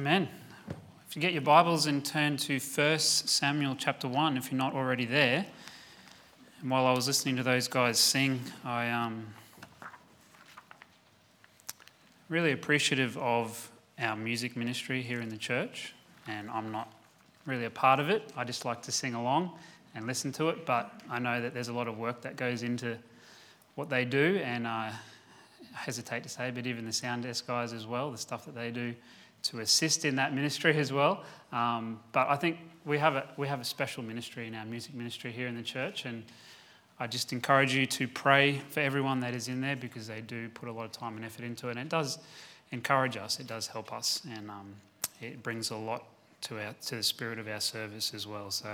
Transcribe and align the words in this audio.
Amen. 0.00 0.30
If 1.06 1.14
you 1.14 1.20
get 1.20 1.34
your 1.34 1.42
Bibles 1.42 1.84
and 1.84 2.02
turn 2.02 2.38
to 2.38 2.58
1 2.58 2.98
Samuel 2.98 3.76
chapter 3.78 4.08
1, 4.08 4.38
if 4.38 4.50
you're 4.50 4.56
not 4.56 4.72
already 4.72 5.04
there. 5.04 5.44
And 6.62 6.70
while 6.70 6.86
I 6.86 6.94
was 6.94 7.06
listening 7.06 7.36
to 7.36 7.42
those 7.42 7.68
guys 7.68 7.98
sing, 7.98 8.40
I 8.64 8.88
um 8.88 9.26
really 12.30 12.52
appreciative 12.52 13.18
of 13.18 13.70
our 13.98 14.16
music 14.16 14.56
ministry 14.56 15.02
here 15.02 15.20
in 15.20 15.28
the 15.28 15.36
church. 15.36 15.92
And 16.26 16.48
I'm 16.48 16.72
not 16.72 16.90
really 17.44 17.66
a 17.66 17.70
part 17.70 18.00
of 18.00 18.08
it. 18.08 18.32
I 18.38 18.44
just 18.44 18.64
like 18.64 18.80
to 18.84 18.92
sing 18.92 19.12
along 19.12 19.50
and 19.94 20.06
listen 20.06 20.32
to 20.32 20.48
it. 20.48 20.64
But 20.64 20.90
I 21.10 21.18
know 21.18 21.42
that 21.42 21.52
there's 21.52 21.68
a 21.68 21.74
lot 21.74 21.88
of 21.88 21.98
work 21.98 22.22
that 22.22 22.36
goes 22.36 22.62
into 22.62 22.96
what 23.74 23.90
they 23.90 24.06
do. 24.06 24.40
And 24.42 24.66
I 24.66 24.94
hesitate 25.74 26.22
to 26.22 26.30
say, 26.30 26.50
but 26.50 26.66
even 26.66 26.86
the 26.86 26.92
sound 26.94 27.24
desk 27.24 27.46
guys 27.46 27.74
as 27.74 27.86
well, 27.86 28.10
the 28.10 28.16
stuff 28.16 28.46
that 28.46 28.54
they 28.54 28.70
do 28.70 28.94
to 29.44 29.60
assist 29.60 30.04
in 30.04 30.16
that 30.16 30.34
ministry 30.34 30.76
as 30.76 30.92
well. 30.92 31.24
Um, 31.52 32.00
but 32.12 32.28
I 32.28 32.36
think 32.36 32.58
we 32.84 32.98
have, 32.98 33.16
a, 33.16 33.28
we 33.36 33.48
have 33.48 33.60
a 33.60 33.64
special 33.64 34.02
ministry 34.02 34.46
in 34.46 34.54
our 34.54 34.64
music 34.64 34.94
ministry 34.94 35.32
here 35.32 35.48
in 35.48 35.56
the 35.56 35.62
church, 35.62 36.04
and 36.04 36.24
I 36.98 37.06
just 37.06 37.32
encourage 37.32 37.74
you 37.74 37.86
to 37.86 38.06
pray 38.06 38.60
for 38.70 38.80
everyone 38.80 39.20
that 39.20 39.34
is 39.34 39.48
in 39.48 39.60
there 39.60 39.76
because 39.76 40.06
they 40.06 40.20
do 40.20 40.48
put 40.50 40.68
a 40.68 40.72
lot 40.72 40.84
of 40.84 40.92
time 40.92 41.16
and 41.16 41.24
effort 41.24 41.44
into 41.44 41.68
it. 41.68 41.72
And 41.72 41.80
it 41.80 41.88
does 41.88 42.18
encourage 42.72 43.16
us, 43.16 43.40
it 43.40 43.46
does 43.46 43.66
help 43.66 43.92
us, 43.92 44.22
and 44.36 44.50
um, 44.50 44.74
it 45.20 45.42
brings 45.42 45.70
a 45.70 45.76
lot 45.76 46.04
to, 46.42 46.58
our, 46.58 46.74
to 46.86 46.96
the 46.96 47.02
spirit 47.02 47.38
of 47.38 47.48
our 47.48 47.60
service 47.60 48.14
as 48.14 48.26
well. 48.26 48.50
So 48.50 48.68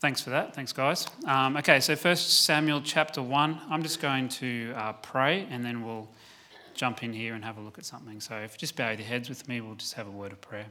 thanks 0.00 0.20
for 0.20 0.30
that. 0.30 0.54
Thanks, 0.54 0.72
guys. 0.72 1.06
Um, 1.26 1.56
okay, 1.56 1.80
so 1.80 1.96
First 1.96 2.44
Samuel 2.44 2.80
chapter 2.82 3.22
1. 3.22 3.60
I'm 3.70 3.82
just 3.82 4.00
going 4.00 4.28
to 4.30 4.72
uh, 4.76 4.92
pray 4.94 5.46
and 5.50 5.64
then 5.64 5.84
we'll 5.84 6.08
jump 6.78 7.02
in 7.02 7.12
here 7.12 7.34
and 7.34 7.44
have 7.44 7.58
a 7.58 7.60
look 7.60 7.76
at 7.76 7.84
something. 7.84 8.20
So 8.20 8.36
if 8.36 8.52
you 8.52 8.58
just 8.58 8.76
bow 8.76 8.90
your 8.90 9.04
heads 9.04 9.28
with 9.28 9.48
me, 9.48 9.60
we'll 9.60 9.74
just 9.74 9.94
have 9.94 10.06
a 10.06 10.10
word 10.10 10.32
of 10.32 10.40
prayer. 10.40 10.66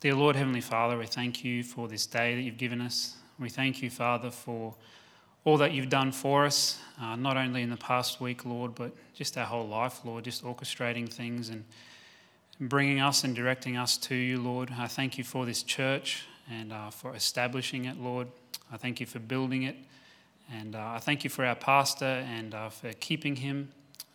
Dear 0.00 0.16
Lord, 0.16 0.34
Heavenly 0.34 0.60
Father, 0.60 0.98
we 0.98 1.06
thank 1.06 1.44
you 1.44 1.62
for 1.62 1.86
this 1.86 2.06
day 2.06 2.34
that 2.34 2.42
you've 2.42 2.58
given 2.58 2.80
us. 2.80 3.14
We 3.38 3.48
thank 3.48 3.82
you, 3.82 3.88
Father, 3.88 4.32
for 4.32 4.74
all 5.44 5.56
that 5.58 5.72
you've 5.72 5.88
done 5.88 6.10
for 6.10 6.44
us, 6.44 6.80
uh, 7.00 7.14
not 7.14 7.36
only 7.36 7.62
in 7.62 7.70
the 7.70 7.76
past 7.76 8.20
week, 8.20 8.44
Lord, 8.44 8.74
but 8.74 8.92
just 9.14 9.38
our 9.38 9.46
whole 9.46 9.66
life, 9.66 10.00
Lord, 10.04 10.24
just 10.24 10.44
orchestrating 10.44 11.08
things 11.08 11.50
and 11.50 11.64
bringing 12.60 13.00
us 13.00 13.22
and 13.22 13.34
directing 13.34 13.76
us 13.76 13.96
to 13.98 14.16
you, 14.16 14.40
Lord. 14.40 14.70
I 14.76 14.88
thank 14.88 15.18
you 15.18 15.24
for 15.24 15.46
this 15.46 15.62
church 15.62 16.26
and 16.50 16.72
uh, 16.72 16.90
for 16.90 17.14
establishing 17.14 17.84
it, 17.84 17.96
Lord. 17.96 18.26
I 18.72 18.76
thank 18.76 18.98
you 18.98 19.06
for 19.06 19.20
building 19.20 19.62
it. 19.62 19.76
And 20.52 20.76
uh, 20.76 20.92
I 20.94 20.98
thank 20.98 21.24
you 21.24 21.30
for 21.30 21.46
our 21.46 21.54
pastor 21.54 22.04
and 22.04 22.54
uh, 22.54 22.68
for 22.68 22.92
keeping 22.92 23.36
him, 23.36 23.70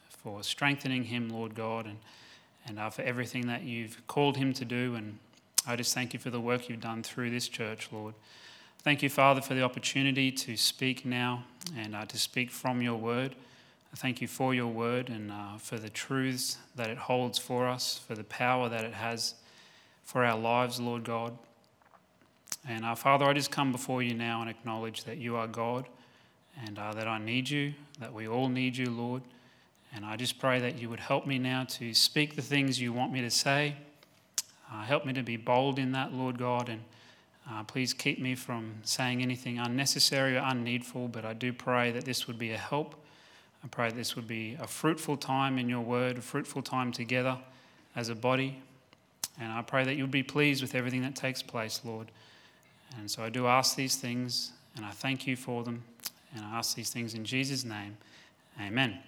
for 0.10 0.44
strengthening 0.44 1.06
him, 1.06 1.30
Lord 1.30 1.56
God, 1.56 1.88
and, 1.88 1.98
and 2.68 2.80
uh, 2.80 2.92
for 2.92 3.02
everything 3.02 3.48
that 3.48 3.64
you've 3.64 4.06
called 4.06 4.38
him 4.38 4.54
to 4.54 4.66
do. 4.66 4.94
And 4.94 5.18
I 5.66 5.76
just 5.76 5.96
thank 5.96 6.14
you 6.14 6.20
for 6.20 6.30
the 6.30 6.40
work 6.40 6.70
you've 6.70 6.82
done 6.82 7.02
through 7.02 7.32
this 7.32 7.48
church, 7.48 7.90
Lord. 7.92 8.14
Thank 8.84 9.02
you, 9.02 9.10
Father, 9.10 9.42
for 9.42 9.56
the 9.56 9.64
opportunity 9.64 10.32
to 10.32 10.56
speak 10.56 11.06
now 11.06 11.44
and 11.76 11.96
uh, 11.96 12.06
to 12.06 12.20
speak 12.20 12.52
from 12.52 12.84
your 12.84 12.98
word. 12.98 13.36
I 13.92 13.96
thank 13.96 14.22
you 14.22 14.28
for 14.28 14.54
your 14.54 14.68
word 14.68 15.10
and 15.10 15.32
uh, 15.32 15.58
for 15.58 15.80
the 15.80 15.90
truths 15.90 16.58
that 16.76 16.90
it 16.92 16.98
holds 16.98 17.40
for 17.40 17.68
us, 17.68 18.00
for 18.08 18.14
the 18.14 18.24
power 18.24 18.70
that 18.70 18.84
it 18.84 18.94
has 18.94 19.34
for 20.04 20.24
our 20.24 20.38
lives, 20.38 20.80
Lord 20.80 21.04
God. 21.04 21.36
And 22.70 22.86
uh, 22.86 22.94
Father, 22.94 23.26
I 23.26 23.34
just 23.34 23.50
come 23.50 23.72
before 23.72 24.04
you 24.04 24.14
now 24.14 24.42
and 24.42 24.50
acknowledge 24.50 25.04
that 25.06 25.18
you 25.18 25.36
are 25.36 25.48
God 25.48 25.88
and 26.66 26.80
uh, 26.80 26.94
that 26.94 27.08
I 27.08 27.20
need 27.20 27.50
you, 27.50 27.74
that 28.00 28.14
we 28.14 28.28
all 28.28 28.50
need 28.50 28.78
you, 28.78 28.90
Lord. 28.90 29.22
And 29.94 30.06
I 30.06 30.16
just 30.16 30.40
pray 30.40 30.60
that 30.60 30.80
you 30.80 30.90
would 30.90 31.00
help 31.00 31.26
me 31.26 31.40
now 31.40 31.66
to 31.70 31.94
speak 31.94 32.36
the 32.36 32.42
things 32.42 32.80
you 32.80 32.94
want 32.94 33.12
me 33.12 33.22
to 33.22 33.30
say. 33.30 33.76
Uh, 34.72 34.82
help 34.84 35.06
me 35.06 35.14
to 35.14 35.24
be 35.24 35.38
bold 35.38 35.80
in 35.80 35.94
that, 35.94 36.14
Lord 36.14 36.38
God, 36.38 36.70
and 36.70 36.82
uh, 37.50 37.64
please 37.64 37.94
keep 37.94 38.20
me 38.20 38.36
from 38.36 38.74
saying 38.84 39.22
anything 39.22 39.58
unnecessary 39.60 40.36
or 40.36 40.42
unneedful. 40.42 41.08
But 41.08 41.24
I 41.24 41.34
do 41.34 41.54
pray 41.54 41.92
that 41.92 42.04
this 42.04 42.28
would 42.28 42.38
be 42.38 42.52
a 42.52 42.58
help. 42.58 42.96
I 43.64 43.68
pray 43.68 43.90
this 43.92 44.16
would 44.16 44.28
be 44.28 44.58
a 44.60 44.68
fruitful 44.68 45.18
time 45.18 45.58
in 45.58 45.70
your 45.70 45.82
word, 45.82 46.18
a 46.18 46.22
fruitful 46.22 46.62
time 46.62 46.92
together 46.92 47.38
as 47.96 48.10
a 48.10 48.16
body. 48.16 48.62
And 49.40 49.52
I 49.52 49.62
pray 49.62 49.86
that 49.86 49.96
you'll 49.96 50.08
be 50.08 50.24
pleased 50.24 50.62
with 50.62 50.76
everything 50.76 51.02
that 51.04 51.16
takes 51.16 51.42
place, 51.42 51.82
Lord. 51.84 52.12
And 52.98 53.10
so 53.10 53.24
I 53.24 53.30
do 53.30 53.48
ask 53.48 53.76
these 53.76 53.96
things, 53.96 54.52
and 54.76 54.86
I 54.86 54.92
thank 54.92 55.28
you 55.28 55.36
for 55.36 55.64
them. 55.64 55.84
And 56.36 56.46
I 56.46 56.58
ask 56.58 56.76
these 56.76 56.90
things 56.90 57.14
in 57.14 57.26
Jesus' 57.26 57.64
name. 57.64 57.98
Amen. 58.60 59.00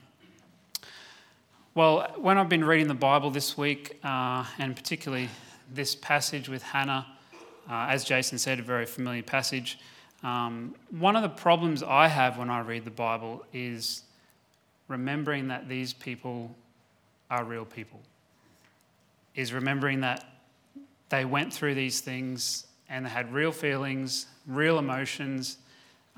Well, 1.75 2.13
when 2.17 2.37
I've 2.37 2.49
been 2.49 2.63
reading 2.63 2.87
the 2.87 2.93
Bible 2.93 3.29
this 3.31 3.57
week, 3.57 3.99
uh, 4.03 4.45
and 4.57 4.75
particularly 4.75 5.29
this 5.73 5.95
passage 5.95 6.49
with 6.49 6.63
Hannah, 6.63 7.05
uh, 7.69 7.87
as 7.89 8.03
Jason 8.03 8.37
said, 8.37 8.59
a 8.59 8.63
very 8.63 8.85
familiar 8.85 9.23
passage, 9.23 9.79
um, 10.23 10.75
one 10.91 11.15
of 11.15 11.21
the 11.21 11.29
problems 11.29 11.83
I 11.83 12.07
have 12.07 12.37
when 12.37 12.49
I 12.49 12.61
read 12.61 12.85
the 12.85 12.91
Bible 12.91 13.45
is 13.53 14.03
remembering 14.87 15.47
that 15.47 15.69
these 15.69 15.93
people 15.93 16.53
are 17.29 17.43
real 17.43 17.65
people, 17.65 17.99
is 19.35 19.53
remembering 19.53 20.01
that 20.01 20.25
they 21.09 21.23
went 21.25 21.53
through 21.53 21.75
these 21.75 22.01
things 22.01 22.67
and 22.89 23.05
they 23.05 23.09
had 23.09 23.31
real 23.31 23.51
feelings, 23.51 24.25
real 24.47 24.79
emotions 24.79 25.57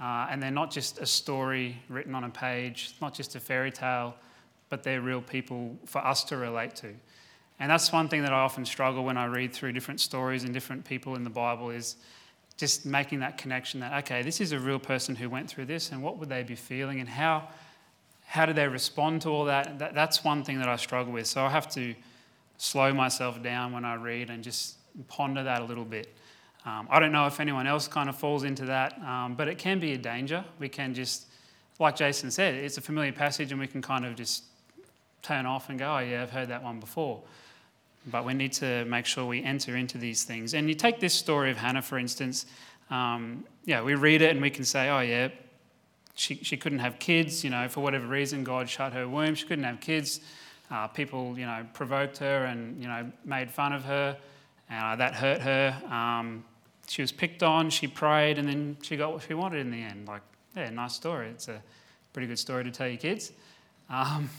uh, 0.02 0.28
and 0.30 0.42
they're 0.42 0.50
not 0.50 0.72
just 0.72 0.98
a 0.98 1.06
story 1.06 1.78
written 1.88 2.16
on 2.16 2.24
a 2.24 2.30
page, 2.30 2.96
not 3.02 3.14
just 3.14 3.36
a 3.36 3.40
fairy 3.40 3.72
tale, 3.72 4.16
but 4.70 4.82
they're 4.82 5.02
real 5.02 5.22
people 5.22 5.78
for 5.86 6.04
us 6.04 6.24
to 6.24 6.38
relate 6.38 6.76
to. 6.76 6.94
And 7.60 7.70
that's 7.70 7.92
one 7.92 8.08
thing 8.08 8.24
that 8.24 8.34
I 8.34 8.40
often 8.40 8.66
struggle 8.66 9.04
when 9.04 9.18
I 9.18 9.26
read 9.26 9.54
through 9.54 9.74
different 9.74 10.00
stories 10.00 10.44
and 10.44 10.52
different 10.52 10.84
people 10.84 11.16
in 11.16 11.24
the 11.24 11.30
Bible 11.30 11.70
is 11.70 11.98
just 12.58 12.86
making 12.86 13.20
that 13.20 13.38
connection 13.38 13.80
that, 13.82 14.04
okay, 14.04 14.24
this 14.24 14.42
is 14.42 14.52
a 14.52 14.60
real 14.60 14.80
person 14.80 15.16
who 15.16 15.30
went 15.30 15.48
through 15.48 15.66
this, 15.66 15.92
and 15.92 16.02
what 16.02 16.18
would 16.18 16.30
they 16.30 16.42
be 16.42 16.56
feeling, 16.56 17.00
and 17.00 17.08
how, 17.08 17.48
how 18.26 18.48
do 18.48 18.54
they 18.54 18.68
respond 18.68 19.22
to 19.22 19.30
all 19.30 19.46
that? 19.46 19.78
that? 19.78 19.94
That's 19.94 20.24
one 20.24 20.44
thing 20.44 20.58
that 20.60 20.68
I 20.68 20.76
struggle 20.78 21.14
with. 21.14 21.28
So 21.28 21.46
I 21.46 21.50
have 21.50 21.70
to 21.74 21.94
slow 22.58 22.94
myself 22.94 23.42
down 23.44 23.74
when 23.74 23.86
I 23.86 23.96
read 23.96 24.32
and 24.32 24.44
just 24.44 24.78
ponder 25.08 25.44
that 25.44 25.62
a 25.62 25.66
little 25.66 25.86
bit. 25.86 26.14
Um, 26.66 26.88
I 26.92 27.00
don't 27.00 27.12
know 27.12 27.26
if 27.26 27.40
anyone 27.40 27.66
else 27.66 27.88
kind 27.88 28.08
of 28.08 28.16
falls 28.16 28.44
into 28.44 28.66
that, 28.66 29.02
um, 29.02 29.36
but 29.36 29.48
it 29.48 29.58
can 29.58 29.80
be 29.80 29.94
a 29.94 29.98
danger. 29.98 30.46
We 30.60 30.70
can 30.70 30.94
just, 30.94 31.26
like 31.80 31.96
Jason 31.96 32.30
said, 32.30 32.54
it's 32.54 32.78
a 32.78 32.82
familiar 32.82 33.12
passage 33.12 33.52
and 33.52 33.60
we 33.60 33.68
can 33.68 33.82
kind 33.82 34.06
of 34.06 34.16
just 34.16 34.44
turn 35.24 35.46
off 35.46 35.70
and 35.70 35.80
go, 35.80 35.96
oh, 35.96 36.00
yeah, 36.00 36.22
I've 36.22 36.32
heard 36.32 36.50
that 36.50 36.64
one 36.64 36.80
before. 36.80 37.22
But 38.08 38.26
we 38.26 38.34
need 38.34 38.54
to 38.54 38.86
make 38.86 39.06
sure 39.06 39.26
we 39.26 39.44
enter 39.44 39.76
into 39.76 39.98
these 39.98 40.24
things. 40.24 40.54
And 40.54 40.68
you 40.68 40.76
take 40.76 41.00
this 41.00 41.14
story 41.14 41.50
of 41.52 41.58
Hannah, 41.58 41.82
for 41.82 41.98
instance. 41.98 42.46
Um, 42.90 43.44
yeah, 43.66 43.82
we 43.82 43.96
read 43.96 44.22
it 44.22 44.32
and 44.32 44.42
we 44.42 44.50
can 44.50 44.66
say, 44.66 44.90
oh, 44.90 45.00
yeah, 45.00 45.30
she, 46.14 46.36
she 46.36 46.58
couldn't 46.58 46.80
have 46.80 47.00
kids, 47.00 47.44
you 47.44 47.50
know, 47.50 47.68
for 47.70 47.82
whatever 47.82 48.06
reason, 48.06 48.44
God 48.44 48.70
shut 48.70 48.94
her 48.94 49.08
womb. 49.08 49.34
She 49.34 49.48
couldn't 49.48 49.64
have 49.64 49.80
kids. 49.80 50.20
Uh, 50.70 50.88
people, 50.88 51.38
you 51.38 51.46
know, 51.46 51.66
provoked 51.74 52.18
her 52.20 52.46
and, 52.46 52.82
you 52.82 52.88
know, 52.88 53.12
made 53.26 53.50
fun 53.52 53.74
of 53.74 53.84
her. 53.86 54.18
Uh, 54.72 54.96
that 54.96 55.16
hurt 55.16 55.42
her. 55.42 55.76
Um, 55.94 56.46
she 56.92 57.02
was 57.02 57.14
picked 57.14 57.42
on, 57.42 57.70
she 57.70 57.88
prayed, 57.88 58.38
and 58.38 58.50
then 58.50 58.76
she 58.82 58.98
got 58.98 59.14
what 59.14 59.24
she 59.24 59.34
wanted 59.34 59.62
in 59.62 59.72
the 59.72 59.82
end. 59.82 60.10
Like, 60.10 60.24
yeah, 60.58 60.70
nice 60.72 60.94
story. 60.94 61.30
It's 61.30 61.48
a 61.48 61.64
pretty 62.12 62.28
good 62.28 62.38
story 62.38 62.66
to 62.66 62.72
tell 62.72 62.90
your 62.90 62.98
kids. 62.98 63.32
Um, 63.90 64.30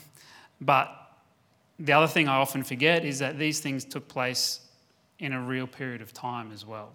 but 0.61 1.17
the 1.79 1.95
other 1.95 2.07
thing 2.07 2.29
I 2.29 2.37
often 2.37 2.63
forget 2.63 3.07
is 3.07 3.21
that 3.21 3.39
these 3.39 3.61
things 3.61 3.87
took 3.87 4.07
place 4.07 4.61
in 5.19 5.33
a 5.33 5.41
real 5.41 5.67
period 5.67 6.03
of 6.03 6.13
time 6.13 6.53
as 6.53 6.67
well. 6.67 6.93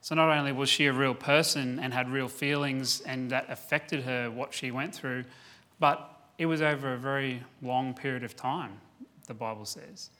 So 0.00 0.16
not 0.16 0.36
only 0.36 0.50
was 0.50 0.68
she 0.68 0.86
a 0.86 0.92
real 0.92 1.14
person 1.14 1.78
and 1.78 1.94
had 1.94 2.10
real 2.10 2.26
feelings 2.26 3.00
and 3.02 3.30
that 3.30 3.46
affected 3.48 4.02
her 4.02 4.28
what 4.28 4.52
she 4.52 4.72
went 4.72 4.92
through, 4.92 5.24
but 5.78 6.20
it 6.36 6.46
was 6.46 6.62
over 6.62 6.94
a 6.94 6.98
very 6.98 7.44
long 7.62 7.94
period 7.94 8.24
of 8.24 8.34
time, 8.34 8.72
the 9.28 9.34
Bible 9.34 9.66
says. 9.66 10.10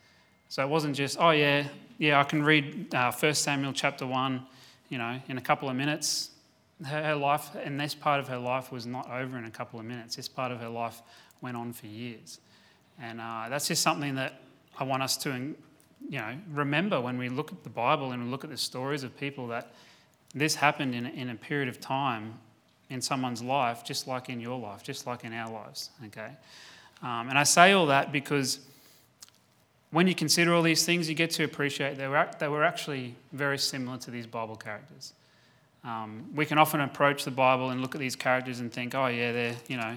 So 0.48 0.62
it 0.62 0.68
wasn't 0.68 0.94
just, 0.94 1.18
oh 1.20 1.30
yeah, 1.30 1.66
yeah, 1.98 2.20
I 2.20 2.24
can 2.24 2.44
read 2.44 2.94
uh, 2.94 3.10
1 3.10 3.34
Samuel 3.34 3.72
chapter 3.72 4.06
1 4.06 4.46
you 4.90 4.98
know, 4.98 5.18
in 5.28 5.38
a 5.38 5.40
couple 5.40 5.70
of 5.70 5.76
minutes. 5.76 6.30
Her, 6.84 7.02
her 7.02 7.14
life, 7.14 7.50
and 7.62 7.80
this 7.80 7.94
part 7.94 8.20
of 8.20 8.28
her 8.28 8.38
life 8.38 8.70
was 8.70 8.86
not 8.86 9.10
over 9.10 9.38
in 9.38 9.46
a 9.46 9.50
couple 9.50 9.80
of 9.80 9.86
minutes. 9.86 10.16
This 10.16 10.28
part 10.28 10.52
of 10.52 10.60
her 10.60 10.68
life 10.68 11.00
went 11.40 11.56
on 11.56 11.72
for 11.72 11.86
years. 11.86 12.40
And 13.00 13.20
uh, 13.20 13.46
that's 13.48 13.68
just 13.68 13.82
something 13.82 14.14
that 14.16 14.40
I 14.78 14.84
want 14.84 15.02
us 15.02 15.16
to, 15.18 15.30
you 15.30 16.18
know, 16.18 16.36
remember 16.52 17.00
when 17.00 17.16
we 17.16 17.28
look 17.28 17.52
at 17.52 17.62
the 17.64 17.70
Bible 17.70 18.12
and 18.12 18.24
we 18.24 18.30
look 18.30 18.44
at 18.44 18.50
the 18.50 18.56
stories 18.56 19.04
of 19.04 19.16
people 19.16 19.46
that 19.48 19.72
this 20.34 20.54
happened 20.54 20.94
in, 20.94 21.06
in 21.06 21.30
a 21.30 21.34
period 21.34 21.68
of 21.68 21.80
time 21.80 22.34
in 22.88 23.00
someone's 23.00 23.42
life, 23.42 23.84
just 23.84 24.06
like 24.06 24.28
in 24.28 24.40
your 24.40 24.58
life, 24.58 24.82
just 24.82 25.06
like 25.06 25.24
in 25.24 25.32
our 25.32 25.50
lives, 25.50 25.90
okay? 26.06 26.30
Um, 27.02 27.28
and 27.28 27.38
I 27.38 27.44
say 27.44 27.72
all 27.72 27.86
that 27.86 28.12
because 28.12 28.60
when 29.90 30.06
you 30.06 30.14
consider 30.14 30.54
all 30.54 30.62
these 30.62 30.84
things, 30.84 31.08
you 31.08 31.14
get 31.14 31.30
to 31.32 31.44
appreciate 31.44 31.96
they 31.96 32.06
were, 32.08 32.28
they 32.38 32.48
were 32.48 32.64
actually 32.64 33.14
very 33.32 33.58
similar 33.58 33.98
to 33.98 34.10
these 34.10 34.26
Bible 34.26 34.56
characters. 34.56 35.12
Um, 35.82 36.26
we 36.34 36.46
can 36.46 36.58
often 36.58 36.80
approach 36.80 37.24
the 37.24 37.30
Bible 37.30 37.70
and 37.70 37.80
look 37.80 37.94
at 37.94 38.00
these 38.00 38.16
characters 38.16 38.60
and 38.60 38.72
think, 38.72 38.94
oh, 38.94 39.06
yeah, 39.06 39.32
they're, 39.32 39.56
you 39.66 39.76
know, 39.76 39.96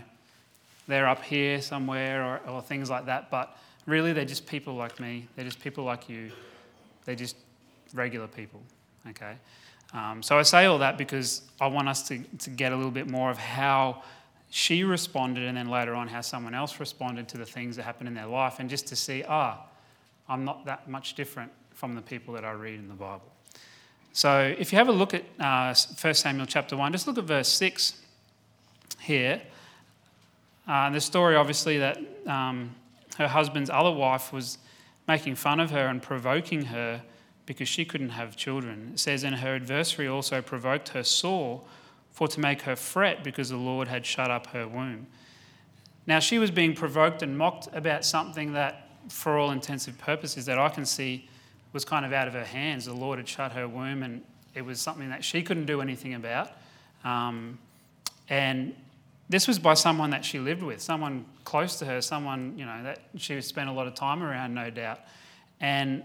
they're 0.87 1.07
up 1.07 1.23
here 1.23 1.61
somewhere 1.61 2.23
or, 2.23 2.41
or 2.49 2.61
things 2.61 2.89
like 2.89 3.05
that. 3.05 3.29
But 3.29 3.55
Really, 3.85 4.13
they're 4.13 4.25
just 4.25 4.45
people 4.45 4.75
like 4.75 4.99
me. 4.99 5.27
They're 5.35 5.45
just 5.45 5.59
people 5.59 5.83
like 5.83 6.07
you. 6.07 6.31
They're 7.05 7.15
just 7.15 7.35
regular 7.93 8.27
people, 8.27 8.61
okay? 9.09 9.33
Um, 9.93 10.23
so 10.23 10.39
I 10.39 10.43
say 10.43 10.65
all 10.65 10.77
that 10.79 10.97
because 10.97 11.41
I 11.59 11.67
want 11.67 11.89
us 11.89 12.07
to, 12.07 12.19
to 12.39 12.49
get 12.49 12.71
a 12.71 12.75
little 12.75 12.91
bit 12.91 13.09
more 13.09 13.29
of 13.29 13.37
how 13.37 14.03
she 14.49 14.83
responded 14.83 15.43
and 15.43 15.57
then 15.57 15.67
later 15.67 15.95
on 15.95 16.07
how 16.07 16.21
someone 16.21 16.53
else 16.53 16.79
responded 16.79 17.27
to 17.29 17.37
the 17.37 17.45
things 17.45 17.75
that 17.75 17.83
happened 17.83 18.07
in 18.07 18.13
their 18.13 18.25
life 18.25 18.59
and 18.59 18.69
just 18.69 18.87
to 18.87 18.95
see, 18.95 19.23
ah, 19.27 19.65
I'm 20.27 20.45
not 20.45 20.65
that 20.65 20.89
much 20.89 21.15
different 21.15 21.51
from 21.71 21.95
the 21.95 22.01
people 22.01 22.33
that 22.35 22.45
I 22.45 22.51
read 22.51 22.79
in 22.79 22.87
the 22.87 22.93
Bible. 22.93 23.31
So 24.13 24.55
if 24.57 24.71
you 24.71 24.77
have 24.77 24.89
a 24.89 24.93
look 24.93 25.13
at 25.13 25.23
uh, 25.39 25.73
1 25.99 26.13
Samuel 26.13 26.45
chapter 26.45 26.77
1, 26.77 26.91
just 26.91 27.07
look 27.07 27.17
at 27.17 27.23
verse 27.23 27.49
6 27.49 27.99
here. 28.99 29.41
Uh, 30.67 30.89
the 30.91 31.01
story, 31.01 31.35
obviously, 31.35 31.79
that 31.79 31.99
um, 32.27 32.75
her 33.17 33.27
husband's 33.27 33.69
other 33.69 33.91
wife 33.91 34.31
was 34.31 34.59
making 35.07 35.35
fun 35.35 35.59
of 35.59 35.71
her 35.71 35.87
and 35.87 36.01
provoking 36.01 36.65
her 36.65 37.01
because 37.45 37.67
she 37.67 37.83
couldn't 37.85 38.09
have 38.09 38.35
children. 38.35 38.91
It 38.93 38.99
says, 38.99 39.23
And 39.23 39.35
her 39.35 39.55
adversary 39.55 40.07
also 40.07 40.41
provoked 40.41 40.89
her 40.89 41.03
sore 41.03 41.61
for 42.11 42.27
to 42.27 42.39
make 42.39 42.61
her 42.61 42.75
fret 42.75 43.23
because 43.23 43.49
the 43.49 43.57
Lord 43.57 43.87
had 43.87 44.05
shut 44.05 44.31
up 44.31 44.47
her 44.47 44.67
womb. 44.67 45.07
Now, 46.05 46.19
she 46.19 46.37
was 46.37 46.51
being 46.51 46.75
provoked 46.75 47.21
and 47.21 47.37
mocked 47.37 47.67
about 47.73 48.05
something 48.05 48.53
that, 48.53 48.82
for 49.09 49.37
all 49.37 49.51
intensive 49.51 49.97
purposes, 49.97 50.45
that 50.45 50.57
I 50.57 50.69
can 50.69 50.85
see 50.85 51.29
was 51.73 51.83
kind 51.83 52.05
of 52.05 52.13
out 52.13 52.27
of 52.27 52.33
her 52.33 52.45
hands. 52.45 52.85
The 52.85 52.93
Lord 52.93 53.19
had 53.19 53.27
shut 53.27 53.51
her 53.53 53.67
womb, 53.67 54.03
and 54.03 54.21
it 54.53 54.63
was 54.63 54.79
something 54.79 55.09
that 55.09 55.23
she 55.23 55.41
couldn't 55.41 55.65
do 55.65 55.81
anything 55.81 56.13
about. 56.13 56.51
Um, 57.03 57.57
and 58.29 58.75
this 59.29 59.47
was 59.47 59.59
by 59.59 59.73
someone 59.73 60.11
that 60.11 60.23
she 60.23 60.39
lived 60.39 60.63
with, 60.63 60.81
someone 60.81 61.25
close 61.43 61.79
to 61.79 61.85
her, 61.85 62.01
someone 62.01 62.57
you 62.57 62.65
know 62.65 62.83
that 62.83 62.99
she 63.17 63.39
spent 63.41 63.69
a 63.69 63.73
lot 63.73 63.87
of 63.87 63.95
time 63.95 64.23
around, 64.23 64.53
no 64.53 64.69
doubt. 64.69 64.99
And 65.59 66.03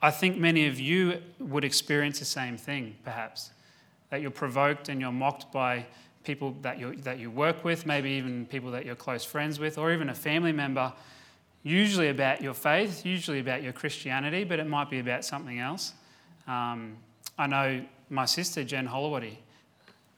I 0.00 0.10
think 0.10 0.38
many 0.38 0.66
of 0.66 0.80
you 0.80 1.20
would 1.38 1.64
experience 1.64 2.18
the 2.18 2.24
same 2.24 2.56
thing, 2.56 2.96
perhaps, 3.04 3.50
that 4.10 4.20
you're 4.20 4.30
provoked 4.30 4.88
and 4.88 5.00
you're 5.00 5.12
mocked 5.12 5.52
by 5.52 5.86
people 6.24 6.56
that 6.62 6.78
you 6.78 6.96
that 6.96 7.18
you 7.18 7.30
work 7.30 7.64
with, 7.64 7.84
maybe 7.84 8.10
even 8.10 8.46
people 8.46 8.70
that 8.70 8.86
you're 8.86 8.94
close 8.96 9.24
friends 9.24 9.58
with, 9.58 9.78
or 9.78 9.92
even 9.92 10.08
a 10.08 10.14
family 10.14 10.52
member. 10.52 10.92
Usually 11.62 12.08
about 12.08 12.42
your 12.42 12.54
faith, 12.54 13.06
usually 13.06 13.40
about 13.40 13.62
your 13.62 13.72
Christianity, 13.72 14.44
but 14.44 14.58
it 14.58 14.66
might 14.66 14.90
be 14.90 14.98
about 14.98 15.24
something 15.24 15.58
else. 15.58 15.92
Um, 16.46 16.96
I 17.38 17.46
know 17.46 17.84
my 18.10 18.24
sister 18.24 18.64
Jen 18.64 18.88
Hollowoody 18.88 19.36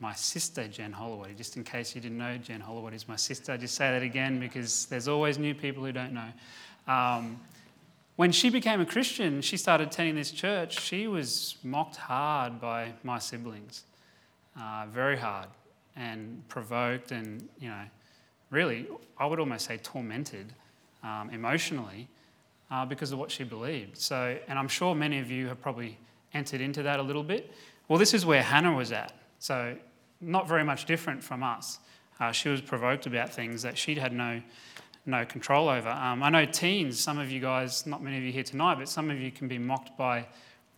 my 0.05 0.13
sister, 0.13 0.69
Jen 0.69 0.93
Holloway. 0.93 1.35
Just 1.35 1.57
in 1.57 1.65
case 1.65 1.95
you 1.95 2.01
didn't 2.01 2.19
know, 2.19 2.37
Jen 2.37 2.61
Holloway 2.61 2.95
is 2.95 3.09
my 3.09 3.17
sister. 3.17 3.53
I 3.53 3.57
just 3.57 3.75
say 3.75 3.91
that 3.91 4.03
again 4.03 4.39
because 4.39 4.85
there's 4.87 5.09
always 5.09 5.39
new 5.39 5.55
people 5.55 5.85
who 5.85 5.93
don't 5.93 6.13
know. 6.13 6.29
Um, 6.93 7.41
when 8.17 8.31
she 8.31 8.51
became 8.51 8.83
a 8.83 8.87
Christian, 8.87 9.41
she 9.41 9.57
started 9.57 9.89
attending 9.89 10.15
this 10.15 10.31
church. 10.31 10.81
She 10.81 11.07
was 11.07 11.57
mocked 11.65 11.97
hard 11.97 12.61
by 12.61 12.93
my 13.03 13.19
siblings, 13.19 13.85
uh, 14.61 14.87
very 14.93 15.17
hard, 15.17 15.49
and 15.97 16.47
provoked, 16.49 17.11
and 17.11 17.49
you 17.59 17.69
know, 17.69 17.85
really, 18.51 18.87
I 19.19 19.27
would 19.27 19.41
almost 19.41 19.65
say 19.67 19.79
tormented 19.79 20.53
um, 21.05 21.31
emotionally 21.31 22.09
uh, 22.71 22.85
because 22.85 23.13
of 23.13 23.19
what 23.19 23.31
she 23.31 23.45
believed. 23.45 23.97
So, 23.97 24.37
and 24.49 24.59
I'm 24.59 24.69
sure 24.69 24.95
many 24.95 25.21
of 25.21 25.31
you 25.31 25.47
have 25.49 25.61
probably 25.61 25.99
entered 26.33 26.61
into 26.61 26.83
that 26.83 26.99
a 26.99 27.03
little 27.03 27.23
bit. 27.23 27.53
Well, 27.87 27.99
this 27.99 28.15
is 28.15 28.27
where 28.27 28.43
Hannah 28.43 28.73
was 28.73 28.91
at. 28.91 29.13
So, 29.39 29.77
not 30.21 30.49
very 30.49 30.65
much 30.65 30.87
different 30.87 31.23
from 31.23 31.43
us. 31.43 31.79
Uh, 32.19 32.33
she 32.33 32.49
was 32.49 32.61
provoked 32.61 33.07
about 33.07 33.33
things 33.33 33.63
that 33.63 33.77
she 33.77 33.95
had 33.95 34.13
no, 34.13 34.41
no 35.05 35.25
control 35.27 35.69
over. 35.69 35.89
Um, 35.89 36.23
I 36.23 36.31
know 36.31 36.47
teens, 36.47 36.99
some 36.99 37.19
of 37.19 37.31
you 37.31 37.41
guys, 37.41 37.87
not 37.87 38.03
many 38.03 38.17
of 38.17 38.23
you 38.23 38.33
here 38.33 38.45
tonight, 38.45 38.77
but 38.79 38.89
some 38.89 39.11
of 39.11 39.21
you 39.21 39.31
can 39.31 39.49
be 39.49 39.59
mocked 39.59 39.97
by 39.99 40.27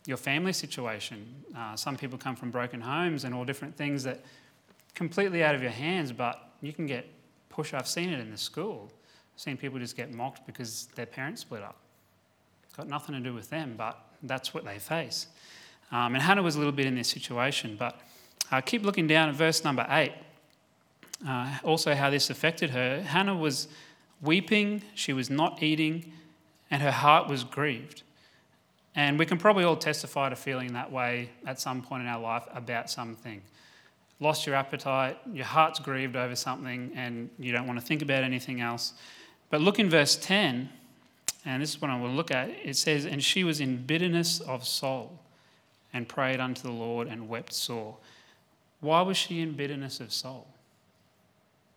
your 0.07 0.17
family 0.17 0.53
situation. 0.53 1.27
Uh, 1.57 1.77
some 1.77 1.97
people 1.97 2.19
come 2.19 2.35
from 2.35 2.51
broken 2.51 2.81
homes 2.81 3.25
and 3.25 3.35
all 3.35 3.45
different 3.45 3.77
things 3.77 4.03
that 4.05 4.21
completely 4.95 5.45
out 5.45 5.55
of 5.55 5.63
your 5.63 5.71
hands, 5.71 6.13
but 6.13 6.51
you 6.63 6.73
can 6.73 6.87
get 6.87 7.07
pushed. 7.49 7.75
I've 7.75 7.89
seen 7.89 8.09
it 8.11 8.21
in 8.21 8.31
the 8.31 8.39
school. 8.39 8.91
Seen 9.37 9.57
people 9.57 9.79
just 9.79 9.97
get 9.97 10.13
mocked 10.13 10.47
because 10.47 10.89
their 10.95 11.07
parents 11.07 11.43
split 11.43 11.63
up. 11.63 11.77
It's 12.65 12.75
got 12.75 12.89
nothing 12.89 13.15
to 13.15 13.21
do 13.21 13.35
with 13.35 13.51
them, 13.51 13.75
but 13.77 13.99
that's 14.23 14.55
what 14.55 14.65
they 14.65 14.79
face. 14.79 15.27
Um, 15.93 16.15
and 16.15 16.23
Hannah 16.23 16.43
was 16.43 16.57
a 16.57 16.59
little 16.59 16.73
bit 16.73 16.87
in 16.87 16.95
this 16.95 17.09
situation, 17.09 17.77
but 17.79 18.01
uh, 18.51 18.61
keep 18.61 18.83
looking 18.83 19.07
down 19.07 19.29
at 19.29 19.35
verse 19.35 19.63
number 19.63 19.87
8. 19.89 20.13
Uh, 21.27 21.59
also, 21.65 21.95
how 21.95 22.11
this 22.11 22.31
affected 22.31 22.71
her. 22.71 23.03
Hannah 23.03 23.37
was 23.37 23.69
weeping, 24.21 24.83
she 24.95 25.13
was 25.13 25.31
not 25.31 25.63
eating, 25.63 26.13
and 26.71 26.83
her 26.83 26.91
heart 26.91 27.29
was 27.29 27.45
grieved. 27.45 28.03
And 28.95 29.19
we 29.19 29.27
can 29.27 29.39
probably 29.39 29.65
all 29.65 29.77
testify 29.77 30.31
to 30.31 30.37
feeling 30.37 30.73
that 30.73 30.91
way 30.91 31.31
at 31.47 31.61
some 31.61 31.83
point 31.83 32.03
in 32.03 32.09
our 32.09 32.21
life 32.21 32.45
about 32.55 32.91
something. 32.91 33.43
Lost 34.21 34.47
your 34.47 34.55
appetite, 34.55 35.19
your 35.31 35.45
heart's 35.45 35.79
grieved 35.79 36.17
over 36.17 36.35
something, 36.35 36.93
and 36.95 37.29
you 37.39 37.53
don't 37.53 37.67
want 37.67 37.79
to 37.79 37.85
think 37.85 38.01
about 38.01 38.25
anything 38.25 38.61
else. 38.61 38.95
But 39.51 39.61
look 39.61 39.79
in 39.79 39.89
verse 39.89 40.17
10, 40.17 40.69
and 41.45 41.63
this 41.63 41.71
is 41.71 41.81
what 41.81 41.91
I 41.91 42.01
will 42.01 42.11
look 42.11 42.31
at. 42.31 42.51
It 42.65 42.77
says, 42.77 43.07
And 43.07 43.23
she 43.23 43.45
was 43.45 43.61
in 43.61 43.85
bitterness 43.85 44.41
of 44.41 44.67
soul, 44.67 45.19
and 45.93 46.09
prayed 46.09 46.41
unto 46.41 46.63
the 46.63 46.73
Lord, 46.73 47.09
and 47.09 47.29
wept 47.29 47.53
sore. 47.53 47.97
Why 48.81 49.03
was 49.03 49.17
she 49.17 49.41
in 49.41 49.53
bitterness 49.53 50.01
of 50.01 50.13
soul? 50.13 50.47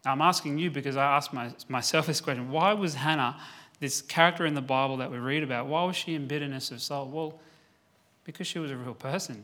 Now, 0.06 0.14
I'm 0.14 0.22
asking 0.22 0.58
you 0.58 0.72
because 0.72 0.98
I 0.98 1.04
asked 1.18 1.34
my, 1.34 1.52
myself 1.68 2.08
this 2.08 2.22
question. 2.22 2.52
Why 2.52 2.74
was 2.74 2.96
Hannah, 2.96 3.38
this 3.80 4.02
character 4.02 4.46
in 4.46 4.54
the 4.54 4.62
Bible 4.62 4.98
that 4.98 5.12
we 5.12 5.18
read 5.18 5.44
about, 5.44 5.68
why 5.68 5.84
was 5.84 5.96
she 5.96 6.16
in 6.16 6.28
bitterness 6.28 6.72
of 6.72 6.82
soul? 6.82 7.08
Well, 7.08 7.40
because 8.24 8.48
she 8.48 8.60
was 8.60 8.72
a 8.72 8.78
real 8.78 8.94
person. 8.94 9.44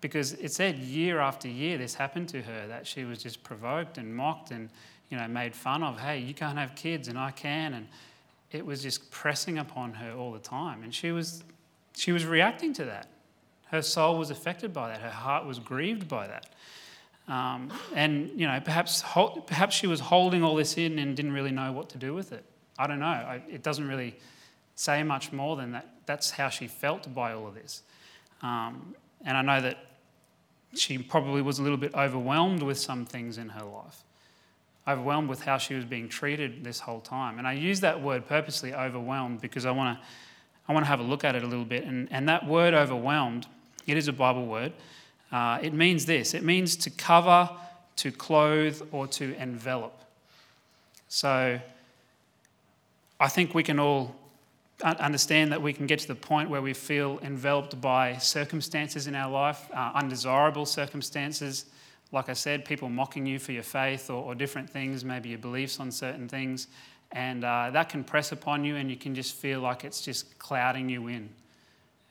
Because 0.00 0.34
it 0.34 0.52
said 0.52 0.76
year 0.78 1.20
after 1.20 1.48
year 1.48 1.78
this 1.78 1.94
happened 1.94 2.28
to 2.30 2.42
her, 2.42 2.66
that 2.68 2.86
she 2.86 3.04
was 3.04 3.22
just 3.22 3.42
provoked 3.42 3.98
and 3.98 4.14
mocked 4.14 4.50
and 4.50 4.68
you 5.10 5.16
know, 5.16 5.26
made 5.28 5.54
fun 5.54 5.82
of. 5.82 5.98
Hey, 6.00 6.18
you 6.18 6.34
can't 6.34 6.58
have 6.58 6.74
kids 6.74 7.08
and 7.08 7.18
I 7.18 7.30
can. 7.30 7.74
And 7.74 7.88
it 8.50 8.64
was 8.64 8.82
just 8.82 9.10
pressing 9.10 9.58
upon 9.58 9.94
her 9.94 10.12
all 10.12 10.32
the 10.32 10.38
time. 10.38 10.82
And 10.82 10.94
she 10.94 11.12
was, 11.12 11.42
she 11.94 12.12
was 12.12 12.24
reacting 12.24 12.72
to 12.74 12.84
that. 12.86 13.08
Her 13.66 13.82
soul 13.82 14.18
was 14.18 14.30
affected 14.30 14.72
by 14.72 14.88
that. 14.88 15.00
Her 15.00 15.10
heart 15.10 15.44
was 15.44 15.58
grieved 15.58 16.08
by 16.08 16.26
that. 16.28 16.46
Um, 17.28 17.72
and, 17.94 18.30
you 18.38 18.46
know, 18.46 18.60
perhaps, 18.60 19.02
perhaps 19.46 19.74
she 19.74 19.88
was 19.88 19.98
holding 19.98 20.44
all 20.44 20.54
this 20.54 20.76
in 20.78 20.98
and 20.98 21.16
didn't 21.16 21.32
really 21.32 21.50
know 21.50 21.72
what 21.72 21.88
to 21.90 21.98
do 21.98 22.14
with 22.14 22.32
it. 22.32 22.44
I 22.78 22.86
don't 22.86 23.00
know. 23.00 23.06
I, 23.06 23.42
it 23.48 23.62
doesn't 23.62 23.88
really 23.88 24.16
say 24.76 25.02
much 25.02 25.32
more 25.32 25.56
than 25.56 25.72
that. 25.72 25.88
That's 26.06 26.30
how 26.30 26.48
she 26.48 26.68
felt 26.68 27.12
by 27.12 27.32
all 27.32 27.48
of 27.48 27.54
this. 27.54 27.82
Um, 28.42 28.94
and 29.24 29.36
I 29.36 29.42
know 29.42 29.60
that 29.60 29.78
she 30.74 30.98
probably 30.98 31.42
was 31.42 31.58
a 31.58 31.62
little 31.62 31.78
bit 31.78 31.94
overwhelmed 31.94 32.62
with 32.62 32.78
some 32.78 33.04
things 33.04 33.38
in 33.38 33.48
her 33.48 33.64
life, 33.64 34.04
overwhelmed 34.86 35.28
with 35.28 35.42
how 35.42 35.58
she 35.58 35.74
was 35.74 35.84
being 35.84 36.08
treated 36.08 36.62
this 36.62 36.80
whole 36.80 37.00
time. 37.00 37.38
And 37.38 37.46
I 37.46 37.52
use 37.52 37.80
that 37.80 38.00
word 38.00 38.26
purposely, 38.26 38.74
overwhelmed, 38.74 39.40
because 39.40 39.66
I 39.66 39.70
want 39.70 39.98
to 39.98 40.06
I 40.68 40.72
want 40.72 40.84
to 40.84 40.88
have 40.88 41.00
a 41.00 41.04
look 41.04 41.22
at 41.22 41.36
it 41.36 41.44
a 41.44 41.46
little 41.46 41.64
bit. 41.64 41.84
And, 41.84 42.08
and 42.10 42.28
that 42.28 42.46
word 42.46 42.74
overwhelmed 42.74 43.46
it 43.86 43.96
is 43.96 44.08
a 44.08 44.12
Bible 44.12 44.46
word. 44.46 44.72
Uh, 45.30 45.58
it 45.62 45.72
means 45.72 46.06
this 46.06 46.34
it 46.34 46.42
means 46.42 46.76
to 46.76 46.90
cover, 46.90 47.50
to 47.96 48.12
clothe, 48.12 48.82
or 48.92 49.06
to 49.08 49.34
envelop. 49.36 49.92
So 51.08 51.60
I 53.18 53.28
think 53.28 53.54
we 53.54 53.62
can 53.62 53.78
all 53.78 54.14
understand 54.82 55.52
that 55.52 55.62
we 55.62 55.72
can 55.72 55.86
get 55.86 56.00
to 56.00 56.08
the 56.08 56.14
point 56.14 56.50
where 56.50 56.60
we 56.60 56.74
feel 56.74 57.18
enveloped 57.22 57.80
by 57.80 58.16
circumstances 58.18 59.06
in 59.06 59.14
our 59.14 59.30
life, 59.30 59.68
uh, 59.72 59.92
undesirable 59.94 60.66
circumstances. 60.66 61.66
Like 62.12 62.28
I 62.28 62.34
said, 62.34 62.64
people 62.64 62.88
mocking 62.88 63.26
you 63.26 63.38
for 63.38 63.52
your 63.52 63.62
faith 63.62 64.10
or, 64.10 64.22
or 64.22 64.34
different 64.34 64.70
things, 64.70 65.04
maybe 65.04 65.30
your 65.30 65.38
beliefs 65.38 65.80
on 65.80 65.90
certain 65.90 66.28
things. 66.28 66.68
And 67.12 67.44
uh, 67.44 67.70
that 67.72 67.88
can 67.88 68.04
press 68.04 68.32
upon 68.32 68.64
you, 68.64 68.76
and 68.76 68.90
you 68.90 68.96
can 68.96 69.14
just 69.14 69.34
feel 69.34 69.60
like 69.60 69.84
it's 69.84 70.00
just 70.00 70.38
clouding 70.38 70.88
you 70.88 71.08
in 71.08 71.28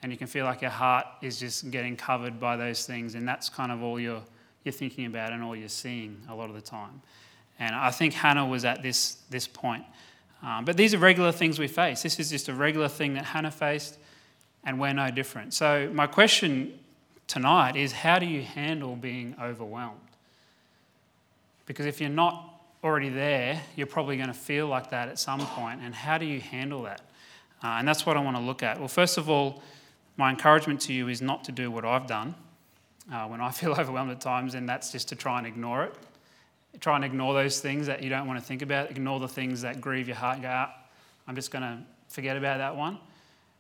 and 0.06 0.12
you 0.12 0.20
can 0.20 0.28
feel 0.28 0.46
like 0.46 0.62
your 0.62 0.70
heart 0.70 1.08
is 1.24 1.40
just 1.40 1.72
getting 1.72 1.96
covered 1.96 2.40
by 2.40 2.56
those 2.56 2.86
things, 2.86 3.16
and 3.16 3.28
that's 3.28 3.50
kind 3.50 3.72
of 3.72 3.82
all 3.82 4.00
you're, 4.00 4.22
you're 4.64 4.72
thinking 4.72 5.08
about 5.08 5.32
and 5.32 5.42
all 5.42 5.56
you're 5.56 5.68
seeing 5.68 6.22
a 6.30 6.36
lot 6.36 6.48
of 6.48 6.56
the 6.56 6.62
time. 6.62 7.02
And 7.58 7.74
I 7.76 7.90
think 7.90 8.14
Hannah 8.14 8.46
was 8.46 8.66
at 8.66 8.84
this, 8.84 9.18
this 9.32 9.48
point. 9.48 9.84
Um, 10.44 10.64
but 10.64 10.78
these 10.78 10.94
are 10.94 11.00
regular 11.00 11.32
things 11.32 11.58
we 11.58 11.68
face. 11.68 12.04
This 12.04 12.20
is 12.20 12.30
just 12.30 12.50
a 12.50 12.54
regular 12.54 12.88
thing 12.88 13.16
that 13.16 13.26
Hannah 13.26 13.50
faced, 13.50 13.98
and 14.64 14.80
we're 14.80 14.94
no 14.94 15.10
different. 15.10 15.56
So, 15.56 15.90
my 15.92 16.06
question 16.06 16.78
tonight 17.28 17.76
is 17.76 17.92
how 17.92 18.20
do 18.20 18.26
you 18.26 18.42
handle 18.42 18.96
being 18.96 19.36
overwhelmed? 19.42 20.00
Because 21.66 21.86
if 21.86 22.00
you're 22.00 22.10
not 22.10 22.52
already 22.84 23.10
there, 23.10 23.62
you're 23.76 23.88
probably 23.88 24.18
going 24.18 24.28
to 24.28 24.34
feel 24.34 24.68
like 24.68 24.92
that 24.92 25.10
at 25.10 25.18
some 25.18 25.40
point, 25.40 25.82
and 25.82 25.94
how 25.94 26.18
do 26.18 26.26
you 26.26 26.40
handle 26.40 26.84
that? 26.84 27.02
Uh, 27.64 27.78
and 27.80 27.88
that's 27.88 28.06
what 28.06 28.16
I 28.16 28.20
want 28.20 28.38
to 28.38 28.44
look 28.44 28.62
at. 28.62 28.78
Well, 28.78 28.88
first 28.88 29.18
of 29.18 29.30
all, 29.30 29.64
my 30.18 30.30
encouragement 30.30 30.82
to 30.82 30.94
you 30.94 31.08
is 31.08 31.22
not 31.22 31.44
to 31.46 31.52
do 31.52 31.72
what 31.72 31.84
I've 31.84 32.08
done 32.08 32.36
uh, 33.12 33.26
when 33.28 33.42
I 33.42 33.52
feel 33.52 33.72
overwhelmed 33.72 34.12
at 34.12 34.22
times, 34.22 34.54
and 34.54 34.70
that's 34.70 34.92
just 34.92 35.10
to 35.10 35.16
try 35.16 35.40
and 35.40 35.48
ignore 35.48 35.84
it. 35.84 35.94
Try 36.80 36.98
and 36.98 37.06
ignore 37.06 37.34
those 37.34 37.60
things 37.60 37.88
that 37.88 38.04
you 38.04 38.10
don't 38.10 38.28
want 38.28 38.40
to 38.40 38.46
think 38.46 38.62
about, 38.62 38.92
ignore 38.92 39.20
the 39.20 39.28
things 39.28 39.62
that 39.62 39.80
grieve 39.80 40.08
your 40.08 40.18
heart. 40.18 40.42
Go, 40.42 40.50
ah, 40.52 40.76
I'm 41.28 41.36
just 41.36 41.50
going 41.50 41.64
to 41.64 41.80
forget 42.10 42.38
about 42.38 42.58
that 42.58 42.76
one. 42.76 43.00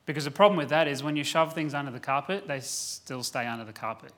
Because 0.05 0.25
the 0.25 0.31
problem 0.31 0.57
with 0.57 0.69
that 0.69 0.87
is 0.87 1.01
when 1.01 1.15
you 1.15 1.23
shove 1.23 1.53
things 1.53 1.73
under 1.73 1.91
the 1.91 1.99
carpet, 1.99 2.47
they 2.47 2.59
still 2.59 3.23
stay 3.23 3.47
under 3.47 3.65
the 3.65 3.73
carpet. 3.73 4.11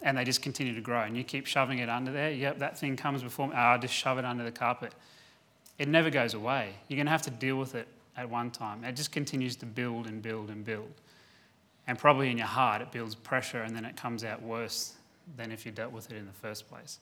And 0.00 0.16
they 0.16 0.24
just 0.24 0.42
continue 0.42 0.74
to 0.74 0.80
grow. 0.80 1.02
And 1.02 1.16
you 1.16 1.24
keep 1.24 1.46
shoving 1.46 1.78
it 1.78 1.88
under 1.88 2.10
there. 2.10 2.30
Yep, 2.30 2.58
that 2.58 2.78
thing 2.78 2.96
comes 2.96 3.22
before 3.22 3.48
me. 3.48 3.54
Ah, 3.56 3.78
just 3.78 3.94
shove 3.94 4.18
it 4.18 4.24
under 4.24 4.44
the 4.44 4.50
carpet. 4.50 4.94
It 5.78 5.88
never 5.88 6.10
goes 6.10 6.34
away. 6.34 6.74
You're 6.88 6.96
going 6.96 7.06
to 7.06 7.12
have 7.12 7.22
to 7.22 7.30
deal 7.30 7.56
with 7.56 7.74
it 7.74 7.86
at 8.16 8.28
one 8.28 8.50
time. 8.50 8.84
It 8.84 8.96
just 8.96 9.12
continues 9.12 9.56
to 9.56 9.66
build 9.66 10.06
and 10.06 10.22
build 10.22 10.48
and 10.48 10.64
build. 10.64 10.92
And 11.86 11.98
probably 11.98 12.30
in 12.30 12.38
your 12.38 12.46
heart, 12.46 12.82
it 12.82 12.92
builds 12.92 13.14
pressure 13.14 13.62
and 13.62 13.74
then 13.74 13.84
it 13.84 13.96
comes 13.96 14.24
out 14.24 14.42
worse 14.42 14.94
than 15.36 15.52
if 15.52 15.66
you 15.66 15.72
dealt 15.72 15.92
with 15.92 16.10
it 16.10 16.16
in 16.16 16.26
the 16.26 16.32
first 16.32 16.68
place. 16.68 16.98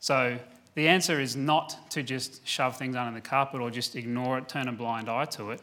So 0.00 0.38
the 0.74 0.88
answer 0.88 1.20
is 1.20 1.36
not 1.36 1.90
to 1.90 2.02
just 2.02 2.46
shove 2.46 2.76
things 2.76 2.96
under 2.96 3.14
the 3.14 3.26
carpet 3.26 3.60
or 3.60 3.70
just 3.70 3.96
ignore 3.96 4.38
it, 4.38 4.48
turn 4.48 4.68
a 4.68 4.72
blind 4.72 5.08
eye 5.08 5.24
to 5.26 5.52
it. 5.52 5.60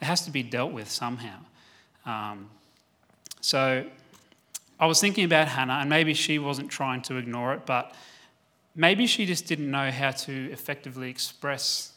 It 0.00 0.04
has 0.04 0.22
to 0.22 0.30
be 0.30 0.42
dealt 0.42 0.72
with 0.72 0.90
somehow. 0.90 1.38
Um, 2.04 2.50
so 3.40 3.84
I 4.78 4.86
was 4.86 5.00
thinking 5.00 5.24
about 5.24 5.48
Hannah, 5.48 5.74
and 5.74 5.88
maybe 5.88 6.14
she 6.14 6.38
wasn't 6.38 6.70
trying 6.70 7.02
to 7.02 7.16
ignore 7.16 7.54
it, 7.54 7.64
but 7.64 7.94
maybe 8.74 9.06
she 9.06 9.24
just 9.24 9.46
didn't 9.46 9.70
know 9.70 9.90
how 9.90 10.10
to 10.10 10.50
effectively 10.52 11.08
express 11.08 11.92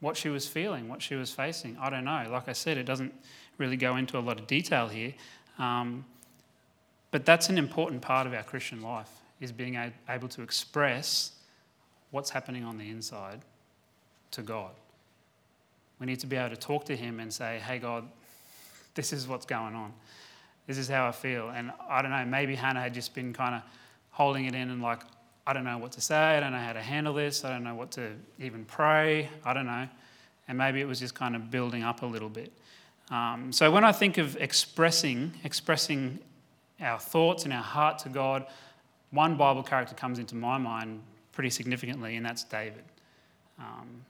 what 0.00 0.16
she 0.16 0.28
was 0.28 0.46
feeling, 0.46 0.88
what 0.88 1.02
she 1.02 1.14
was 1.14 1.30
facing. 1.30 1.76
I 1.80 1.90
don't 1.90 2.04
know. 2.04 2.26
Like 2.30 2.48
I 2.48 2.52
said, 2.52 2.78
it 2.78 2.84
doesn't 2.84 3.14
really 3.58 3.76
go 3.76 3.96
into 3.96 4.18
a 4.18 4.20
lot 4.20 4.40
of 4.40 4.46
detail 4.46 4.88
here. 4.88 5.14
Um, 5.58 6.04
but 7.10 7.24
that's 7.24 7.48
an 7.48 7.58
important 7.58 8.02
part 8.02 8.26
of 8.26 8.34
our 8.34 8.42
Christian 8.42 8.82
life, 8.82 9.10
is 9.40 9.52
being 9.52 9.78
able 10.08 10.28
to 10.28 10.42
express 10.42 11.32
what's 12.10 12.30
happening 12.30 12.64
on 12.64 12.78
the 12.78 12.90
inside 12.90 13.40
to 14.32 14.42
God. 14.42 14.72
We 16.04 16.10
need 16.10 16.20
to 16.20 16.26
be 16.26 16.36
able 16.36 16.50
to 16.50 16.56
talk 16.60 16.84
to 16.84 16.94
Him 16.94 17.18
and 17.18 17.32
say, 17.32 17.62
hey, 17.66 17.78
God, 17.78 18.06
this 18.94 19.10
is 19.10 19.26
what's 19.26 19.46
going 19.46 19.74
on. 19.74 19.90
This 20.66 20.76
is 20.76 20.86
how 20.86 21.08
I 21.08 21.12
feel. 21.12 21.48
And 21.48 21.72
I 21.88 22.02
don't 22.02 22.10
know, 22.10 22.26
maybe 22.26 22.54
Hannah 22.54 22.82
had 22.82 22.92
just 22.92 23.14
been 23.14 23.32
kind 23.32 23.54
of 23.54 23.62
holding 24.10 24.44
it 24.44 24.54
in 24.54 24.68
and 24.68 24.82
like, 24.82 25.00
I 25.46 25.54
don't 25.54 25.64
know 25.64 25.78
what 25.78 25.92
to 25.92 26.02
say. 26.02 26.36
I 26.36 26.40
don't 26.40 26.52
know 26.52 26.58
how 26.58 26.74
to 26.74 26.82
handle 26.82 27.14
this. 27.14 27.42
I 27.42 27.48
don't 27.48 27.64
know 27.64 27.74
what 27.74 27.90
to 27.92 28.10
even 28.38 28.66
pray. 28.66 29.30
I 29.46 29.54
don't 29.54 29.64
know. 29.64 29.88
And 30.46 30.58
maybe 30.58 30.82
it 30.82 30.84
was 30.86 31.00
just 31.00 31.14
kind 31.14 31.34
of 31.34 31.50
building 31.50 31.82
up 31.82 32.02
a 32.02 32.06
little 32.06 32.28
bit. 32.28 32.52
Um, 33.10 33.50
so 33.50 33.70
when 33.70 33.82
I 33.82 33.92
think 33.92 34.18
of 34.18 34.36
expressing, 34.36 35.32
expressing 35.42 36.18
our 36.82 36.98
thoughts 36.98 37.44
and 37.44 37.52
our 37.54 37.62
heart 37.62 38.00
to 38.00 38.10
God, 38.10 38.44
one 39.10 39.38
Bible 39.38 39.62
character 39.62 39.94
comes 39.94 40.18
into 40.18 40.34
my 40.34 40.58
mind 40.58 41.00
pretty 41.32 41.48
significantly, 41.48 42.16
and 42.16 42.26
that's 42.26 42.44
David. 42.44 42.84
Um, 43.58 44.04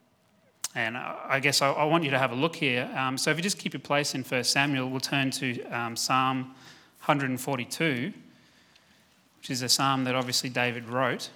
and 0.75 0.97
I 0.97 1.39
guess 1.41 1.63
I, 1.63 1.71
I, 1.71 1.85
want 1.85 2.03
you 2.03 2.11
to 2.11 2.19
have 2.19 2.33
a 2.33 2.35
look 2.35 2.57
here. 2.57 2.91
Um, 2.97 3.17
so 3.17 3.31
if 3.31 3.37
you 3.37 3.43
just 3.43 3.59
keep 3.59 3.75
your 3.75 3.81
place 3.81 4.15
in 4.15 4.25
1 4.25 4.43
Samuel, 4.43 4.91
we'll 4.91 4.99
turn 4.99 5.31
to 5.33 5.63
um, 5.67 5.95
Psalm 5.95 6.55
142, 7.05 8.13
which 9.39 9.51
is 9.51 9.63
a 9.63 9.69
psalm 9.69 10.05
that 10.05 10.17
obviously 10.17 10.51
David 10.51 10.89
wrote. 10.89 11.31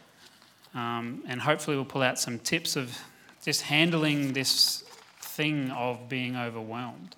Um, 0.75 1.23
and 1.29 1.41
hopefully 1.41 1.77
we'll 1.77 1.85
pull 1.85 2.03
out 2.03 2.19
some 2.19 2.39
tips 2.41 2.75
of 2.75 2.99
just 3.45 3.63
handling 3.63 4.33
this 4.33 4.83
thing 5.21 5.71
of 5.71 6.09
being 6.09 6.37
overwhelmed. 6.37 7.15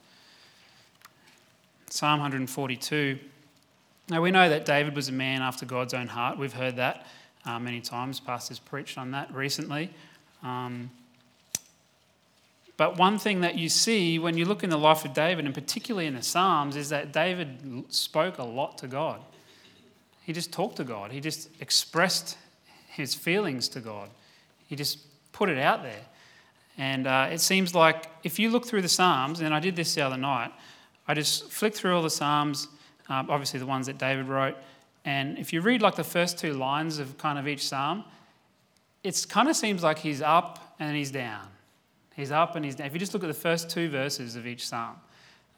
Psalm 1.89 2.21
142. 2.21 3.19
Now 4.11 4.21
we 4.21 4.31
know 4.31 4.49
that 4.49 4.67
David 4.67 4.95
was 4.95 5.09
a 5.09 5.13
man 5.13 5.41
after 5.41 5.65
God's 5.65 5.95
own 5.95 6.09
heart. 6.09 6.37
We've 6.39 6.53
heard 6.53 6.77
that 6.77 7.07
uh, 7.47 7.59
many 7.59 7.81
times. 7.81 8.21
Pastors 8.21 8.59
preached 8.59 8.99
on 8.99 9.13
that 9.13 9.33
recently. 9.35 9.91
Um, 10.43 10.91
but 12.81 12.97
one 12.97 13.19
thing 13.19 13.43
that 13.43 13.59
you 13.59 13.69
see 13.69 14.19
when 14.19 14.39
you 14.39 14.47
look 14.47 14.65
in 14.65 14.71
the 14.71 14.79
life 14.79 15.05
of 15.05 15.13
David, 15.13 15.45
and 15.45 15.53
particularly 15.53 16.07
in 16.07 16.15
the 16.15 16.23
Psalms, 16.23 16.77
is 16.77 16.89
that 16.89 17.13
David 17.13 17.85
spoke 17.91 18.39
a 18.39 18.43
lot 18.43 18.79
to 18.79 18.87
God. 18.87 19.21
He 20.23 20.33
just 20.33 20.51
talked 20.51 20.77
to 20.77 20.85
God, 20.85 21.13
he 21.13 21.21
just 21.21 21.51
expressed 21.61 22.39
his 22.89 23.15
feelings 23.15 23.69
to 23.69 23.81
God, 23.81 24.09
he 24.67 24.77
just 24.77 24.99
put 25.31 25.51
it 25.51 25.59
out 25.59 25.83
there. 25.83 26.01
And 26.79 27.07
uh, 27.07 27.29
it 27.31 27.43
seems 27.43 27.75
like 27.75 28.07
if 28.25 28.39
you 28.39 28.49
look 28.49 28.65
through 28.65 28.81
the 28.81 28.89
Psalms, 28.89 29.41
and 29.41 29.53
I 29.53 29.61
did 29.61 29.77
this 29.77 29.95
the 29.95 30.01
other 30.01 30.17
night, 30.17 30.51
I 31.07 31.13
just 31.13 31.53
flicked 31.53 31.77
through 31.77 31.95
all 31.95 32.03
the 32.03 32.09
Psalms, 32.09 32.67
um, 33.11 33.29
obviously 33.29 33.61
the 33.61 33.67
ones 33.67 33.89
that 33.89 33.99
David 33.99 34.27
wrote, 34.27 34.57
and 35.05 35.39
if 35.39 35.53
you 35.53 35.61
read 35.61 35.83
like 35.83 35.97
the 35.97 36.03
first 36.03 36.39
two 36.39 36.55
lines 36.55 36.99
of 36.99 37.19
kind 37.19 37.39
of 37.39 37.47
each 37.47 37.69
Psalm, 37.69 38.05
it 39.05 39.27
kind 39.29 39.51
of 39.51 39.57
seems 39.57 39.83
like 39.83 39.99
he's 39.99 40.23
up 40.23 40.77
and 40.79 40.97
he's 40.97 41.11
down 41.11 41.50
He's 42.21 42.31
up 42.31 42.55
and 42.55 42.65
he's 42.65 42.75
down. 42.75 42.87
If 42.87 42.93
you 42.93 42.99
just 42.99 43.15
look 43.15 43.25
at 43.25 43.29
the 43.29 43.35
first 43.35 43.71
two 43.71 43.89
verses 43.89 44.37
of 44.37 44.47
each 44.47 44.69
psalm, 44.69 44.97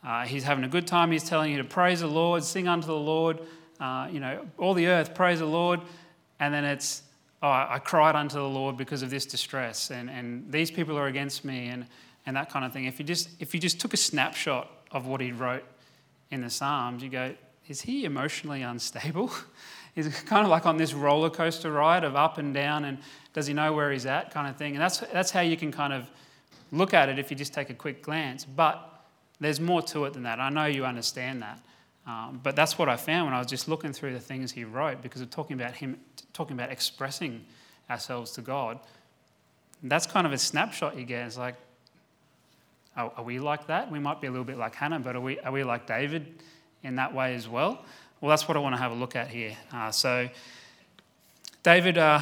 uh, 0.04 0.24
he's 0.24 0.44
having 0.44 0.64
a 0.64 0.68
good 0.68 0.86
time. 0.86 1.10
He's 1.10 1.24
telling 1.24 1.50
you 1.50 1.58
to 1.58 1.64
praise 1.64 2.00
the 2.00 2.06
Lord, 2.06 2.44
sing 2.44 2.68
unto 2.68 2.86
the 2.86 2.96
Lord, 2.96 3.40
uh, 3.80 4.08
you 4.10 4.20
know, 4.20 4.46
all 4.58 4.72
the 4.72 4.86
earth, 4.86 5.12
praise 5.14 5.40
the 5.40 5.46
Lord. 5.46 5.80
And 6.38 6.54
then 6.54 6.64
it's, 6.64 7.02
oh, 7.42 7.48
I 7.48 7.80
cried 7.82 8.14
unto 8.14 8.36
the 8.36 8.48
Lord 8.48 8.76
because 8.76 9.02
of 9.02 9.10
this 9.10 9.26
distress, 9.26 9.90
and, 9.90 10.08
and 10.08 10.50
these 10.50 10.70
people 10.70 10.96
are 10.96 11.06
against 11.08 11.44
me, 11.44 11.66
and, 11.66 11.86
and 12.26 12.36
that 12.36 12.48
kind 12.48 12.64
of 12.64 12.72
thing. 12.72 12.84
If 12.84 12.98
you, 12.98 13.04
just, 13.04 13.28
if 13.40 13.54
you 13.54 13.60
just 13.60 13.80
took 13.80 13.92
a 13.92 13.96
snapshot 13.96 14.70
of 14.92 15.06
what 15.06 15.20
he 15.20 15.32
wrote 15.32 15.64
in 16.30 16.42
the 16.42 16.50
Psalms, 16.50 17.02
you 17.02 17.08
go, 17.08 17.34
is 17.68 17.80
he 17.80 18.04
emotionally 18.04 18.62
unstable? 18.62 19.32
He's 19.94 20.08
kind 20.22 20.44
of 20.44 20.50
like 20.50 20.64
on 20.64 20.78
this 20.78 20.94
roller 20.94 21.28
coaster 21.28 21.70
ride 21.70 22.02
of 22.02 22.16
up 22.16 22.38
and 22.38 22.54
down, 22.54 22.86
and 22.86 22.98
does 23.34 23.46
he 23.46 23.52
know 23.52 23.72
where 23.72 23.92
he's 23.92 24.06
at, 24.06 24.30
kind 24.30 24.48
of 24.48 24.56
thing. 24.56 24.72
And 24.72 24.80
that's, 24.80 24.98
that's 24.98 25.30
how 25.30 25.40
you 25.40 25.54
can 25.54 25.70
kind 25.70 25.92
of 25.92 26.08
look 26.72 26.94
at 26.94 27.08
it 27.08 27.18
if 27.18 27.30
you 27.30 27.36
just 27.36 27.54
take 27.54 27.70
a 27.70 27.74
quick 27.74 28.02
glance. 28.02 28.44
But 28.44 28.88
there's 29.38 29.60
more 29.60 29.82
to 29.82 30.06
it 30.06 30.14
than 30.14 30.24
that. 30.24 30.40
I 30.40 30.48
know 30.48 30.64
you 30.64 30.84
understand 30.84 31.42
that. 31.42 31.60
Um, 32.06 32.40
but 32.42 32.56
that's 32.56 32.78
what 32.78 32.88
I 32.88 32.96
found 32.96 33.26
when 33.26 33.34
I 33.34 33.38
was 33.38 33.46
just 33.46 33.68
looking 33.68 33.92
through 33.92 34.14
the 34.14 34.20
things 34.20 34.50
he 34.50 34.64
wrote 34.64 35.02
because 35.02 35.20
of 35.20 35.30
talking 35.30 35.54
about 35.54 35.74
him, 35.74 36.00
talking 36.32 36.54
about 36.54 36.72
expressing 36.72 37.44
ourselves 37.88 38.32
to 38.32 38.40
God. 38.40 38.80
that's 39.84 40.06
kind 40.06 40.26
of 40.26 40.32
a 40.32 40.38
snapshot 40.38 40.96
you 40.96 41.04
get. 41.04 41.26
It's 41.26 41.38
like, 41.38 41.54
are, 42.96 43.12
are, 43.16 43.24
we 43.24 43.38
like 43.38 43.66
that? 43.66 43.90
We 43.90 43.98
might 43.98 44.20
be 44.20 44.26
a 44.26 44.30
little 44.30 44.44
bit 44.44 44.58
like 44.58 44.74
Hannah, 44.74 44.98
but 44.98 45.16
are 45.16 45.20
we, 45.20 45.38
are 45.40 45.52
we 45.52 45.64
like 45.64 45.86
David 45.86 46.42
in 46.82 46.96
that 46.96 47.14
way 47.14 47.34
as 47.34 47.48
well? 47.48 47.84
Well, 48.20 48.30
that's 48.30 48.48
what 48.48 48.56
I 48.56 48.60
want 48.60 48.74
to 48.74 48.80
have 48.80 48.92
a 48.92 48.94
look 48.94 49.16
at 49.16 49.28
here. 49.28 49.56
Uh, 49.72 49.90
so, 49.90 50.28
David. 51.62 51.98
Uh, 51.98 52.20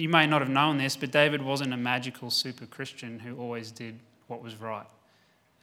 you 0.00 0.08
may 0.08 0.26
not 0.26 0.40
have 0.40 0.50
known 0.50 0.78
this, 0.78 0.96
but 0.96 1.10
David 1.10 1.42
wasn't 1.42 1.72
a 1.74 1.76
magical 1.76 2.30
super 2.30 2.66
Christian 2.66 3.18
who 3.18 3.36
always 3.36 3.70
did 3.70 3.98
what 4.28 4.42
was 4.42 4.56
right 4.56 4.86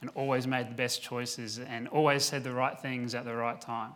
and 0.00 0.10
always 0.14 0.46
made 0.46 0.70
the 0.70 0.74
best 0.74 1.02
choices 1.02 1.58
and 1.58 1.88
always 1.88 2.24
said 2.24 2.44
the 2.44 2.52
right 2.52 2.78
things 2.78 3.14
at 3.14 3.24
the 3.24 3.34
right 3.34 3.60
time. 3.60 3.92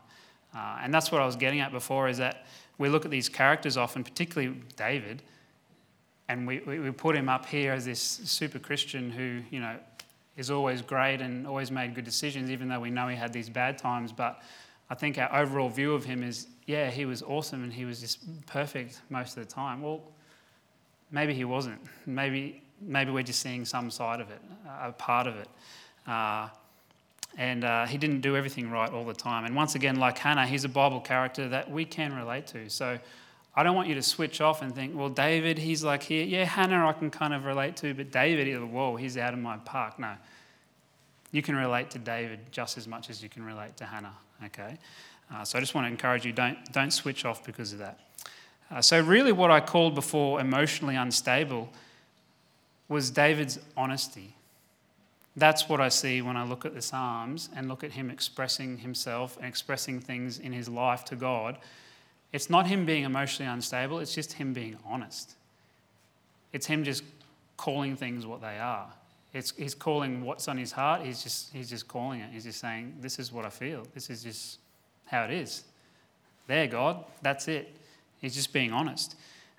Uh, 0.54 0.78
and 0.82 0.92
that's 0.92 1.12
what 1.12 1.22
I 1.22 1.26
was 1.26 1.36
getting 1.36 1.60
at 1.60 1.70
before 1.70 2.08
is 2.08 2.18
that 2.18 2.44
we 2.78 2.88
look 2.88 3.04
at 3.04 3.10
these 3.10 3.28
characters 3.28 3.76
often, 3.76 4.02
particularly 4.02 4.60
David, 4.76 5.22
and 6.28 6.46
we, 6.46 6.60
we, 6.60 6.80
we 6.80 6.90
put 6.90 7.14
him 7.14 7.28
up 7.28 7.46
here 7.46 7.72
as 7.72 7.84
this 7.84 8.00
super 8.00 8.58
Christian 8.58 9.10
who, 9.10 9.42
you 9.50 9.60
know, 9.60 9.76
is 10.36 10.50
always 10.50 10.82
great 10.82 11.20
and 11.20 11.46
always 11.46 11.70
made 11.70 11.94
good 11.94 12.04
decisions, 12.04 12.50
even 12.50 12.68
though 12.68 12.80
we 12.80 12.90
know 12.90 13.06
he 13.06 13.16
had 13.16 13.32
these 13.32 13.48
bad 13.48 13.78
times. 13.78 14.12
But 14.12 14.42
I 14.90 14.94
think 14.94 15.18
our 15.18 15.34
overall 15.34 15.68
view 15.68 15.94
of 15.94 16.04
him 16.04 16.22
is, 16.22 16.48
yeah, 16.66 16.90
he 16.90 17.04
was 17.04 17.22
awesome 17.22 17.62
and 17.62 17.72
he 17.72 17.84
was 17.84 18.00
just 18.00 18.46
perfect 18.46 19.02
most 19.10 19.36
of 19.36 19.46
the 19.46 19.50
time. 19.50 19.82
Well, 19.82 20.02
maybe 21.12 21.34
he 21.34 21.44
wasn't. 21.44 21.80
Maybe, 22.06 22.62
maybe 22.80 23.12
we're 23.12 23.22
just 23.22 23.40
seeing 23.40 23.64
some 23.64 23.90
side 23.90 24.20
of 24.20 24.30
it, 24.30 24.40
a 24.82 24.90
part 24.92 25.26
of 25.28 25.36
it. 25.36 25.48
Uh, 26.06 26.48
and 27.38 27.64
uh, 27.64 27.86
he 27.86 27.96
didn't 27.96 28.20
do 28.20 28.36
everything 28.36 28.70
right 28.70 28.90
all 28.90 29.04
the 29.04 29.14
time. 29.14 29.44
And 29.44 29.54
once 29.54 29.74
again, 29.74 29.96
like 29.96 30.18
Hannah, 30.18 30.46
he's 30.46 30.64
a 30.64 30.68
Bible 30.68 31.00
character 31.00 31.48
that 31.48 31.70
we 31.70 31.84
can 31.84 32.14
relate 32.14 32.46
to. 32.48 32.68
So 32.68 32.98
I 33.54 33.62
don't 33.62 33.76
want 33.76 33.88
you 33.88 33.94
to 33.94 34.02
switch 34.02 34.40
off 34.40 34.62
and 34.62 34.74
think, 34.74 34.96
well, 34.96 35.08
David, 35.08 35.58
he's 35.58 35.84
like 35.84 36.02
here. 36.02 36.24
Yeah, 36.24 36.44
Hannah, 36.44 36.86
I 36.86 36.92
can 36.92 37.10
kind 37.10 37.32
of 37.32 37.44
relate 37.44 37.76
to, 37.78 37.94
but 37.94 38.10
David, 38.10 38.62
whoa, 38.70 38.96
he's 38.96 39.16
out 39.16 39.32
of 39.32 39.38
my 39.38 39.56
park. 39.58 39.98
No. 39.98 40.14
You 41.30 41.40
can 41.40 41.56
relate 41.56 41.90
to 41.92 41.98
David 41.98 42.40
just 42.50 42.76
as 42.76 42.86
much 42.86 43.08
as 43.08 43.22
you 43.22 43.28
can 43.28 43.44
relate 43.44 43.76
to 43.78 43.86
Hannah, 43.86 44.14
okay? 44.44 44.76
Uh, 45.32 45.44
so 45.44 45.56
I 45.56 45.60
just 45.60 45.74
want 45.74 45.86
to 45.86 45.90
encourage 45.90 46.26
you 46.26 46.32
don't, 46.32 46.58
don't 46.72 46.90
switch 46.90 47.24
off 47.24 47.44
because 47.44 47.72
of 47.72 47.78
that. 47.78 47.98
Uh, 48.72 48.80
so, 48.80 49.00
really, 49.00 49.32
what 49.32 49.50
I 49.50 49.60
called 49.60 49.94
before 49.94 50.40
emotionally 50.40 50.96
unstable 50.96 51.68
was 52.88 53.10
David's 53.10 53.58
honesty. 53.76 54.34
That's 55.36 55.68
what 55.68 55.80
I 55.80 55.88
see 55.88 56.22
when 56.22 56.36
I 56.36 56.44
look 56.44 56.64
at 56.64 56.74
the 56.74 56.80
Psalms 56.80 57.50
and 57.54 57.68
look 57.68 57.84
at 57.84 57.92
him 57.92 58.10
expressing 58.10 58.78
himself 58.78 59.36
and 59.36 59.46
expressing 59.46 60.00
things 60.00 60.38
in 60.38 60.52
his 60.52 60.68
life 60.68 61.04
to 61.06 61.16
God. 61.16 61.58
It's 62.32 62.48
not 62.48 62.66
him 62.66 62.86
being 62.86 63.04
emotionally 63.04 63.50
unstable, 63.50 63.98
it's 63.98 64.14
just 64.14 64.34
him 64.34 64.54
being 64.54 64.78
honest. 64.86 65.34
It's 66.52 66.66
him 66.66 66.84
just 66.84 67.02
calling 67.56 67.94
things 67.96 68.26
what 68.26 68.40
they 68.40 68.58
are. 68.58 68.88
It's, 69.34 69.54
he's 69.56 69.74
calling 69.74 70.24
what's 70.24 70.48
on 70.48 70.56
his 70.56 70.72
heart, 70.72 71.02
he's 71.02 71.22
just, 71.22 71.52
he's 71.52 71.68
just 71.68 71.88
calling 71.88 72.20
it. 72.20 72.30
He's 72.32 72.44
just 72.44 72.60
saying, 72.60 72.96
This 73.00 73.18
is 73.18 73.32
what 73.32 73.44
I 73.44 73.50
feel. 73.50 73.86
This 73.94 74.08
is 74.08 74.22
just 74.22 74.58
how 75.06 75.24
it 75.24 75.30
is. 75.30 75.64
There, 76.46 76.66
God, 76.66 77.04
that's 77.20 77.48
it. 77.48 77.74
He's 78.22 78.34
just 78.34 78.52
being 78.52 78.72
honest. 78.72 79.16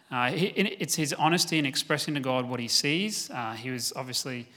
Uh, 0.09 0.31
it's 0.33 0.95
his 0.95 1.13
honesty 1.13 1.59
in 1.59 1.65
expressing 1.65 2.13
to 2.13 2.19
God 2.19 2.47
what 2.47 2.59
he 2.59 2.67
sees. 2.67 3.29
Uh, 3.29 3.53
he 3.53 3.69
was 3.69 3.91
obviously 3.95 4.47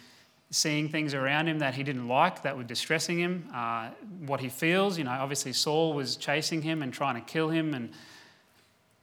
seeing 0.50 0.88
things 0.88 1.12
around 1.12 1.48
him 1.48 1.58
that 1.58 1.74
he 1.74 1.82
didn't 1.82 2.06
like, 2.06 2.42
that 2.42 2.56
were 2.56 2.62
distressing 2.62 3.18
him, 3.18 3.48
uh, 3.52 3.88
what 4.26 4.40
he 4.40 4.48
feels. 4.48 4.96
You 4.96 5.04
know, 5.04 5.10
obviously 5.10 5.52
Saul 5.52 5.92
was 5.92 6.16
chasing 6.16 6.62
him 6.62 6.82
and 6.82 6.92
trying 6.92 7.16
to 7.16 7.20
kill 7.20 7.48
him, 7.48 7.74
and 7.74 7.90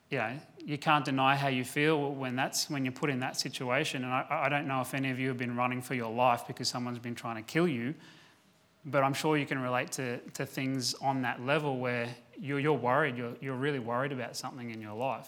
you 0.10 0.19
know, 0.19 0.31
you 0.65 0.77
can't 0.77 1.03
deny 1.03 1.36
how 1.36 1.50
you 1.50 1.65
feel 1.65 2.12
when 2.13 2.36
that's 2.36 2.69
when 2.69 2.86
you're 2.86 2.93
put 2.93 3.10
in 3.10 3.19
that 3.19 3.36
situation. 3.38 4.05
And 4.05 4.13
I, 4.13 4.25
I 4.29 4.50
don't 4.50 4.67
know 4.67 4.79
if 4.79 4.93
any 4.93 5.10
of 5.10 5.19
you 5.19 5.27
have 5.27 5.38
been 5.38 5.57
running 5.57 5.81
for 5.81 5.95
your 5.95 6.12
life 6.12 6.48
because 6.48 6.69
someone's 6.69 7.00
been 7.00 7.15
trying 7.15 7.36
to 7.36 7.41
kill 7.41 7.67
you, 7.67 7.93
but 8.86 9.03
I'm 9.03 9.13
sure 9.13 9.38
you 9.38 9.45
can 9.45 9.60
relate 9.60 9.91
to, 9.93 10.19
to 10.19 10.45
things 10.45 10.93
on 10.95 11.24
that 11.24 11.41
level 11.45 11.77
where 11.77 12.07
you're, 12.40 12.60
you're 12.60 12.74
worried, 12.74 13.18
you're, 13.18 13.34
you're 13.42 13.56
really 13.56 13.80
worried 13.80 14.12
about 14.12 14.36
something 14.36 14.70
in 14.70 14.82
your 14.82 14.94
life. 14.94 15.28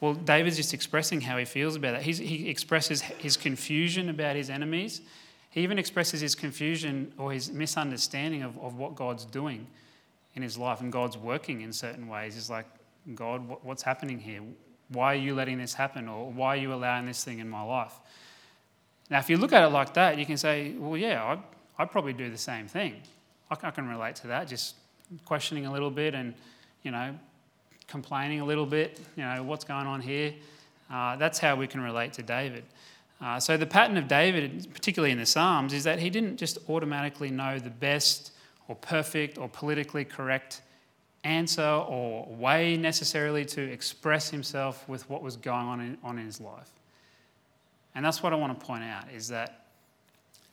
Well, 0.00 0.14
David's 0.14 0.56
just 0.56 0.74
expressing 0.74 1.20
how 1.20 1.38
he 1.38 1.44
feels 1.44 1.76
about 1.76 1.92
that. 1.92 2.02
He's, 2.02 2.18
he 2.18 2.48
expresses 2.48 3.00
his 3.00 3.36
confusion 3.36 4.08
about 4.08 4.36
his 4.36 4.50
enemies. 4.50 5.00
He 5.50 5.62
even 5.62 5.78
expresses 5.78 6.20
his 6.20 6.34
confusion 6.34 7.12
or 7.16 7.32
his 7.32 7.52
misunderstanding 7.52 8.42
of, 8.42 8.58
of 8.58 8.76
what 8.76 8.96
God's 8.96 9.24
doing 9.24 9.66
in 10.34 10.42
his 10.42 10.58
life 10.58 10.80
and 10.80 10.92
God's 10.92 11.16
working 11.16 11.60
in 11.60 11.72
certain 11.72 12.08
ways. 12.08 12.34
He's 12.34 12.50
like, 12.50 12.66
God, 13.14 13.48
what, 13.48 13.64
what's 13.64 13.82
happening 13.82 14.18
here? 14.18 14.40
Why 14.88 15.12
are 15.12 15.18
you 15.18 15.34
letting 15.34 15.58
this 15.58 15.74
happen? 15.74 16.08
Or 16.08 16.30
why 16.30 16.54
are 16.54 16.60
you 16.60 16.74
allowing 16.74 17.06
this 17.06 17.22
thing 17.24 17.38
in 17.38 17.48
my 17.48 17.62
life? 17.62 17.94
Now, 19.10 19.20
if 19.20 19.30
you 19.30 19.36
look 19.36 19.52
at 19.52 19.62
it 19.62 19.68
like 19.68 19.94
that, 19.94 20.18
you 20.18 20.26
can 20.26 20.36
say, 20.36 20.72
well, 20.72 20.96
yeah, 20.96 21.24
I'd, 21.24 21.42
I'd 21.78 21.90
probably 21.90 22.12
do 22.12 22.30
the 22.30 22.38
same 22.38 22.66
thing. 22.66 22.96
I, 23.50 23.56
I 23.62 23.70
can 23.70 23.88
relate 23.88 24.16
to 24.16 24.26
that, 24.28 24.48
just 24.48 24.74
questioning 25.24 25.66
a 25.66 25.72
little 25.72 25.90
bit 25.90 26.14
and, 26.14 26.34
you 26.82 26.90
know, 26.90 27.14
complaining 27.88 28.40
a 28.40 28.44
little 28.44 28.66
bit, 28.66 29.00
you 29.16 29.22
know, 29.22 29.42
what's 29.42 29.64
going 29.64 29.86
on 29.86 30.00
here? 30.00 30.34
Uh, 30.90 31.16
that's 31.16 31.38
how 31.38 31.56
we 31.56 31.66
can 31.66 31.80
relate 31.80 32.12
to 32.14 32.22
David. 32.22 32.64
Uh, 33.20 33.38
so, 33.38 33.56
the 33.56 33.66
pattern 33.66 33.96
of 33.96 34.08
David, 34.08 34.68
particularly 34.74 35.12
in 35.12 35.18
the 35.18 35.26
Psalms, 35.26 35.72
is 35.72 35.84
that 35.84 35.98
he 35.98 36.10
didn't 36.10 36.36
just 36.36 36.58
automatically 36.68 37.30
know 37.30 37.58
the 37.58 37.70
best 37.70 38.32
or 38.68 38.74
perfect 38.76 39.38
or 39.38 39.48
politically 39.48 40.04
correct 40.04 40.62
answer 41.22 41.62
or 41.62 42.26
way 42.26 42.76
necessarily 42.76 43.44
to 43.44 43.62
express 43.62 44.28
himself 44.30 44.86
with 44.88 45.08
what 45.08 45.22
was 45.22 45.36
going 45.36 45.66
on 45.66 45.80
in, 45.80 45.98
on 46.02 46.18
in 46.18 46.26
his 46.26 46.40
life. 46.40 46.70
And 47.94 48.04
that's 48.04 48.22
what 48.22 48.32
I 48.32 48.36
want 48.36 48.58
to 48.58 48.66
point 48.66 48.84
out 48.84 49.04
is 49.14 49.28
that 49.28 49.66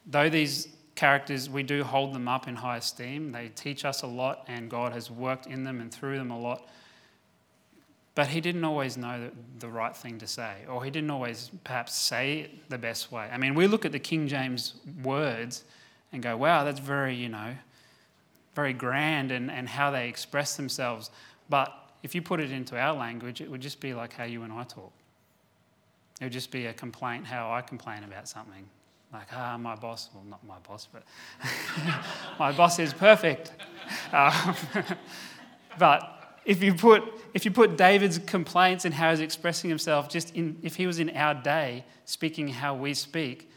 though 0.05 0.29
these 0.29 0.70
characters, 0.95 1.50
we 1.50 1.63
do 1.63 1.83
hold 1.83 2.13
them 2.13 2.27
up 2.27 2.48
in 2.48 2.55
high 2.55 2.77
esteem, 2.77 3.31
they 3.31 3.50
teach 3.50 3.86
us 3.86 4.01
a 4.01 4.07
lot, 4.07 4.45
and 4.48 4.69
God 4.69 4.93
has 4.93 5.10
worked 5.10 5.48
in 5.48 5.63
them 5.63 5.79
and 5.79 5.91
through 5.91 6.17
them 6.17 6.31
a 6.31 6.39
lot. 6.39 6.67
But 8.13 8.27
he 8.27 8.41
didn't 8.41 8.65
always 8.65 8.98
know 8.98 9.31
the, 9.60 9.69
right 9.69 9.95
thing 9.95 10.19
to 10.19 10.27
say, 10.27 10.65
or 10.69 10.83
he 10.83 10.91
didn't 10.91 11.12
always 11.12 11.50
perhaps 11.63 11.95
say 11.95 12.39
it 12.39 12.69
the 12.69 12.77
best 12.77 13.12
way. 13.12 13.29
I 13.31 13.38
mean, 13.38 13.55
we 13.55 13.67
look 13.67 13.86
at 13.86 13.93
the 13.93 14.00
King 14.00 14.27
James 14.27 14.75
words 15.01 15.63
and 16.12 16.21
go, 16.21 16.36
wow, 16.36 16.65
that's 16.65 16.81
very, 16.81 17.15
you 17.15 17.29
know, 17.29 17.55
very 18.53 18.74
grand 18.74 19.31
and, 19.31 19.50
and 19.50 19.69
how 19.69 19.91
they 19.91 20.10
express 20.10 20.57
themselves. 20.57 21.10
But 21.50 21.74
if 22.03 22.13
you 22.13 22.21
put 22.21 22.41
it 22.41 22.51
into 22.51 22.77
our 22.77 22.93
language, 22.93 23.39
it 23.39 23.50
would 23.50 23.62
just 23.62 23.79
be 23.79 23.93
like 23.93 24.13
how 24.13 24.25
you 24.25 24.43
and 24.43 24.51
I 24.51 24.63
talk. 24.63 24.91
It 26.19 26.25
would 26.25 26.33
just 26.33 26.51
be 26.51 26.65
a 26.65 26.74
complaint, 26.74 27.25
how 27.25 27.51
I 27.51 27.62
complain 27.62 28.03
about 28.03 28.27
something. 28.27 28.67
Like, 29.13 29.27
ah, 29.34 29.58
my 29.58 29.75
boss, 29.75 30.10
well, 30.13 30.24
not 30.24 30.46
my 30.46 30.58
boss, 30.68 30.88
but 30.91 31.03
my 32.39 32.51
boss 32.51 32.80
is 32.80 32.94
perfect. 32.94 33.51
Um, 34.13 34.56
but 35.80 36.38
if 36.46 36.63
you 36.63 36.74
put 36.74 37.03
if 37.34 37.44
you 37.46 37.51
put 37.51 37.77
David's 37.77 38.20
complaints 38.20 38.86
and 38.86 38.94
how 38.94 39.10
he's 39.10 39.20
expressing 39.20 39.70
himself, 39.70 40.08
just 40.08 40.34
in, 40.36 40.58
if 40.62 40.75
he 40.75 40.88
was 40.88 41.00
in 41.00 41.10
our 41.10 41.34
day 41.34 41.84
speaking 42.06 42.48
how 42.48 42.74
we 42.74 42.94
speak, 42.94 43.50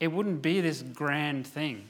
it 0.00 0.08
wouldn't 0.08 0.42
be 0.42 0.60
this 0.60 0.82
grand 0.82 1.46
thing. 1.46 1.88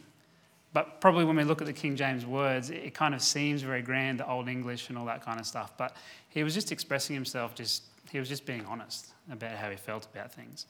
But 0.73 1.01
probably 1.01 1.25
when 1.25 1.37
we 1.37 1.45
look 1.45 1.61
at 1.61 1.67
the 1.67 1.73
King 1.73 1.95
James 1.95 2.27
words, 2.27 2.71
it 2.71 2.95
kind 2.95 3.15
of 3.15 3.23
seems 3.23 3.63
very 3.63 3.83
grand, 3.83 4.21
the 4.21 4.29
Old 4.29 4.49
English 4.49 4.89
and 4.89 4.99
all 4.99 5.07
that 5.07 5.25
kind 5.25 5.39
of 5.39 5.47
stuff. 5.47 5.73
But 5.77 5.97
he 6.31 6.43
was 6.43 6.53
just 6.53 6.73
expressing 6.73 7.15
himself, 7.15 7.55
just 7.55 7.85
he 8.11 8.19
was 8.19 8.29
just 8.29 8.45
being 8.45 8.67
honest 8.67 9.13
about 9.31 9.53
how 9.53 9.71
he 9.71 9.77
felt 9.77 10.07
about 10.13 10.33
things. 10.33 10.67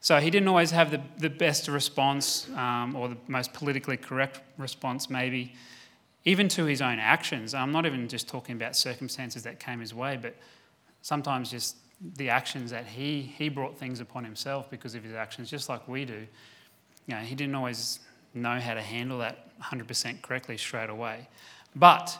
So 0.00 0.18
he 0.20 0.30
didn't 0.30 0.48
always 0.48 0.70
have 0.70 0.90
the, 0.90 1.00
the 1.18 1.30
best 1.30 1.68
response 1.68 2.48
um, 2.56 2.94
or 2.94 3.08
the 3.08 3.16
most 3.26 3.52
politically 3.52 3.96
correct 3.96 4.40
response, 4.56 5.10
maybe 5.10 5.54
even 6.24 6.48
to 6.48 6.64
his 6.64 6.80
own 6.80 6.98
actions. 6.98 7.54
I'm 7.54 7.72
not 7.72 7.86
even 7.86 8.08
just 8.08 8.28
talking 8.28 8.54
about 8.54 8.76
circumstances 8.76 9.42
that 9.42 9.58
came 9.58 9.80
his 9.80 9.94
way, 9.94 10.18
but 10.20 10.36
sometimes 11.02 11.50
just 11.50 11.76
the 12.16 12.30
actions 12.30 12.70
that 12.70 12.86
he, 12.86 13.22
he 13.22 13.48
brought 13.48 13.78
things 13.78 14.00
upon 14.00 14.24
himself 14.24 14.70
because 14.70 14.94
of 14.94 15.02
his 15.02 15.14
actions, 15.14 15.50
just 15.50 15.68
like 15.68 15.86
we 15.88 16.04
do. 16.04 16.26
You 17.06 17.14
know, 17.14 17.20
he 17.20 17.34
didn't 17.34 17.54
always 17.54 18.00
know 18.34 18.60
how 18.60 18.74
to 18.74 18.82
handle 18.82 19.18
that 19.18 19.58
100% 19.60 20.22
correctly 20.22 20.56
straight 20.58 20.90
away. 20.90 21.28
But 21.74 22.16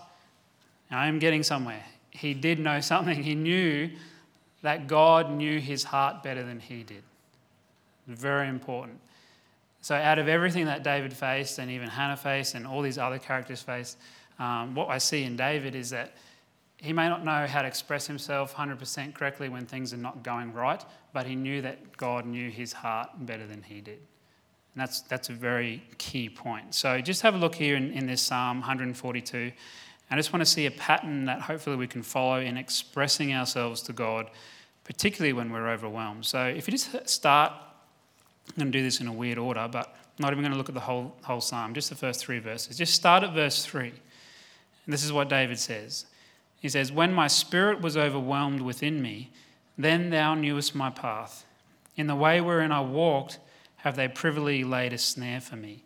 I'm 0.91 1.19
getting 1.19 1.43
somewhere. 1.43 1.85
He 2.11 2.35
did 2.35 2.59
know 2.59 2.81
something. 2.81 3.23
He 3.23 3.35
knew 3.35 3.91
that 4.63 4.89
God 4.89 5.31
knew 5.31 5.61
his 5.61 5.85
heart 5.85 6.23
better 6.23 6.43
than 6.43 6.59
he 6.59 6.83
did. 6.83 7.03
Very 8.09 8.49
important. 8.49 8.99
So, 9.81 9.95
out 9.95 10.19
of 10.19 10.29
everything 10.29 10.65
that 10.65 10.83
David 10.83 11.13
faced, 11.13 11.59
and 11.59 11.71
even 11.71 11.89
Hannah 11.89 12.17
faced, 12.17 12.55
and 12.55 12.67
all 12.67 12.83
these 12.83 12.99
other 12.99 13.19
characters 13.19 13.63
faced, 13.63 13.99
um, 14.39 14.75
what 14.75 14.89
I 14.89 14.99
see 14.99 15.25
in 15.25 15.37
David 15.37 15.75
is 15.75 15.91
that 15.91 16.15
he 16.79 16.93
may 16.93 17.09
not 17.09 17.25
know 17.25 17.47
how 17.47 17.63
to 17.63 17.69
express 17.69 18.07
himself 18.07 18.55
100% 18.55 19.15
correctly 19.15 19.49
when 19.49 19.67
things 19.67 19.93
are 19.93 19.99
not 19.99 20.23
going 20.23 20.53
right, 20.53 20.83
but 21.13 21.27
he 21.27 21.35
knew 21.35 21.61
that 21.63 21.97
God 21.97 22.25
knew 22.25 22.51
his 22.51 22.73
heart 22.73 23.11
better 23.27 23.47
than 23.47 23.63
he 23.63 23.81
did. 23.81 23.99
And 24.75 24.83
that's, 24.83 25.01
that's 25.03 25.29
a 25.29 25.33
very 25.33 25.83
key 25.99 26.29
point. 26.29 26.75
So, 26.75 27.01
just 27.01 27.23
have 27.23 27.35
a 27.35 27.39
look 27.39 27.55
here 27.55 27.77
in, 27.77 27.93
in 27.93 28.07
this 28.07 28.23
Psalm 28.23 28.59
142. 28.59 29.53
I 30.11 30.17
just 30.17 30.33
want 30.33 30.41
to 30.41 30.47
see 30.47 30.65
a 30.65 30.71
pattern 30.71 31.27
that 31.27 31.43
hopefully 31.43 31.77
we 31.77 31.87
can 31.87 32.03
follow 32.03 32.41
in 32.41 32.57
expressing 32.57 33.35
ourselves 33.35 33.83
to 33.83 33.93
God, 33.93 34.31
particularly 34.85 35.35
when 35.35 35.53
we're 35.53 35.69
overwhelmed. 35.69 36.25
So, 36.25 36.47
if 36.47 36.67
you 36.67 36.73
just 36.73 37.09
start 37.09 37.53
I'm 38.49 38.55
going 38.57 38.73
to 38.73 38.79
do 38.79 38.83
this 38.83 39.01
in 39.01 39.07
a 39.07 39.13
weird 39.13 39.39
order, 39.39 39.69
but 39.71 39.87
I'm 39.87 40.23
not 40.23 40.33
even 40.33 40.43
going 40.43 40.53
to 40.53 40.59
look 40.59 40.69
at 40.69 40.75
the 40.75 40.81
whole, 40.81 41.15
whole 41.23 41.41
psalm, 41.41 41.75
just 41.75 41.91
the 41.91 41.97
first 41.97 42.21
three 42.21 42.39
verses. 42.39 42.77
Just 42.77 42.95
start 42.95 43.23
at 43.23 43.33
verse 43.33 43.65
3. 43.65 43.89
And 43.89 44.93
this 44.93 45.05
is 45.05 45.13
what 45.13 45.29
David 45.29 45.59
says 45.59 46.07
He 46.61 46.69
says, 46.69 46.91
When 46.91 47.13
my 47.13 47.27
spirit 47.27 47.81
was 47.81 47.97
overwhelmed 47.97 48.61
within 48.61 49.01
me, 49.03 49.31
then 49.77 50.11
thou 50.11 50.35
knewest 50.35 50.75
my 50.75 50.91
path. 50.91 51.45
In 51.97 52.07
the 52.07 52.17
way 52.17 52.41
wherein 52.41 52.73
I 52.73 52.81
walked, 52.81 53.39
have 53.77 53.97
they 53.97 54.09
privily 54.09 54.65
laid 54.65 54.93
a 54.93 54.99
snare 54.99 55.41
for 55.41 55.57
me. 55.57 55.85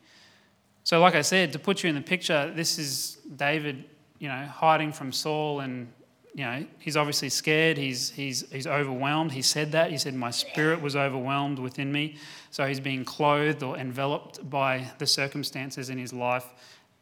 So, 0.85 1.01
like 1.01 1.15
I 1.15 1.23
said, 1.23 1.53
to 1.53 1.59
put 1.59 1.83
you 1.83 1.91
in 1.91 1.95
the 1.95 2.01
picture, 2.01 2.51
this 2.55 2.79
is 2.79 3.19
David, 3.37 3.85
you 4.19 4.29
know, 4.29 4.47
hiding 4.47 4.93
from 4.93 5.13
Saul 5.13 5.61
and 5.61 5.93
you 6.35 6.45
know, 6.45 6.65
he's 6.79 6.97
obviously 6.97 7.29
scared. 7.29 7.77
He's, 7.77 8.11
he's, 8.11 8.51
he's 8.51 8.67
overwhelmed. 8.67 9.33
He 9.33 9.43
said 9.43 9.73
that. 9.73 9.91
He 9.91 9.99
said, 9.99 10.15
My 10.15 10.31
spirit 10.31 10.81
was 10.81 10.97
overwhelmed 10.97 11.59
within 11.59 11.93
me. 11.93 12.17
So 12.51 12.67
he's 12.67 12.81
being 12.81 13.05
clothed 13.05 13.63
or 13.63 13.77
enveloped 13.77 14.49
by 14.49 14.91
the 14.99 15.07
circumstances 15.07 15.91
in 15.91 15.99
his 15.99 16.13
life, 16.13 16.47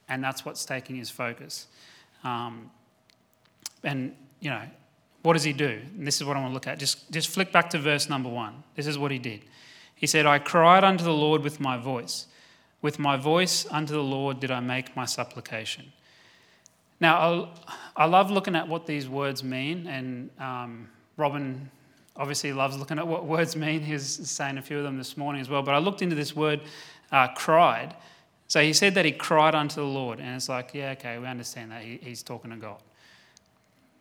and 0.09 0.23
that's 0.23 0.45
what's 0.45 0.65
taking 0.65 0.97
his 0.97 1.11
focus. 1.11 1.69
Um, 2.25 2.71
and, 3.85 4.15
you 4.41 4.51
know, 4.51 4.63
what 5.23 5.35
does 5.35 5.45
he 5.45 5.53
do? 5.53 5.81
And 5.97 6.07
this 6.07 6.21
is 6.21 6.25
what 6.25 6.37
I 6.37 6.41
want 6.41 6.51
to 6.51 6.55
look 6.55 6.67
at. 6.67 6.79
Just, 6.79 7.11
just 7.11 7.29
flick 7.29 7.53
back 7.53 7.71
to 7.71 7.79
verse 7.79 8.09
number 8.09 8.29
one. 8.29 8.63
This 8.75 8.87
is 8.87 8.99
what 8.99 9.11
he 9.11 9.19
did. 9.19 9.43
He 9.95 10.07
said, 10.07 10.27
I 10.27 10.39
cried 10.39 10.83
unto 10.83 11.05
the 11.05 11.13
Lord 11.13 11.43
with 11.43 11.61
my 11.61 11.77
voice. 11.77 12.27
With 12.83 12.99
my 12.99 13.17
voice 13.17 13.67
unto 13.71 13.93
the 13.93 14.03
Lord 14.03 14.41
did 14.41 14.51
I 14.51 14.61
make 14.61 14.97
my 14.97 15.05
supplication. 15.05 15.93
Now, 17.01 17.49
I 17.97 18.05
love 18.05 18.31
looking 18.31 18.55
at 18.55 18.69
what 18.69 18.87
these 18.87 19.09
words 19.09 19.43
mean, 19.43 19.87
and 19.87 20.31
um, 20.39 20.89
Robin 21.17 21.71
obviously 22.17 22.53
loves 22.53 22.77
looking 22.77 22.99
at 22.99 23.07
what 23.07 23.25
words 23.37 23.57
mean. 23.57 23.81
He 23.81 23.95
was 23.95 24.07
saying 24.07 24.59
a 24.59 24.63
few 24.63 24.79
of 24.79 24.85
them 24.85 24.99
this 24.99 25.17
morning 25.17 25.41
as 25.41 25.49
well. 25.49 25.63
But 25.63 25.75
I 25.75 25.79
looked 25.79 26.03
into 26.03 26.15
this 26.15 26.37
word, 26.37 26.61
uh, 27.11 27.29
cried. 27.29 27.97
So 28.49 28.61
he 28.61 28.73
said 28.73 28.95
that 28.95 29.05
he 29.05 29.13
cried 29.13 29.55
unto 29.55 29.77
the 29.77 29.87
Lord, 29.87 30.19
and 30.19 30.35
it's 30.35 30.49
like, 30.49 30.75
yeah, 30.75 30.91
okay, 30.91 31.19
we 31.19 31.27
understand 31.27 31.71
that 31.71 31.83
he, 31.83 31.99
he's 32.03 32.23
talking 32.23 32.51
to 32.51 32.57
God. 32.57 32.79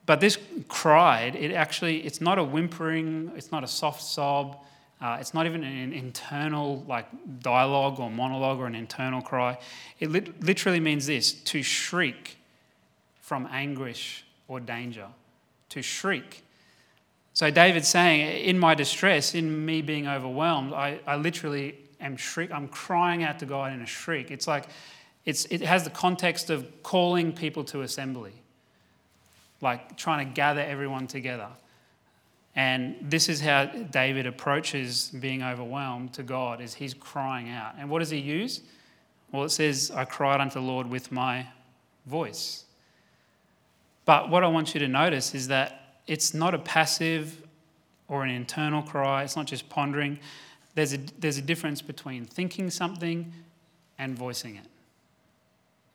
But 0.06 0.20
this 0.20 0.40
cried, 0.68 1.36
it 1.36 1.54
actually, 1.54 2.00
it's 2.00 2.20
not 2.20 2.40
a 2.40 2.44
whimpering, 2.44 3.32
it's 3.36 3.52
not 3.52 3.64
a 3.64 3.68
soft 3.68 4.02
sob, 4.02 4.58
uh, 5.00 5.18
it's 5.22 5.36
not 5.36 5.46
even 5.46 5.64
an 5.64 5.94
internal 5.94 6.84
like 6.88 7.06
dialogue 7.42 8.00
or 8.00 8.10
monologue 8.10 8.58
or 8.58 8.66
an 8.66 8.76
internal 8.76 9.22
cry. 9.22 9.58
It 10.00 10.10
literally 10.44 10.80
means 10.80 11.06
this: 11.06 11.32
to 11.32 11.62
shriek 11.62 12.38
from 13.30 13.48
anguish 13.52 14.26
or 14.48 14.60
danger, 14.60 15.06
to 15.70 15.84
shriek. 15.84 16.44
So 17.34 17.52
David's 17.52 17.88
saying, 17.88 18.44
in 18.44 18.58
my 18.58 18.74
distress, 18.74 19.36
in 19.36 19.68
me 19.68 19.84
being 19.84 20.08
overwhelmed, 20.08 20.74
I, 20.74 21.00
I 21.06 21.15
literally 21.15 21.78
am 22.02 22.18
shriek. 22.18 22.52
I'm 22.52 22.68
crying 22.68 23.22
out 23.22 23.38
to 23.38 23.46
God 23.46 23.72
in 23.72 23.82
a 23.82 23.86
shriek. 23.86 24.32
It's 24.32 24.48
like 24.48 24.65
it's, 25.26 25.46
it 25.46 25.62
has 25.62 25.84
the 25.84 25.92
context 25.92 26.50
of 26.50 26.82
calling 26.82 27.32
people 27.32 27.63
to 27.65 27.84
assembly, 27.84 28.34
like 29.62 29.96
trying 29.96 30.28
to 30.28 30.34
gather 30.34 30.62
everyone 30.62 31.06
together. 31.06 31.50
And 32.56 32.96
this 33.00 33.30
is 33.30 33.39
how 33.42 33.65
David 33.65 34.26
approaches 34.26 35.12
being 35.12 35.44
overwhelmed 35.44 36.13
to 36.13 36.24
God 36.24 36.62
is 36.62 36.74
he's 36.74 36.96
crying 36.96 37.52
out. 37.52 37.76
And 37.78 37.92
what 37.92 38.00
does 38.00 38.10
he 38.10 38.18
use? 38.18 38.62
Well, 39.32 39.44
it 39.44 39.50
says, 39.50 39.92
I 39.94 40.06
cried 40.06 40.42
unto 40.42 40.56
the 40.56 40.65
Lord 40.65 40.89
with 40.89 41.12
my 41.12 41.46
voice. 42.08 42.65
But 44.10 44.32
what 44.32 44.43
I 44.43 44.48
want 44.48 44.74
you 44.74 44.80
to 44.80 44.88
notice 44.88 45.36
is 45.36 45.50
that 45.50 46.00
it's 46.08 46.34
not 46.34 46.56
a 46.56 46.58
passive 46.58 47.43
or 48.08 48.24
an 48.24 48.32
internal 48.32 48.82
cry, 48.82 49.22
it's 49.22 49.36
not 49.36 49.45
just 49.45 49.69
pondering. 49.69 50.17
There's 50.74 50.93
a, 50.93 50.98
there's 51.19 51.38
a 51.38 51.43
difference 51.43 51.84
between 51.84 52.26
thinking 52.26 52.72
something 52.72 53.32
and 54.00 54.17
voicing 54.17 54.56
it. 54.56 54.65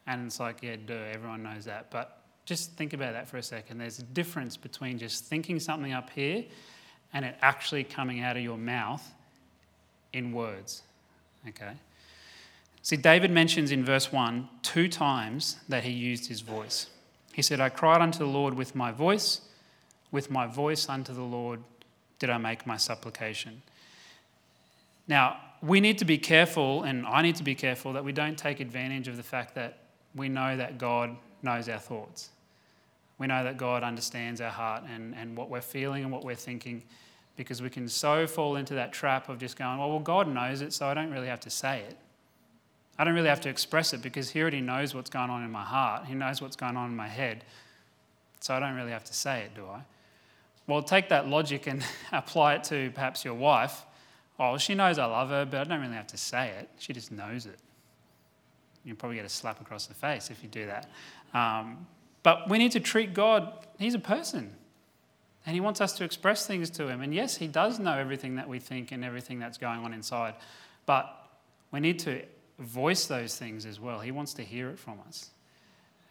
And 0.07 0.29
it's 0.29 0.38
like, 0.38 0.62
yeah, 0.62 0.77
duh, 0.87 0.94
everyone 0.94 1.42
knows 1.42 1.64
that. 1.64 1.90
But 1.90 2.20
just 2.44 2.74
think 2.74 2.92
about 2.92 3.14
that 3.14 3.29
for 3.29 3.38
a 3.38 3.42
second. 3.42 3.79
There's 3.79 3.98
a 3.98 4.05
difference 4.05 4.57
between 4.57 4.96
just 4.96 5.24
thinking 5.24 5.59
something 5.59 5.92
up 5.92 6.11
here 6.11 6.44
and 7.14 7.24
it 7.24 7.35
actually 7.42 7.83
coming 7.83 8.20
out 8.20 8.37
of 8.37 8.44
your 8.44 8.59
mouth 8.59 9.05
in 10.12 10.31
words. 10.31 10.83
Okay? 11.48 11.72
See, 12.81 12.96
David 12.96 13.33
mentions 13.33 13.72
in 13.72 13.85
verse 13.85 14.12
1 14.12 14.48
two 14.62 14.87
times 14.87 15.57
that 15.68 15.83
he 15.83 15.90
used 15.90 16.29
his 16.29 16.42
voice. 16.42 16.90
He 17.35 17.42
said, 17.42 17.61
I 17.61 17.68
cried 17.68 18.01
unto 18.01 18.18
the 18.18 18.27
Lord 18.27 18.55
with 18.55 18.77
my 18.77 18.92
voice, 18.92 19.40
with 20.12 20.31
my 20.31 20.47
voice 20.47 20.88
unto 20.88 21.12
the 21.12 21.23
Lord 21.23 21.61
did 22.20 22.31
I 22.31 22.38
make 22.38 22.64
my 22.64 22.77
supplication. 22.77 23.62
Now, 25.09 25.38
we 25.61 25.81
need 25.81 25.99
to 25.99 26.05
be 26.05 26.16
careful, 26.16 26.85
and 26.85 27.05
I 27.05 27.23
need 27.23 27.35
to 27.37 27.42
be 27.42 27.57
careful, 27.57 27.92
that 27.94 28.05
we 28.05 28.12
don't 28.12 28.38
take 28.38 28.61
advantage 28.61 29.09
of 29.09 29.16
the 29.16 29.23
fact 29.25 29.57
that 29.57 29.79
we 30.14 30.29
know 30.29 30.57
that 30.57 30.79
God 30.79 31.16
knows 31.42 31.68
our 31.68 31.81
thoughts. 31.81 32.31
We 33.18 33.27
know 33.27 33.42
that 33.42 33.57
God 33.57 33.83
understands 33.83 34.40
our 34.40 34.51
heart 34.51 34.85
and, 34.88 35.14
and 35.16 35.37
what 35.37 35.51
we're 35.51 35.61
feeling 35.61 36.05
and 36.05 36.12
what 36.12 36.25
we're 36.25 36.37
thinking 36.37 36.83
because 37.37 37.61
we 37.61 37.68
can 37.68 37.88
so 37.88 38.29
fall 38.29 38.55
into 38.55 38.75
that 38.75 38.92
trap 38.92 39.29
of 39.29 39.38
just 39.38 39.57
going, 39.57 39.79
well, 39.79 39.90
well, 39.90 39.99
God 39.99 40.29
knows 40.29 40.61
it, 40.61 40.73
so 40.73 40.87
I 40.87 40.94
don't 40.94 41.11
really 41.11 41.27
have 41.27 41.40
to 41.40 41.51
say 41.51 41.81
it. 41.81 41.97
I 42.98 43.04
don't 43.04 43.14
really 43.14 43.28
have 43.28 43.40
to 43.42 43.48
express 43.48 43.92
it 43.92 44.02
because 44.02 44.30
He 44.30 44.40
already 44.40 44.61
knows 44.61 44.94
what's 44.94 45.11
going 45.11 45.30
on 45.30 45.42
in 45.42 45.50
my 45.50 45.64
heart. 45.64 46.07
He 46.07 46.14
knows 46.14 46.40
what's 46.40 46.57
going 46.57 46.76
on 46.76 46.90
in 46.90 46.96
my 46.96 47.09
head. 47.09 47.44
So 48.40 48.54
I 48.54 48.61
don't 48.61 48.74
really 48.74 48.92
have 48.92 49.04
to 49.04 49.14
say 49.14 49.40
it, 49.40 49.54
do 49.54 49.66
I? 49.66 49.80
Well, 50.66 50.83
take 50.83 51.09
that 51.09 51.28
logic 51.28 51.66
and 51.66 51.85
apply 52.12 52.54
it 52.54 52.64
to 52.64 52.90
perhaps 52.94 53.24
your 53.24 53.35
wife. 53.35 53.85
Oh, 54.38 54.59
she 54.59 54.74
knows 54.74 54.98
I 54.98 55.07
love 55.07 55.30
her, 55.30 55.44
but 55.44 55.61
I 55.61 55.64
don't 55.64 55.80
really 55.80 55.94
have 55.94 56.09
to 56.09 56.16
say 56.16 56.50
it. 56.59 56.68
She 56.78 56.92
just 56.92 57.12
knows 57.12 57.46
it. 57.46 57.59
You'll 58.85 58.96
probably 58.96 59.16
get 59.16 59.24
a 59.24 59.30
slap 59.30 59.61
across 59.61 59.87
the 59.87 59.94
face 59.94 60.30
if 60.30 60.42
you 60.42 60.48
do 60.48 60.66
that. 60.66 60.90
Um, 61.33 61.87
but 62.22 62.48
we 62.48 62.59
need 62.59 62.72
to 62.72 62.80
treat 62.80 63.14
God, 63.14 63.66
He's 63.78 63.94
a 63.94 63.98
person. 63.98 64.54
And 65.46 65.54
He 65.54 65.61
wants 65.61 65.80
us 65.80 65.92
to 65.94 66.04
express 66.04 66.46
things 66.46 66.70
to 66.70 66.88
Him. 66.88 67.00
And 67.00 67.14
yes, 67.14 67.37
He 67.37 67.46
does 67.46 67.78
know 67.78 67.96
everything 67.96 68.37
that 68.37 68.48
we 68.48 68.59
think 68.59 68.92
and 68.92 69.04
everything 69.04 69.38
that's 69.38 69.59
going 69.59 69.80
on 69.85 69.92
inside. 69.92 70.35
But 70.87 71.14
we 71.70 71.80
need 71.80 71.98
to 72.00 72.22
voice 72.59 73.07
those 73.07 73.37
things 73.37 73.67
as 73.67 73.81
well. 73.81 74.01
He 74.01 74.11
wants 74.11 74.35
to 74.35 74.43
hear 74.43 74.71
it 74.71 74.79
from 74.79 74.99
us. 75.07 75.31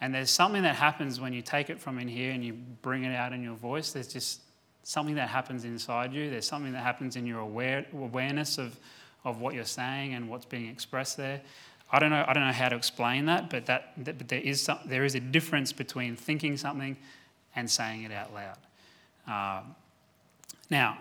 And 0.01 0.13
there's 0.13 0.29
something 0.29 0.63
that 0.63 0.75
happens 0.75 1.21
when 1.21 1.31
you 1.33 1.41
take 1.41 1.69
it 1.69 1.79
from 1.79 1.97
in 1.97 2.07
here 2.07 2.31
and 2.31 2.43
you 2.43 2.53
bring 2.81 3.05
it 3.05 3.15
out 3.15 3.31
in 3.31 3.41
your 3.41 3.55
voice. 3.55 3.91
There's 3.91 4.11
just 4.11 4.41
something 4.83 5.15
that 5.15 5.29
happens 5.29 5.63
inside 5.63 6.13
you. 6.13 6.29
There's 6.29 6.47
something 6.47 6.73
that 6.73 6.83
happens 6.83 7.15
in 7.15 7.25
your 7.25 7.39
aware, 7.39 7.85
awareness 7.93 8.57
of, 8.57 8.77
of 9.23 9.39
what 9.39 9.53
you're 9.53 9.63
saying 9.63 10.13
and 10.13 10.29
what's 10.29 10.45
being 10.45 10.67
expressed 10.67 11.15
there. 11.15 11.41
I 11.89 11.99
don't 11.99 12.09
know, 12.09 12.25
I 12.27 12.33
don't 12.33 12.45
know 12.45 12.51
how 12.51 12.69
to 12.69 12.75
explain 12.75 13.27
that, 13.27 13.49
but, 13.49 13.65
that, 13.67 13.93
that 13.99 14.17
but 14.17 14.27
there, 14.27 14.41
is 14.41 14.61
some, 14.61 14.79
there 14.85 15.05
is 15.05 15.15
a 15.15 15.19
difference 15.19 15.71
between 15.71 16.15
thinking 16.15 16.57
something 16.57 16.97
and 17.55 17.69
saying 17.69 18.03
it 18.03 18.11
out 18.11 18.33
loud. 18.33 18.57
Um, 19.25 19.75
now, 20.69 20.97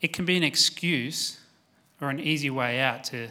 it 0.00 0.12
can 0.12 0.24
be 0.24 0.36
an 0.36 0.42
excuse 0.42 1.38
or 2.00 2.10
an 2.10 2.20
easy 2.20 2.50
way 2.50 2.80
out 2.80 3.04
to, 3.04 3.28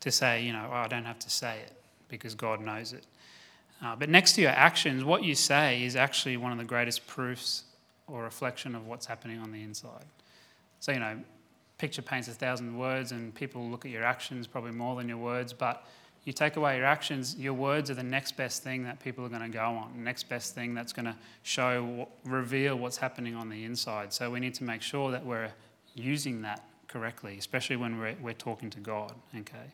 to 0.00 0.10
say, 0.10 0.42
you 0.42 0.52
know, 0.52 0.68
oh, 0.70 0.74
I 0.74 0.88
don't 0.88 1.04
have 1.04 1.18
to 1.20 1.30
say 1.30 1.58
it 1.60 1.72
because 2.08 2.34
God 2.34 2.60
knows 2.60 2.92
it. 2.92 3.06
Uh, 3.82 3.96
but 3.96 4.08
next 4.08 4.34
to 4.34 4.40
your 4.40 4.50
actions, 4.50 5.04
what 5.04 5.24
you 5.24 5.34
say 5.34 5.82
is 5.82 5.96
actually 5.96 6.36
one 6.36 6.52
of 6.52 6.58
the 6.58 6.64
greatest 6.64 7.06
proofs 7.06 7.64
or 8.06 8.22
reflection 8.22 8.74
of 8.74 8.86
what's 8.86 9.06
happening 9.06 9.38
on 9.40 9.50
the 9.50 9.62
inside. 9.62 10.04
So, 10.80 10.92
you 10.92 11.00
know, 11.00 11.18
picture 11.78 12.02
paints 12.02 12.28
a 12.28 12.32
thousand 12.32 12.76
words, 12.76 13.12
and 13.12 13.34
people 13.34 13.68
look 13.68 13.84
at 13.84 13.90
your 13.90 14.04
actions 14.04 14.46
probably 14.46 14.70
more 14.72 14.96
than 14.96 15.08
your 15.08 15.18
words. 15.18 15.52
But 15.52 15.84
you 16.24 16.32
take 16.32 16.56
away 16.56 16.76
your 16.76 16.86
actions, 16.86 17.36
your 17.36 17.54
words 17.54 17.90
are 17.90 17.94
the 17.94 18.02
next 18.04 18.36
best 18.36 18.62
thing 18.62 18.84
that 18.84 19.00
people 19.00 19.24
are 19.24 19.28
going 19.28 19.42
to 19.42 19.48
go 19.48 19.64
on, 19.64 19.92
the 19.96 20.02
next 20.02 20.28
best 20.28 20.54
thing 20.54 20.74
that's 20.74 20.92
going 20.92 21.06
to 21.06 21.16
show, 21.42 22.08
reveal 22.24 22.76
what's 22.76 22.96
happening 22.96 23.34
on 23.34 23.48
the 23.48 23.64
inside. 23.64 24.12
So 24.12 24.30
we 24.30 24.38
need 24.38 24.54
to 24.54 24.64
make 24.64 24.82
sure 24.82 25.10
that 25.10 25.24
we're 25.26 25.50
using 25.94 26.42
that 26.42 26.64
correctly, 26.88 27.36
especially 27.38 27.76
when 27.76 27.98
we're, 27.98 28.14
we're 28.20 28.32
talking 28.32 28.70
to 28.70 28.80
God. 28.80 29.12
Okay. 29.36 29.72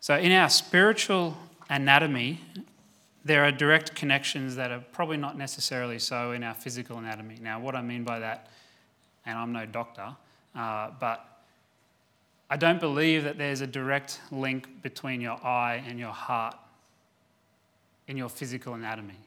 So 0.00 0.16
in 0.16 0.32
our 0.32 0.48
spiritual 0.48 1.36
anatomy, 1.68 2.40
there 3.24 3.44
are 3.44 3.52
direct 3.52 3.94
connections 3.94 4.56
that 4.56 4.70
are 4.70 4.82
probably 4.92 5.16
not 5.16 5.36
necessarily 5.36 5.98
so 5.98 6.32
in 6.32 6.42
our 6.42 6.54
physical 6.54 6.98
anatomy. 6.98 7.36
Now, 7.40 7.60
what 7.60 7.74
I 7.74 7.82
mean 7.82 8.04
by 8.04 8.18
that, 8.20 8.48
and 9.26 9.38
I'm 9.38 9.52
no 9.52 9.66
doctor, 9.66 10.16
uh, 10.54 10.90
but 10.98 11.26
I 12.48 12.56
don't 12.56 12.80
believe 12.80 13.24
that 13.24 13.38
there's 13.38 13.60
a 13.60 13.66
direct 13.66 14.20
link 14.30 14.82
between 14.82 15.20
your 15.20 15.44
eye 15.44 15.84
and 15.86 15.98
your 15.98 16.12
heart 16.12 16.56
in 18.08 18.16
your 18.16 18.28
physical 18.28 18.74
anatomy. 18.74 19.18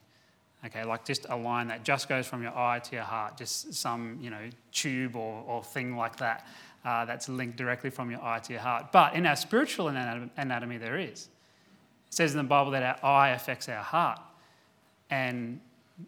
Okay, 0.66 0.86
like 0.86 1.04
just 1.04 1.26
a 1.30 1.36
line 1.36 1.68
that 1.68 1.84
just 1.84 2.08
goes 2.08 2.26
from 2.26 2.42
your 2.42 2.58
eye 2.58 2.80
to 2.80 2.96
your 2.96 3.04
heart, 3.04 3.38
just 3.38 3.74
some, 3.74 4.18
you 4.22 4.30
know, 4.30 4.50
tube 4.72 5.16
or, 5.16 5.44
or 5.46 5.64
thing 5.64 5.98
like 5.98 6.16
that 6.18 6.48
uh, 6.86 7.04
that's 7.06 7.28
linked 7.28 7.58
directly 7.58 7.90
from 7.90 8.10
your 8.10 8.24
eye 8.24 8.40
to 8.40 8.54
your 8.54 8.62
heart. 8.62 8.92
But 8.92 9.14
in 9.14 9.26
our 9.26 9.36
spiritual 9.36 9.90
anatomy, 9.90 10.78
there 10.78 10.98
is. 10.98 11.28
It 12.08 12.14
says 12.14 12.32
in 12.32 12.38
the 12.38 12.44
Bible 12.44 12.72
that 12.72 13.00
our 13.04 13.26
eye 13.26 13.30
affects 13.32 13.68
our 13.68 13.84
heart. 13.84 14.20
And 15.10 15.60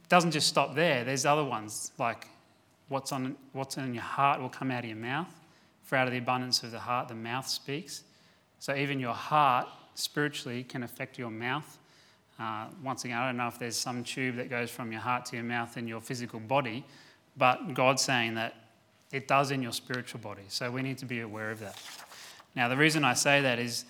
doesn't 0.10 0.32
just 0.32 0.48
stop 0.48 0.74
there, 0.74 1.04
there's 1.04 1.26
other 1.26 1.44
ones 1.44 1.92
like 2.00 2.28
what's, 2.90 3.12
on, 3.12 3.36
what's 3.54 3.78
in 3.78 3.94
your 3.94 4.04
heart 4.04 4.42
will 4.42 4.50
come 4.50 4.72
out 4.72 4.84
of 4.84 4.90
your 4.90 4.98
mouth. 4.98 5.28
For 5.84 5.98
out 5.98 6.08
of 6.08 6.14
the 6.14 6.18
abundance 6.20 6.64
of 6.64 6.72
the 6.72 6.80
heart, 6.80 7.10
the 7.10 7.16
mouth 7.16 7.48
speaks. 7.48 8.04
So 8.60 8.74
even 8.74 9.00
your 9.00 9.14
heart 9.14 9.68
spiritually 9.94 10.64
can 10.64 10.82
affect 10.82 11.20
your 11.20 11.30
mouth. 11.30 11.78
Uh, 12.40 12.68
once 12.84 13.06
again, 13.06 13.18
I 13.18 13.28
don't 13.28 13.38
know 13.38 13.48
if 13.48 13.58
there's 13.58 13.78
some 13.78 14.04
tube 14.04 14.36
that 14.36 14.50
goes 14.50 14.70
from 14.70 14.92
your 14.92 15.02
heart 15.02 15.26
to 15.28 15.36
your 15.36 15.46
mouth 15.46 15.78
in 15.78 15.88
your 15.88 16.02
physical 16.02 16.40
body, 16.40 16.86
but 17.38 17.74
God's 17.74 18.02
saying 18.02 18.36
that 18.36 18.56
it 19.12 19.28
does 19.28 19.52
in 19.52 19.62
your 19.62 19.72
spiritual 19.72 20.20
body. 20.20 20.44
So 20.50 20.70
we 20.70 20.82
need 20.82 20.98
to 20.98 21.06
be 21.06 21.22
aware 21.22 21.52
of 21.52 21.60
that. 21.62 21.80
Now, 22.56 22.68
the 22.68 22.78
reason 22.78 23.04
I 23.06 23.14
say 23.14 23.42
that 23.42 23.60
is, 23.60 23.86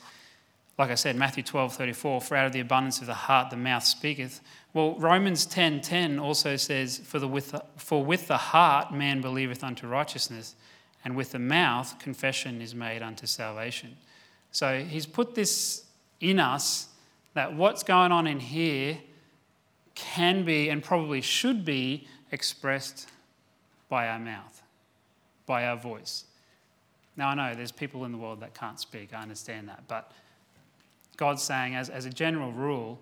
like 0.78 0.92
I 0.92 0.96
said, 0.96 1.16
Matthew 1.16 1.42
12 1.42 1.74
34, 1.74 2.22
for 2.22 2.36
out 2.36 2.46
of 2.46 2.52
the 2.52 2.60
abundance 2.60 3.00
of 3.00 3.08
the 3.08 3.14
heart 3.14 3.50
the 3.50 3.58
mouth 3.58 3.84
speaketh. 3.84 4.42
Well, 4.74 4.96
Romans 5.00 5.46
10 5.46 5.82
10 5.82 6.20
also 6.20 6.56
says, 6.58 6.98
for, 6.98 7.18
the, 7.18 7.28
with 7.28 7.52
the, 7.52 7.64
for 7.78 8.04
with 8.04 8.28
the 8.28 8.38
heart 8.38 8.94
man 8.94 9.22
believeth 9.22 9.64
unto 9.64 9.88
righteousness, 9.88 10.56
and 11.04 11.16
with 11.16 11.32
the 11.32 11.40
mouth 11.40 11.98
confession 12.00 12.62
is 12.62 12.76
made 12.76 13.02
unto 13.02 13.26
salvation. 13.26 13.96
So 14.52 14.80
he's 14.80 15.06
put 15.06 15.34
this 15.34 15.86
in 16.20 16.40
us 16.40 16.90
that 17.36 17.54
what's 17.54 17.84
going 17.84 18.12
on 18.12 18.26
in 18.26 18.40
here 18.40 18.98
can 19.94 20.44
be 20.44 20.70
and 20.70 20.84
probably 20.84 21.22
should 21.22 21.64
be 21.64 22.08
expressed 22.32 23.08
by 23.88 24.08
our 24.08 24.20
mouth, 24.20 24.62
by 25.46 25.68
our 25.68 25.78
voice. 25.78 26.26
Now, 27.16 27.30
I 27.30 27.36
know 27.36 27.54
there's 27.56 27.72
people 27.72 28.04
in 28.04 28.12
the 28.12 28.18
world 28.18 28.42
that 28.42 28.54
can't 28.54 28.80
speak, 28.80 29.14
I 29.14 29.22
understand 29.22 29.70
that, 29.70 29.84
but 29.88 30.12
God's 31.18 31.44
saying, 31.44 31.76
as, 31.76 31.90
as 31.90 32.06
a 32.06 32.10
general 32.10 32.52
rule, 32.52 33.00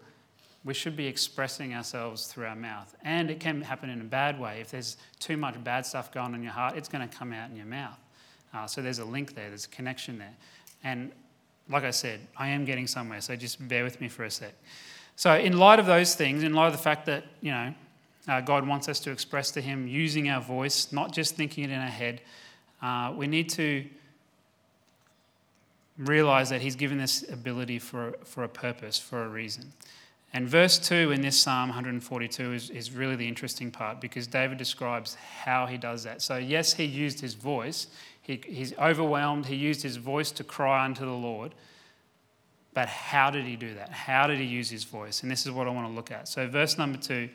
we 0.65 0.73
should 0.73 0.95
be 0.95 1.07
expressing 1.07 1.73
ourselves 1.73 2.27
through 2.27 2.45
our 2.45 2.55
mouth. 2.55 2.95
And 3.03 3.29
it 3.29 3.39
can 3.39 3.61
happen 3.61 3.89
in 3.89 4.01
a 4.01 4.05
bad 4.05 4.39
way. 4.39 4.59
If 4.61 4.71
there's 4.71 4.97
too 5.19 5.35
much 5.35 5.61
bad 5.63 5.85
stuff 5.85 6.11
going 6.11 6.27
on 6.27 6.35
in 6.35 6.43
your 6.43 6.53
heart, 6.53 6.77
it's 6.77 6.87
going 6.87 7.07
to 7.07 7.17
come 7.17 7.33
out 7.33 7.49
in 7.49 7.57
your 7.57 7.65
mouth. 7.65 7.99
Uh, 8.53 8.67
so 8.67 8.81
there's 8.81 8.99
a 8.99 9.05
link 9.05 9.35
there, 9.35 9.49
there's 9.49 9.65
a 9.65 9.69
connection 9.69 10.19
there. 10.19 10.35
And 10.83 11.11
like 11.69 11.83
I 11.83 11.91
said, 11.91 12.19
I 12.37 12.49
am 12.49 12.65
getting 12.65 12.87
somewhere, 12.87 13.21
so 13.21 13.35
just 13.35 13.65
bear 13.67 13.83
with 13.83 14.01
me 14.01 14.09
for 14.09 14.23
a 14.23 14.31
sec. 14.31 14.53
So, 15.15 15.35
in 15.35 15.57
light 15.57 15.79
of 15.79 15.85
those 15.85 16.15
things, 16.15 16.43
in 16.43 16.53
light 16.53 16.67
of 16.67 16.71
the 16.73 16.79
fact 16.79 17.05
that, 17.05 17.25
you 17.41 17.51
know, 17.51 17.73
uh, 18.27 18.41
God 18.41 18.67
wants 18.67 18.89
us 18.89 18.99
to 19.01 19.11
express 19.11 19.51
to 19.51 19.61
Him 19.61 19.87
using 19.87 20.29
our 20.29 20.41
voice, 20.41 20.91
not 20.91 21.13
just 21.13 21.35
thinking 21.35 21.65
it 21.65 21.69
in 21.69 21.79
our 21.79 21.87
head, 21.87 22.21
uh, 22.81 23.13
we 23.15 23.27
need 23.27 23.49
to 23.49 23.85
realize 25.97 26.49
that 26.49 26.61
He's 26.61 26.75
given 26.75 26.97
this 26.97 27.29
ability 27.31 27.79
for, 27.79 28.15
for 28.23 28.43
a 28.43 28.49
purpose, 28.49 28.97
for 28.97 29.23
a 29.23 29.27
reason. 29.27 29.71
And 30.35 30.47
verse 30.47 30.79
2 30.79 31.11
in 31.11 31.21
this 31.21 31.39
Psalm 31.39 31.69
142 31.69 32.53
is, 32.53 32.69
is 32.71 32.91
really 32.91 33.15
the 33.15 33.27
interesting 33.27 33.69
part 33.69 34.01
because 34.01 34.25
David 34.25 34.57
describes 34.57 35.13
how 35.13 35.67
he 35.67 35.77
does 35.77 36.03
that. 36.05 36.23
So, 36.23 36.37
yes, 36.37 36.73
he 36.73 36.85
used 36.85 37.19
his 37.21 37.35
voice, 37.35 37.85
he, 38.23 38.41
he's 38.47 38.73
overwhelmed. 38.79 39.45
He 39.45 39.55
used 39.55 39.83
his 39.83 39.97
voice 39.97 40.31
to 40.31 40.43
cry 40.43 40.85
unto 40.85 41.05
the 41.05 41.11
Lord. 41.11 41.53
But 42.73 42.87
how 42.87 43.29
did 43.29 43.45
he 43.45 43.55
do 43.55 43.75
that? 43.75 43.89
How 43.89 44.25
did 44.25 44.39
he 44.39 44.45
use 44.45 44.69
his 44.69 44.85
voice? 44.85 45.21
And 45.21 45.31
this 45.31 45.45
is 45.45 45.51
what 45.51 45.67
I 45.67 45.69
want 45.69 45.87
to 45.87 45.93
look 45.93 46.09
at. 46.09 46.27
So, 46.27 46.47
verse 46.47 46.77
number 46.77 46.97
two 46.97 47.29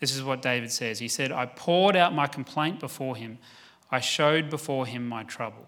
this 0.00 0.16
is 0.16 0.24
what 0.24 0.42
David 0.42 0.72
says. 0.72 0.98
He 0.98 1.06
said, 1.06 1.30
I 1.30 1.46
poured 1.46 1.94
out 1.94 2.12
my 2.12 2.26
complaint 2.26 2.80
before 2.80 3.14
him, 3.14 3.38
I 3.88 4.00
showed 4.00 4.50
before 4.50 4.84
him 4.84 5.08
my 5.08 5.22
trouble. 5.22 5.64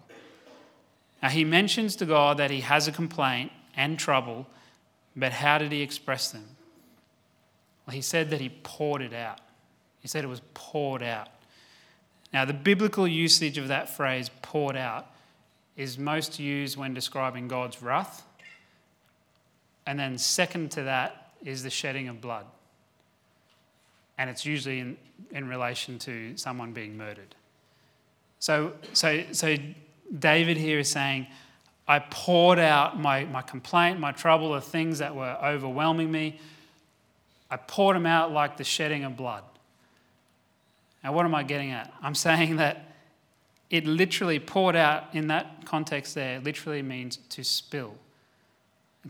Now, 1.23 1.29
he 1.29 1.45
mentions 1.45 1.95
to 1.95 2.05
God 2.05 2.35
that 2.37 2.51
he 2.51 2.59
has 2.59 2.85
a 2.89 2.91
complaint 2.91 3.53
and 3.77 3.97
trouble, 3.97 4.45
but 5.15 5.31
how 5.31 5.57
did 5.57 5.71
he 5.71 5.81
express 5.81 6.31
them? 6.31 6.43
Well, 7.87 7.95
he 7.95 8.01
said 8.01 8.29
that 8.31 8.41
he 8.41 8.49
poured 8.49 9.01
it 9.01 9.13
out. 9.13 9.39
He 10.01 10.09
said 10.09 10.25
it 10.25 10.27
was 10.27 10.41
poured 10.53 11.01
out. 11.01 11.29
Now, 12.35 12.43
the 12.43 12.51
biblical 12.51 13.07
usage 13.07 13.57
of 13.57 13.69
that 13.69 13.87
phrase, 13.87 14.29
poured 14.41 14.75
out, 14.75 15.07
is 15.77 15.97
most 15.97 16.37
used 16.37 16.75
when 16.75 16.93
describing 16.93 17.47
God's 17.47 17.81
wrath. 17.81 18.25
And 19.87 19.97
then, 19.97 20.17
second 20.17 20.69
to 20.71 20.83
that, 20.83 21.31
is 21.45 21.63
the 21.63 21.69
shedding 21.69 22.09
of 22.09 22.19
blood. 22.19 22.45
And 24.17 24.29
it's 24.29 24.45
usually 24.45 24.81
in, 24.81 24.97
in 25.31 25.47
relation 25.47 25.97
to 25.99 26.35
someone 26.35 26.73
being 26.73 26.97
murdered. 26.97 27.35
So, 28.39 28.73
so, 28.91 29.23
so 29.31 29.55
David 30.19 30.57
here 30.57 30.79
is 30.79 30.91
saying, 30.91 31.27
I 31.87 31.99
poured 31.99 32.59
out 32.59 32.99
my, 32.99 33.23
my 33.23 33.43
complaint, 33.43 33.97
my 33.97 34.11
trouble, 34.11 34.51
the 34.51 34.59
things 34.59 34.99
that 34.99 35.15
were 35.15 35.37
overwhelming 35.41 36.11
me. 36.11 36.41
I 37.49 37.55
poured 37.55 37.95
them 37.95 38.05
out 38.05 38.33
like 38.33 38.57
the 38.57 38.65
shedding 38.65 39.05
of 39.05 39.15
blood. 39.15 39.45
Now, 41.05 41.13
what 41.13 41.23
am 41.23 41.35
I 41.35 41.43
getting 41.43 41.69
at? 41.69 41.93
I'm 42.01 42.15
saying 42.15 42.55
that 42.57 42.95
it 43.69 43.85
literally 43.85 44.39
poured 44.39 44.75
out 44.75 45.13
in 45.13 45.27
that 45.27 45.63
context 45.65 46.15
there, 46.15 46.39
literally 46.39 46.81
means 46.81 47.17
to 47.29 47.43
spill, 47.43 47.93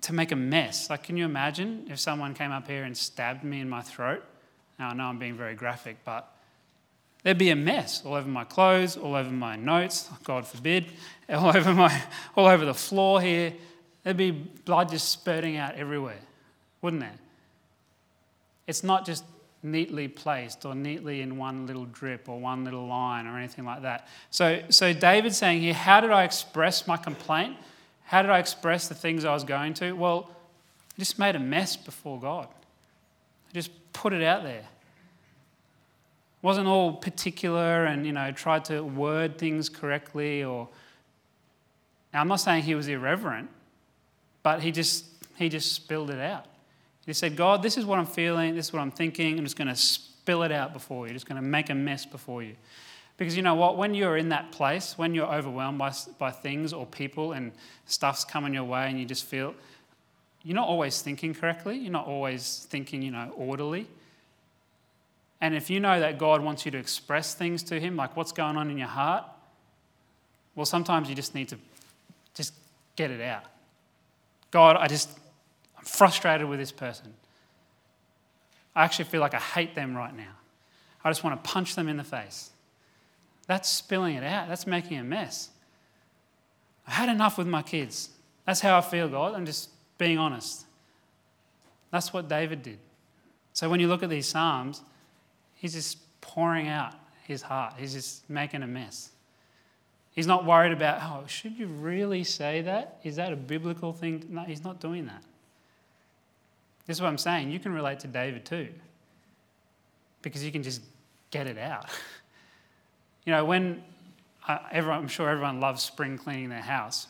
to 0.01 0.13
make 0.13 0.33
a 0.33 0.35
mess. 0.35 0.89
Like, 0.89 1.03
can 1.03 1.15
you 1.15 1.23
imagine 1.23 1.87
if 1.89 1.99
someone 1.99 2.33
came 2.33 2.51
up 2.51 2.67
here 2.67 2.83
and 2.83 2.97
stabbed 2.97 3.45
me 3.45 3.61
in 3.61 3.69
my 3.69 3.81
throat? 3.81 4.23
Now, 4.77 4.89
I 4.89 4.93
know 4.93 5.05
I'm 5.05 5.19
being 5.19 5.35
very 5.35 5.55
graphic, 5.55 5.95
but 6.03 6.29
there'd 7.23 7.37
be 7.37 7.49
a 7.51 7.55
mess 7.55 8.05
all 8.05 8.15
over 8.15 8.27
my 8.27 8.43
clothes, 8.43 8.97
all 8.97 9.15
over 9.15 9.31
my 9.31 9.55
notes, 9.55 10.09
God 10.25 10.45
forbid, 10.45 10.87
all 11.29 11.55
over, 11.55 11.73
my, 11.73 12.03
all 12.35 12.47
over 12.47 12.65
the 12.65 12.73
floor 12.73 13.21
here. 13.21 13.53
There'd 14.03 14.17
be 14.17 14.31
blood 14.31 14.89
just 14.89 15.07
spurting 15.09 15.55
out 15.55 15.75
everywhere, 15.75 16.19
wouldn't 16.81 17.01
there? 17.01 17.15
It's 18.67 18.83
not 18.83 19.05
just 19.05 19.23
neatly 19.65 20.07
placed 20.07 20.65
or 20.65 20.73
neatly 20.75 21.21
in 21.21 21.37
one 21.37 21.67
little 21.67 21.85
drip 21.85 22.29
or 22.29 22.39
one 22.39 22.63
little 22.63 22.87
line 22.87 23.27
or 23.27 23.37
anything 23.37 23.65
like 23.65 23.81
that. 23.81 24.07
So, 24.29 24.61
so 24.69 24.93
David's 24.93 25.37
saying 25.37 25.61
here, 25.61 25.73
how 25.73 25.99
did 25.99 26.11
I 26.11 26.23
express 26.23 26.87
my 26.87 26.97
complaint? 26.97 27.57
How 28.05 28.21
did 28.21 28.31
I 28.31 28.39
express 28.39 28.87
the 28.87 28.95
things 28.95 29.25
I 29.25 29.33
was 29.33 29.43
going 29.43 29.73
to? 29.75 29.93
Well, 29.93 30.29
I 30.95 30.99
just 30.99 31.19
made 31.19 31.35
a 31.35 31.39
mess 31.39 31.75
before 31.75 32.19
God. 32.19 32.47
I 33.49 33.53
just 33.53 33.71
put 33.91 34.13
it 34.13 34.23
out 34.23 34.43
there 34.43 34.65
wasn't 36.45 36.67
all 36.67 36.93
particular 36.93 37.85
and 37.85 38.05
you 38.05 38.11
know 38.11 38.31
tried 38.31 38.63
to 38.63 38.81
word 38.81 39.35
things 39.39 39.67
correctly 39.67 40.43
or 40.43 40.69
now 42.13 42.21
i'm 42.21 42.27
not 42.27 42.35
saying 42.35 42.61
he 42.61 42.75
was 42.75 42.87
irreverent 42.87 43.49
but 44.43 44.61
he 44.61 44.71
just 44.71 45.05
he 45.37 45.49
just 45.49 45.73
spilled 45.73 46.11
it 46.11 46.19
out 46.19 46.45
he 47.05 47.13
said 47.13 47.35
god 47.35 47.61
this 47.61 47.77
is 47.77 47.85
what 47.85 47.99
i'm 47.99 48.05
feeling 48.05 48.55
this 48.55 48.67
is 48.67 48.73
what 48.73 48.81
i'm 48.81 48.91
thinking. 48.91 49.37
I'm 49.37 49.45
just 49.45 49.57
going 49.57 49.67
to 49.67 49.75
spill 50.25 50.41
it 50.41 50.51
out 50.51 50.73
before 50.73 51.07
you. 51.07 51.13
Just 51.13 51.27
going 51.27 51.39
to 51.39 51.47
make 51.47 51.69
a 51.69 51.75
mess 51.75 52.03
before 52.03 52.41
you. 52.41 52.55
Because 53.17 53.37
you 53.37 53.43
know 53.43 53.53
what? 53.53 53.77
When 53.77 53.93
you're 53.93 54.17
in 54.17 54.29
that 54.29 54.51
place 54.51 54.97
when 54.97 55.13
you're 55.13 55.31
overwhelmed 55.31 55.77
by, 55.77 55.93
by 56.17 56.31
things 56.31 56.73
or 56.73 56.87
people 56.87 57.33
and 57.33 57.51
stuff's 57.85 58.25
coming 58.25 58.53
your 58.55 58.63
way 58.63 58.89
and 58.89 58.99
you 58.99 59.05
just 59.05 59.25
feel 59.25 59.53
you're 60.43 60.55
not 60.55 60.67
always 60.67 61.01
thinking 61.01 61.33
correctly. 61.33 61.77
You're 61.77 61.91
not 61.91 62.07
always 62.07 62.67
thinking 62.69 63.01
you 63.01 63.11
know 63.11 63.31
orderly. 63.35 63.87
And 65.41 65.53
if 65.53 65.69
you 65.69 65.79
know 65.79 65.99
that 65.99 66.17
God 66.17 66.41
wants 66.41 66.65
you 66.65 66.71
to 66.71 66.77
express 66.77 67.35
things 67.35 67.61
to 67.63 67.79
Him, 67.79 67.95
like 67.95 68.15
what's 68.15 68.31
going 68.31 68.57
on 68.57 68.71
in 68.71 68.77
your 68.77 68.87
heart, 68.87 69.25
well, 70.55 70.65
sometimes 70.65 71.07
you 71.07 71.15
just 71.15 71.35
need 71.35 71.49
to 71.49 71.57
just 72.33 72.53
get 72.95 73.11
it 73.11 73.21
out. 73.21 73.43
God, 74.51 74.77
I 74.77 74.87
just, 74.87 75.19
Frustrated 75.85 76.47
with 76.47 76.59
this 76.59 76.71
person. 76.71 77.13
I 78.75 78.83
actually 78.83 79.05
feel 79.05 79.21
like 79.21 79.33
I 79.33 79.39
hate 79.39 79.73
them 79.73 79.95
right 79.95 80.15
now. 80.15 80.33
I 81.03 81.09
just 81.09 81.23
want 81.23 81.41
to 81.41 81.49
punch 81.49 81.75
them 81.75 81.87
in 81.87 81.97
the 81.97 82.03
face. 82.03 82.49
That's 83.47 83.69
spilling 83.69 84.15
it 84.15 84.23
out. 84.23 84.49
That's 84.49 84.67
making 84.67 84.97
a 84.97 85.03
mess. 85.03 85.49
I 86.85 86.91
had 86.91 87.09
enough 87.09 87.37
with 87.37 87.47
my 87.47 87.61
kids. 87.61 88.09
That's 88.45 88.59
how 88.59 88.77
I 88.77 88.81
feel, 88.81 89.07
God. 89.07 89.33
I'm 89.33 89.45
just 89.45 89.69
being 89.97 90.17
honest. 90.17 90.65
That's 91.91 92.11
what 92.11 92.27
David 92.27 92.61
did. 92.61 92.79
So 93.53 93.69
when 93.69 93.79
you 93.79 93.87
look 93.87 94.03
at 94.03 94.09
these 94.09 94.27
Psalms, 94.27 94.81
He's 95.65 95.73
just 95.73 96.21
pouring 96.21 96.67
out 96.67 96.93
his 97.23 97.41
heart. 97.41 97.73
He's 97.77 97.93
just 97.93 98.29
making 98.29 98.61
a 98.61 98.67
mess. 98.67 99.09
He's 100.11 100.27
not 100.27 100.45
worried 100.45 100.71
about, 100.71 100.99
oh, 101.01 101.25
should 101.27 101.57
you 101.57 101.65
really 101.65 102.23
say 102.23 102.61
that? 102.61 102.99
Is 103.03 103.15
that 103.15 103.33
a 103.33 103.35
biblical 103.35 103.91
thing? 103.91 104.23
No, 104.29 104.43
he's 104.43 104.63
not 104.63 104.79
doing 104.79 105.07
that. 105.07 105.23
This 106.85 106.97
is 106.97 107.01
what 107.01 107.07
I'm 107.07 107.17
saying. 107.17 107.51
You 107.51 107.59
can 107.59 107.73
relate 107.73 107.99
to 108.01 108.07
David 108.07 108.45
too, 108.45 108.69
because 110.21 110.43
you 110.43 110.51
can 110.51 110.63
just 110.63 110.81
get 111.31 111.47
it 111.47 111.57
out. 111.57 111.89
you 113.25 113.33
know, 113.33 113.45
when 113.45 113.83
uh, 114.47 114.59
everyone, 114.71 114.99
I'm 114.99 115.07
sure 115.07 115.29
everyone 115.29 115.59
loves 115.59 115.83
spring 115.83 116.17
cleaning 116.17 116.49
their 116.49 116.61
house. 116.61 117.07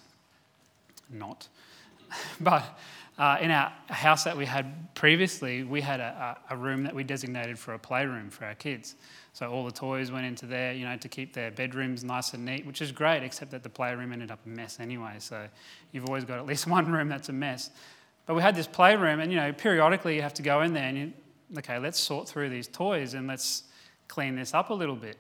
Not. 1.09 1.47
but 2.39 2.77
uh, 3.17 3.38
in 3.39 3.51
our 3.51 3.71
house 3.88 4.23
that 4.25 4.35
we 4.35 4.45
had 4.45 4.93
previously, 4.93 5.63
we 5.63 5.81
had 5.81 5.99
a, 5.99 6.38
a, 6.49 6.57
room 6.57 6.83
that 6.83 6.93
we 6.93 7.03
designated 7.03 7.57
for 7.57 7.73
a 7.73 7.79
playroom 7.79 8.29
for 8.29 8.45
our 8.45 8.55
kids. 8.55 8.95
So 9.31 9.49
all 9.49 9.65
the 9.65 9.71
toys 9.71 10.11
went 10.11 10.25
into 10.25 10.45
there, 10.45 10.73
you 10.73 10.85
know, 10.85 10.97
to 10.97 11.07
keep 11.07 11.33
their 11.33 11.51
bedrooms 11.51 12.03
nice 12.03 12.33
and 12.33 12.43
neat, 12.43 12.65
which 12.65 12.81
is 12.81 12.91
great, 12.91 13.23
except 13.23 13.51
that 13.51 13.63
the 13.63 13.69
playroom 13.69 14.11
ended 14.11 14.31
up 14.31 14.39
a 14.45 14.49
mess 14.49 14.79
anyway. 14.79 15.15
So 15.19 15.47
you've 15.91 16.05
always 16.05 16.25
got 16.25 16.39
at 16.39 16.45
least 16.45 16.67
one 16.67 16.91
room 16.91 17.07
that's 17.07 17.29
a 17.29 17.33
mess. 17.33 17.69
But 18.25 18.35
we 18.35 18.41
had 18.41 18.55
this 18.55 18.67
playroom, 18.67 19.19
and 19.19 19.31
you 19.31 19.38
know, 19.38 19.53
periodically 19.53 20.15
you 20.15 20.21
have 20.21 20.33
to 20.35 20.41
go 20.41 20.61
in 20.61 20.73
there 20.73 20.85
and 20.85 20.97
you, 20.97 21.13
okay, 21.57 21.77
let's 21.77 21.99
sort 21.99 22.27
through 22.27 22.49
these 22.49 22.67
toys 22.67 23.13
and 23.13 23.27
let's 23.27 23.63
clean 24.07 24.35
this 24.35 24.53
up 24.53 24.69
a 24.69 24.73
little 24.73 24.95
bit. 24.95 25.17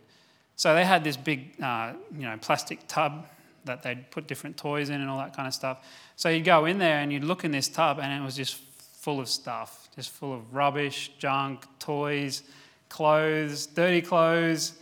So 0.55 0.73
they 0.73 0.85
had 0.85 1.03
this 1.03 1.17
big, 1.17 1.61
uh, 1.61 1.93
you 2.13 2.23
know, 2.23 2.37
plastic 2.41 2.79
tub 2.87 3.27
that 3.65 3.83
they'd 3.83 4.09
put 4.11 4.27
different 4.27 4.57
toys 4.57 4.89
in 4.89 5.01
and 5.01 5.09
all 5.09 5.17
that 5.17 5.35
kind 5.35 5.47
of 5.47 5.53
stuff. 5.53 5.85
So 6.15 6.29
you'd 6.29 6.45
go 6.45 6.65
in 6.65 6.77
there 6.77 6.99
and 6.99 7.11
you'd 7.11 7.23
look 7.23 7.43
in 7.43 7.51
this 7.51 7.67
tub 7.67 7.99
and 7.99 8.11
it 8.13 8.23
was 8.23 8.35
just 8.35 8.55
full 8.55 9.19
of 9.19 9.27
stuff, 9.27 9.89
just 9.95 10.11
full 10.11 10.33
of 10.33 10.53
rubbish, 10.53 11.11
junk, 11.17 11.65
toys, 11.79 12.43
clothes, 12.89 13.65
dirty 13.65 14.01
clothes, 14.01 14.73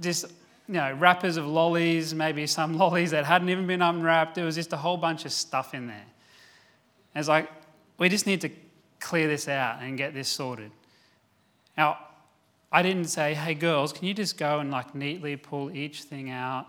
just 0.00 0.26
you 0.66 0.74
know, 0.74 0.94
wrappers 0.94 1.36
of 1.36 1.46
lollies, 1.46 2.14
maybe 2.14 2.46
some 2.46 2.74
lollies 2.78 3.10
that 3.10 3.24
hadn't 3.24 3.48
even 3.50 3.66
been 3.66 3.82
unwrapped. 3.82 4.34
There 4.34 4.44
was 4.44 4.54
just 4.54 4.72
a 4.72 4.76
whole 4.76 4.96
bunch 4.96 5.24
of 5.24 5.32
stuff 5.32 5.74
in 5.74 5.86
there. 5.86 6.06
And 7.14 7.20
it's 7.20 7.28
like, 7.28 7.48
we 7.98 8.08
just 8.08 8.26
need 8.26 8.40
to 8.40 8.50
clear 9.00 9.28
this 9.28 9.48
out 9.48 9.82
and 9.82 9.96
get 9.96 10.14
this 10.14 10.28
sorted. 10.28 10.70
Now, 11.76 11.98
I 12.72 12.82
didn't 12.82 13.06
say, 13.06 13.34
hey 13.34 13.54
girls, 13.54 13.92
can 13.92 14.06
you 14.06 14.14
just 14.14 14.36
go 14.36 14.58
and 14.58 14.70
like 14.70 14.94
neatly 14.94 15.36
pull 15.36 15.70
each 15.70 16.02
thing 16.02 16.30
out 16.30 16.66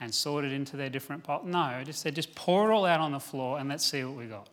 and 0.00 0.14
sort 0.14 0.44
it 0.44 0.52
into 0.52 0.76
their 0.76 0.90
different 0.90 1.24
pot? 1.24 1.46
No, 1.46 1.58
I 1.58 1.84
just 1.84 2.00
said, 2.00 2.14
just 2.14 2.34
pour 2.34 2.70
it 2.70 2.74
all 2.74 2.84
out 2.84 3.00
on 3.00 3.12
the 3.12 3.20
floor 3.20 3.58
and 3.58 3.68
let's 3.68 3.84
see 3.84 4.04
what 4.04 4.16
we 4.16 4.26
got. 4.26 4.48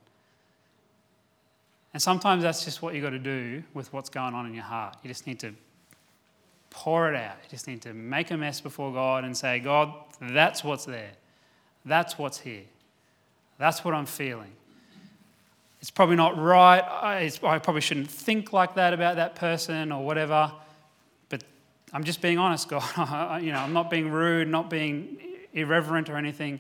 And 1.94 2.02
sometimes 2.02 2.44
that's 2.44 2.64
just 2.64 2.82
what 2.82 2.94
you've 2.94 3.04
got 3.04 3.10
to 3.10 3.20
do 3.20 3.64
with 3.74 3.92
what's 3.92 4.10
going 4.10 4.34
on 4.34 4.46
in 4.46 4.54
your 4.54 4.64
heart. 4.64 4.96
You 5.04 5.10
just 5.10 5.28
need 5.28 5.40
to 5.42 5.54
pour 6.70 7.12
it 7.12 7.18
out. 7.18 7.36
You 7.44 7.50
just 7.50 7.68
need 7.68 7.82
to 7.82 7.94
make 7.94 8.32
a 8.32 8.38
mess 8.38 8.62
before 8.62 8.94
God 8.94 9.26
and 9.26 9.36
say, 9.36 9.60
God, 9.60 9.94
that's 10.22 10.64
what's 10.64 10.86
there. 10.86 11.12
That's 11.84 12.18
what's 12.18 12.40
here. 12.40 12.64
That's 13.58 13.84
what 13.84 13.94
I'm 13.94 14.06
feeling. 14.06 14.54
It's 15.82 15.92
probably 15.92 16.16
not 16.16 16.38
right. 16.38 16.80
I, 16.80 17.32
I 17.44 17.58
probably 17.58 17.82
shouldn't 17.82 18.10
think 18.10 18.54
like 18.54 18.76
that 18.76 18.94
about 18.94 19.16
that 19.16 19.36
person 19.36 19.92
or 19.92 20.06
whatever. 20.06 20.52
But 21.30 21.44
I'm 21.92 22.04
just 22.04 22.22
being 22.22 22.38
honest, 22.38 22.70
God. 22.98 23.42
you 23.42 23.52
know, 23.52 23.60
I'm 23.60 23.74
not 23.74 23.90
being 23.90 24.12
rude, 24.12 24.48
not 24.48 24.70
being 24.70 25.18
irreverent 25.54 26.10
or 26.10 26.18
anything, 26.18 26.60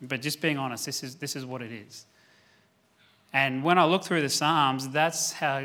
but 0.00 0.22
just 0.22 0.40
being 0.40 0.58
honest, 0.58 0.86
this 0.86 1.02
is, 1.02 1.16
this 1.16 1.36
is 1.36 1.44
what 1.44 1.60
it 1.60 1.72
is. 1.72 2.06
And 3.32 3.62
when 3.62 3.78
I 3.78 3.84
look 3.84 4.04
through 4.04 4.22
the 4.22 4.28
Psalms, 4.30 4.88
that's 4.88 5.32
how 5.32 5.64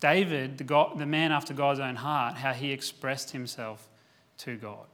David, 0.00 0.58
the, 0.58 0.64
God, 0.64 0.98
the 0.98 1.06
man 1.06 1.32
after 1.32 1.52
God's 1.52 1.80
own 1.80 1.96
heart, 1.96 2.36
how 2.36 2.52
he 2.52 2.72
expressed 2.72 3.30
himself 3.32 3.88
to 4.38 4.56
God. 4.56 4.86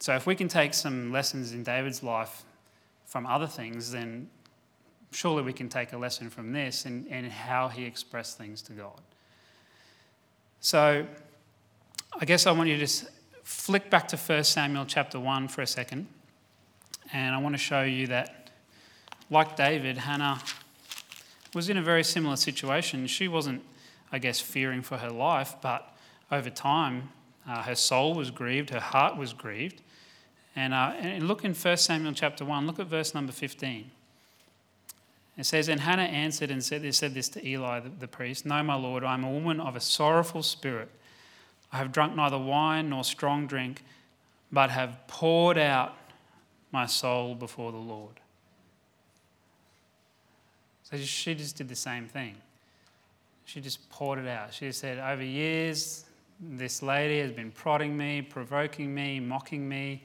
So 0.00 0.14
if 0.14 0.26
we 0.26 0.34
can 0.34 0.48
take 0.48 0.74
some 0.74 1.12
lessons 1.12 1.52
in 1.52 1.62
David's 1.62 2.02
life 2.02 2.44
from 3.06 3.24
other 3.26 3.46
things, 3.46 3.92
then 3.92 4.28
surely 5.14 5.42
we 5.42 5.52
can 5.52 5.68
take 5.68 5.92
a 5.92 5.96
lesson 5.96 6.28
from 6.28 6.52
this 6.52 6.84
and, 6.84 7.06
and 7.08 7.30
how 7.30 7.68
he 7.68 7.84
expressed 7.84 8.36
things 8.36 8.60
to 8.62 8.72
God. 8.72 9.00
So 10.60 11.06
I 12.18 12.24
guess 12.24 12.46
I 12.46 12.52
want 12.52 12.68
you 12.68 12.74
to 12.74 12.80
just 12.80 13.06
flick 13.42 13.90
back 13.90 14.08
to 14.08 14.16
1 14.16 14.44
Samuel 14.44 14.86
chapter 14.86 15.20
1 15.20 15.48
for 15.48 15.62
a 15.62 15.66
second. 15.66 16.06
And 17.12 17.34
I 17.34 17.38
want 17.38 17.54
to 17.54 17.58
show 17.58 17.82
you 17.82 18.06
that, 18.08 18.50
like 19.30 19.56
David, 19.56 19.98
Hannah 19.98 20.40
was 21.54 21.68
in 21.68 21.76
a 21.76 21.82
very 21.82 22.02
similar 22.02 22.36
situation. 22.36 23.06
She 23.06 23.28
wasn't 23.28 23.62
I 24.14 24.18
guess, 24.18 24.40
fearing 24.40 24.80
for 24.80 24.98
her 24.98 25.10
life, 25.10 25.56
but 25.60 25.92
over 26.30 26.48
time, 26.48 27.10
uh, 27.48 27.62
her 27.62 27.74
soul 27.74 28.14
was 28.14 28.30
grieved, 28.30 28.70
her 28.70 28.78
heart 28.78 29.16
was 29.16 29.32
grieved. 29.32 29.82
And, 30.54 30.72
uh, 30.72 30.92
and 31.00 31.26
look 31.26 31.44
in 31.44 31.52
1 31.52 31.76
Samuel 31.78 32.12
chapter 32.12 32.44
1, 32.44 32.64
look 32.64 32.78
at 32.78 32.86
verse 32.86 33.12
number 33.12 33.32
15. 33.32 33.90
It 35.36 35.46
says, 35.46 35.68
And 35.68 35.80
Hannah 35.80 36.02
answered 36.02 36.50
and 36.50 36.62
said, 36.62 36.94
said 36.94 37.14
this 37.14 37.28
to 37.30 37.46
Eli 37.46 37.80
the, 37.80 37.88
the 37.88 38.08
priest 38.08 38.46
No, 38.46 38.62
my 38.62 38.76
lord, 38.76 39.04
I 39.04 39.14
am 39.14 39.24
a 39.24 39.30
woman 39.30 39.60
of 39.60 39.76
a 39.76 39.80
sorrowful 39.80 40.42
spirit. 40.42 40.90
I 41.72 41.78
have 41.78 41.90
drunk 41.90 42.14
neither 42.14 42.38
wine 42.38 42.90
nor 42.90 43.02
strong 43.02 43.46
drink, 43.46 43.82
but 44.52 44.70
have 44.70 44.98
poured 45.08 45.58
out 45.58 45.96
my 46.70 46.86
soul 46.86 47.34
before 47.34 47.72
the 47.72 47.78
Lord. 47.78 48.20
So 50.84 50.96
she 50.98 51.34
just 51.34 51.56
did 51.56 51.68
the 51.68 51.74
same 51.74 52.06
thing. 52.06 52.36
She 53.44 53.60
just 53.60 53.88
poured 53.90 54.18
it 54.18 54.28
out. 54.28 54.54
She 54.54 54.70
said, 54.72 54.98
Over 54.98 55.24
years, 55.24 56.04
this 56.40 56.82
lady 56.82 57.20
has 57.20 57.32
been 57.32 57.50
prodding 57.50 57.96
me, 57.96 58.22
provoking 58.22 58.94
me, 58.94 59.20
mocking 59.20 59.68
me. 59.68 60.02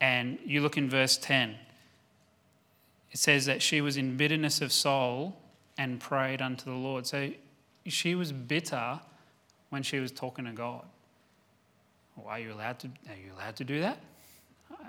And 0.00 0.38
you 0.44 0.60
look 0.60 0.76
in 0.76 0.88
verse 0.88 1.16
10, 1.16 1.54
it 3.16 3.20
says 3.20 3.46
that 3.46 3.62
she 3.62 3.80
was 3.80 3.96
in 3.96 4.18
bitterness 4.18 4.60
of 4.60 4.70
soul 4.70 5.34
and 5.78 5.98
prayed 5.98 6.42
unto 6.42 6.66
the 6.66 6.76
Lord. 6.76 7.06
So 7.06 7.30
she 7.86 8.14
was 8.14 8.30
bitter 8.30 9.00
when 9.70 9.82
she 9.82 10.00
was 10.00 10.12
talking 10.12 10.44
to 10.44 10.52
God. 10.52 10.84
Well, 12.14 12.26
are 12.28 12.38
you 12.38 12.52
allowed 12.52 12.78
to? 12.80 12.88
Are 12.88 13.16
you 13.16 13.32
allowed 13.34 13.56
to 13.56 13.64
do 13.64 13.80
that? 13.80 14.00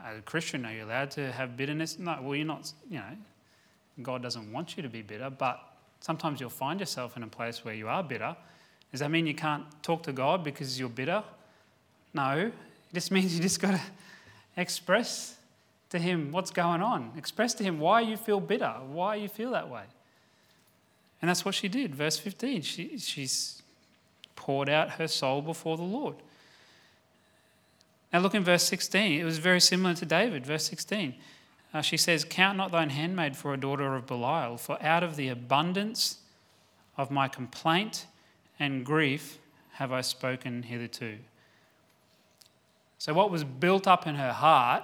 As 0.06 0.18
a 0.18 0.22
Christian, 0.24 0.66
are 0.66 0.74
you 0.74 0.84
allowed 0.84 1.10
to 1.12 1.32
have 1.32 1.56
bitterness? 1.56 2.00
No. 2.00 2.20
Well, 2.22 2.36
you're 2.36 2.46
not. 2.46 2.70
You 2.90 2.98
know, 2.98 3.18
God 4.02 4.24
doesn't 4.24 4.52
want 4.52 4.76
you 4.76 4.84
to 4.84 4.90
be 4.90 5.02
bitter, 5.02 5.30
but 5.30 5.62
sometimes 6.02 6.42
you'll 6.42 6.50
find 6.50 6.82
yourself 6.82 7.16
in 7.16 7.24
a 7.24 7.28
place 7.28 7.64
where 7.64 7.76
you 7.76 7.88
are 7.88 8.04
bitter. 8.04 8.36
Does 8.92 9.00
that 9.00 9.10
mean 9.10 9.26
you 9.26 9.36
can't 9.36 9.64
talk 9.82 10.04
to 10.04 10.12
God 10.12 10.44
because 10.44 10.78
you're 10.78 10.90
bitter? 10.90 11.24
No. 12.14 12.40
It 12.40 12.94
just 12.94 13.10
means 13.10 13.34
you 13.34 13.42
just 13.42 13.62
got 13.62 13.72
to 13.72 13.82
express 14.58 15.37
to 15.90 16.00
Him 16.00 16.32
what's 16.32 16.52
going 16.52 16.82
on. 16.82 17.12
Express 17.18 17.54
to 17.56 17.64
Him 17.64 17.80
why 17.80 18.02
you 18.02 18.18
feel 18.18 18.40
bitter, 18.40 18.74
why 18.88 19.16
you 19.16 19.28
feel 19.28 19.52
that 19.52 19.70
way. 19.70 19.84
And 21.22 21.30
that's 21.30 21.44
what 21.44 21.56
she 21.56 21.68
did. 21.68 21.96
Verse 21.96 22.18
15. 22.18 22.62
She, 22.62 22.98
she's 22.98 23.62
poured 24.36 24.70
out 24.70 24.92
her 24.92 25.08
soul 25.08 25.42
before 25.42 25.78
the 25.78 25.84
Lord. 25.84 26.16
Now 28.14 28.20
look 28.20 28.36
in 28.36 28.44
verse 28.44 28.64
16. 28.64 29.20
It 29.20 29.24
was 29.24 29.38
very 29.38 29.60
similar 29.60 29.94
to 29.96 30.06
David. 30.06 30.46
Verse 30.46 30.66
16. 30.66 31.16
Uh, 31.74 31.82
she 31.82 31.98
says, 31.98 32.24
Count 32.24 32.58
not 32.58 32.72
thine 32.72 32.92
handmaid 32.92 33.36
for 33.36 33.54
a 33.54 33.58
daughter 33.58 33.96
of 33.96 34.06
Belial, 34.06 34.58
for 34.58 34.82
out 34.82 35.04
of 35.04 35.16
the 35.16 35.28
abundance 35.28 36.18
of 36.96 37.12
my 37.12 37.28
complaint 37.28 38.06
and 38.60 38.86
grief 38.86 39.40
have 39.74 39.92
I 39.92 40.02
spoken 40.02 40.64
hitherto. 40.64 41.18
So, 42.98 43.14
what 43.14 43.30
was 43.30 43.44
built 43.44 43.86
up 43.86 44.08
in 44.08 44.16
her 44.16 44.34
heart, 44.34 44.84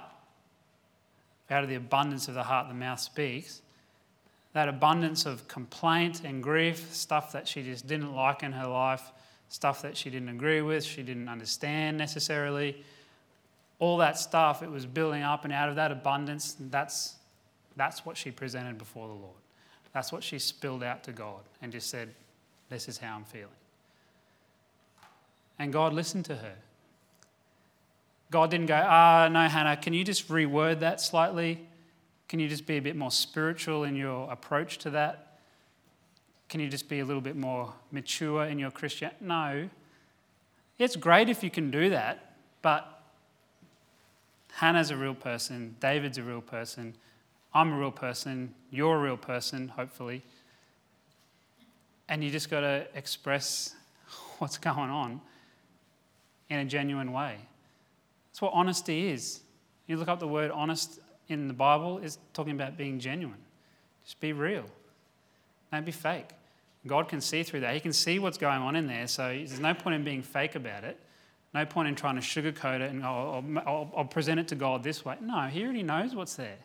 out 1.50 1.62
of 1.62 1.68
the 1.68 1.74
abundance 1.74 2.28
of 2.28 2.34
the 2.34 2.42
heart, 2.42 2.68
the 2.68 2.74
mouth 2.74 3.00
speaks, 3.00 3.62
that 4.52 4.68
abundance 4.68 5.26
of 5.26 5.46
complaint 5.48 6.22
and 6.24 6.42
grief, 6.42 6.92
stuff 6.94 7.32
that 7.32 7.46
she 7.46 7.62
just 7.62 7.86
didn't 7.86 8.14
like 8.14 8.42
in 8.42 8.52
her 8.52 8.66
life, 8.66 9.12
stuff 9.48 9.82
that 9.82 9.96
she 9.96 10.10
didn't 10.10 10.28
agree 10.28 10.62
with, 10.62 10.84
she 10.84 11.02
didn't 11.02 11.28
understand 11.28 11.98
necessarily. 11.98 12.82
All 13.78 13.98
that 13.98 14.18
stuff, 14.18 14.62
it 14.62 14.70
was 14.70 14.86
building 14.86 15.22
up, 15.22 15.44
and 15.44 15.52
out 15.52 15.68
of 15.68 15.76
that 15.76 15.90
abundance, 15.90 16.56
that's, 16.70 17.16
that's 17.76 18.06
what 18.06 18.16
she 18.16 18.30
presented 18.30 18.78
before 18.78 19.08
the 19.08 19.14
Lord. 19.14 19.34
That's 19.92 20.12
what 20.12 20.22
she 20.22 20.38
spilled 20.38 20.82
out 20.82 21.04
to 21.04 21.12
God 21.12 21.40
and 21.60 21.72
just 21.72 21.90
said, 21.90 22.08
This 22.68 22.88
is 22.88 22.98
how 22.98 23.16
I'm 23.16 23.24
feeling. 23.24 23.48
And 25.58 25.72
God 25.72 25.92
listened 25.92 26.24
to 26.26 26.36
her. 26.36 26.54
God 28.34 28.50
didn't 28.50 28.66
go, 28.66 28.74
Ah, 28.84 29.28
no, 29.30 29.48
Hannah, 29.48 29.76
can 29.76 29.92
you 29.94 30.02
just 30.02 30.26
reword 30.26 30.80
that 30.80 31.00
slightly? 31.00 31.68
Can 32.28 32.40
you 32.40 32.48
just 32.48 32.66
be 32.66 32.78
a 32.78 32.82
bit 32.82 32.96
more 32.96 33.12
spiritual 33.12 33.84
in 33.84 33.94
your 33.94 34.28
approach 34.28 34.78
to 34.78 34.90
that? 34.90 35.38
Can 36.48 36.58
you 36.58 36.68
just 36.68 36.88
be 36.88 36.98
a 36.98 37.04
little 37.04 37.20
bit 37.20 37.36
more 37.36 37.72
mature 37.92 38.44
in 38.44 38.58
your 38.58 38.72
Christian? 38.72 39.12
No. 39.20 39.68
It's 40.80 40.96
great 40.96 41.28
if 41.28 41.44
you 41.44 41.50
can 41.50 41.70
do 41.70 41.90
that, 41.90 42.34
but 42.60 43.04
Hannah's 44.54 44.90
a 44.90 44.96
real 44.96 45.14
person, 45.14 45.76
David's 45.78 46.18
a 46.18 46.24
real 46.24 46.40
person, 46.40 46.96
I'm 47.54 47.72
a 47.72 47.78
real 47.78 47.92
person, 47.92 48.52
you're 48.72 48.96
a 48.96 49.00
real 49.00 49.16
person, 49.16 49.68
hopefully. 49.68 50.22
And 52.08 52.24
you 52.24 52.32
just 52.32 52.50
got 52.50 52.62
to 52.62 52.84
express 52.96 53.76
what's 54.38 54.58
going 54.58 54.90
on 54.90 55.20
in 56.50 56.58
a 56.58 56.64
genuine 56.64 57.12
way. 57.12 57.38
That's 58.34 58.42
what 58.42 58.52
honesty 58.52 59.12
is. 59.12 59.42
You 59.86 59.96
look 59.96 60.08
up 60.08 60.18
the 60.18 60.26
word 60.26 60.50
honest 60.50 60.98
in 61.28 61.46
the 61.46 61.54
Bible, 61.54 62.00
it's 62.02 62.18
talking 62.32 62.52
about 62.52 62.76
being 62.76 62.98
genuine. 62.98 63.38
Just 64.04 64.18
be 64.18 64.32
real. 64.32 64.64
Don't 65.70 65.86
be 65.86 65.92
fake. 65.92 66.30
God 66.84 67.08
can 67.08 67.20
see 67.20 67.44
through 67.44 67.60
that. 67.60 67.74
He 67.74 67.80
can 67.80 67.92
see 67.92 68.18
what's 68.18 68.36
going 68.36 68.60
on 68.60 68.74
in 68.74 68.88
there. 68.88 69.06
So 69.06 69.28
there's 69.28 69.60
no 69.60 69.72
point 69.72 69.94
in 69.94 70.02
being 70.02 70.20
fake 70.20 70.56
about 70.56 70.82
it. 70.82 70.98
No 71.54 71.64
point 71.64 71.86
in 71.86 71.94
trying 71.94 72.16
to 72.16 72.20
sugarcoat 72.20 72.80
it 72.80 72.90
and 72.90 73.04
oh, 73.04 73.06
oh 73.06 73.44
I'll, 73.56 73.58
I'll, 73.58 73.90
oh, 73.92 73.98
I'll 73.98 74.04
present 74.04 74.40
it 74.40 74.48
to 74.48 74.56
God 74.56 74.82
this 74.82 75.04
way. 75.04 75.14
No, 75.20 75.42
He 75.42 75.62
already 75.62 75.84
knows 75.84 76.12
what's 76.12 76.34
there. 76.34 76.58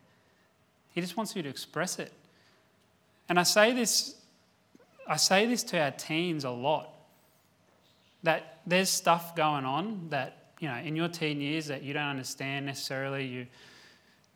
He 0.96 1.02
just 1.02 1.16
wants 1.16 1.36
you 1.36 1.44
to 1.44 1.50
express 1.50 2.00
it. 2.00 2.12
And 3.30 3.40
I 3.40 3.44
say 3.44 3.74
this, 3.74 4.16
I 5.08 5.18
say 5.18 5.46
this 5.46 5.62
to 5.66 5.80
our 5.80 5.92
teens 5.92 6.46
a 6.46 6.50
lot. 6.50 6.90
That 8.24 8.62
there's 8.66 8.90
stuff 8.90 9.36
going 9.36 9.66
on 9.66 10.08
that, 10.10 10.39
you 10.60 10.68
know, 10.68 10.76
in 10.76 10.96
your 10.96 11.08
teen 11.08 11.42
years 11.42 11.68
that 11.68 11.84
you 11.84 11.94
don't 11.94 12.04
understand 12.04 12.66
necessarily, 12.66 13.26
you 13.26 13.48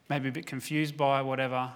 may 0.09 0.19
be 0.19 0.29
a 0.29 0.31
bit 0.31 0.45
confused 0.45 0.97
by, 0.97 1.21
whatever 1.21 1.71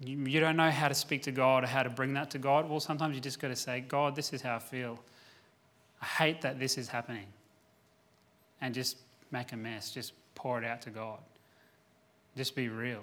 you, 0.00 0.18
you 0.18 0.40
don't 0.40 0.56
know 0.56 0.70
how 0.70 0.88
to 0.88 0.94
speak 0.94 1.22
to 1.22 1.32
God 1.32 1.64
or 1.64 1.66
how 1.66 1.82
to 1.82 1.90
bring 1.90 2.14
that 2.14 2.30
to 2.32 2.38
God, 2.38 2.68
well, 2.68 2.80
sometimes 2.80 3.14
you 3.14 3.20
just 3.20 3.40
got 3.40 3.48
to 3.48 3.56
say, 3.56 3.80
God, 3.80 4.14
this 4.16 4.32
is 4.32 4.42
how 4.42 4.56
I 4.56 4.58
feel. 4.58 4.98
I 6.02 6.06
hate 6.06 6.40
that 6.42 6.58
this 6.58 6.76
is 6.78 6.88
happening. 6.88 7.26
And 8.60 8.74
just 8.74 8.96
make 9.30 9.52
a 9.52 9.56
mess. 9.56 9.90
Just 9.90 10.12
pour 10.34 10.58
it 10.58 10.64
out 10.64 10.82
to 10.82 10.90
God. 10.90 11.18
Just 12.36 12.56
be 12.56 12.68
real. 12.68 13.02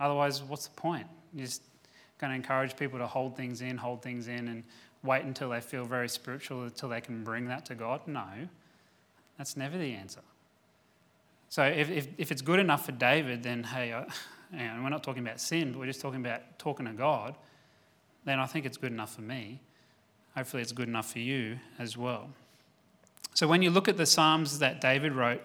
Otherwise, 0.00 0.42
what's 0.42 0.66
the 0.66 0.74
point? 0.74 1.06
You're 1.34 1.46
just 1.46 1.62
going 2.18 2.30
to 2.30 2.36
encourage 2.36 2.76
people 2.76 2.98
to 2.98 3.06
hold 3.06 3.36
things 3.36 3.62
in, 3.62 3.76
hold 3.76 4.02
things 4.02 4.28
in, 4.28 4.48
and 4.48 4.64
wait 5.08 5.24
until 5.24 5.50
they 5.50 5.60
feel 5.60 5.84
very 5.84 6.08
spiritual 6.08 6.62
until 6.64 6.88
they 6.88 7.00
can 7.00 7.24
bring 7.24 7.48
that 7.48 7.64
to 7.66 7.74
God? 7.74 8.00
No, 8.06 8.26
that's 9.36 9.56
never 9.56 9.78
the 9.78 9.94
answer. 9.94 10.20
So 11.48 11.64
if, 11.64 11.90
if, 11.90 12.08
if 12.18 12.30
it's 12.30 12.42
good 12.42 12.60
enough 12.60 12.84
for 12.84 12.92
David, 12.92 13.42
then 13.42 13.64
hey, 13.64 13.92
and 14.52 14.84
we're 14.84 14.90
not 14.90 15.02
talking 15.02 15.22
about 15.22 15.40
sin, 15.40 15.72
but 15.72 15.78
we're 15.78 15.86
just 15.86 16.00
talking 16.00 16.20
about 16.20 16.58
talking 16.58 16.86
to 16.86 16.92
God, 16.92 17.34
then 18.24 18.38
I 18.38 18.46
think 18.46 18.66
it's 18.66 18.76
good 18.76 18.92
enough 18.92 19.14
for 19.14 19.22
me. 19.22 19.60
Hopefully, 20.36 20.62
it's 20.62 20.72
good 20.72 20.88
enough 20.88 21.12
for 21.12 21.18
you 21.18 21.58
as 21.78 21.96
well. 21.96 22.28
So, 23.34 23.48
when 23.48 23.62
you 23.62 23.70
look 23.70 23.88
at 23.88 23.96
the 23.96 24.06
Psalms 24.06 24.58
that 24.58 24.80
David 24.80 25.12
wrote, 25.12 25.40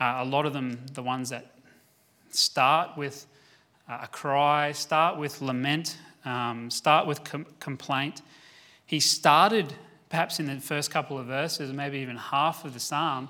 uh, 0.00 0.16
a 0.18 0.24
lot 0.24 0.46
of 0.46 0.52
them, 0.52 0.78
the 0.94 1.02
ones 1.02 1.28
that 1.30 1.52
start 2.30 2.96
with 2.96 3.26
uh, 3.88 4.00
a 4.02 4.08
cry, 4.08 4.72
start 4.72 5.18
with 5.18 5.40
lament, 5.40 5.98
um, 6.24 6.70
start 6.70 7.06
with 7.06 7.22
com- 7.22 7.46
complaint. 7.60 8.22
He 8.86 9.00
started 9.00 9.74
perhaps 10.08 10.38
in 10.38 10.46
the 10.46 10.60
first 10.60 10.90
couple 10.90 11.18
of 11.18 11.26
verses, 11.26 11.72
maybe 11.72 11.98
even 11.98 12.16
half 12.16 12.64
of 12.64 12.74
the 12.74 12.80
psalm, 12.80 13.28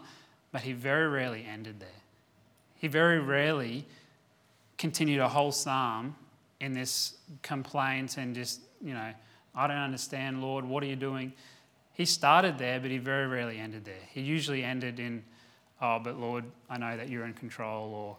but 0.52 0.62
he 0.62 0.72
very 0.72 1.08
rarely 1.08 1.46
ended 1.50 1.80
there. 1.80 1.88
He 2.76 2.88
very 2.88 3.18
rarely 3.18 3.86
continued 4.76 5.20
a 5.20 5.28
whole 5.28 5.52
psalm 5.52 6.14
in 6.60 6.74
this 6.74 7.14
complaint 7.42 8.18
and 8.18 8.34
just, 8.34 8.60
you 8.82 8.92
know, 8.92 9.12
I 9.54 9.66
don't 9.66 9.76
understand, 9.76 10.42
Lord, 10.42 10.64
what 10.64 10.82
are 10.82 10.86
you 10.86 10.96
doing? 10.96 11.32
He 11.94 12.04
started 12.04 12.58
there, 12.58 12.80
but 12.80 12.90
he 12.90 12.98
very 12.98 13.26
rarely 13.26 13.58
ended 13.58 13.84
there. 13.84 13.94
He 14.10 14.20
usually 14.20 14.64
ended 14.64 14.98
in, 14.98 15.22
oh, 15.80 16.00
but 16.00 16.18
Lord, 16.18 16.44
I 16.68 16.76
know 16.76 16.96
that 16.96 17.08
you're 17.08 17.24
in 17.24 17.34
control, 17.34 17.94
or 17.94 18.16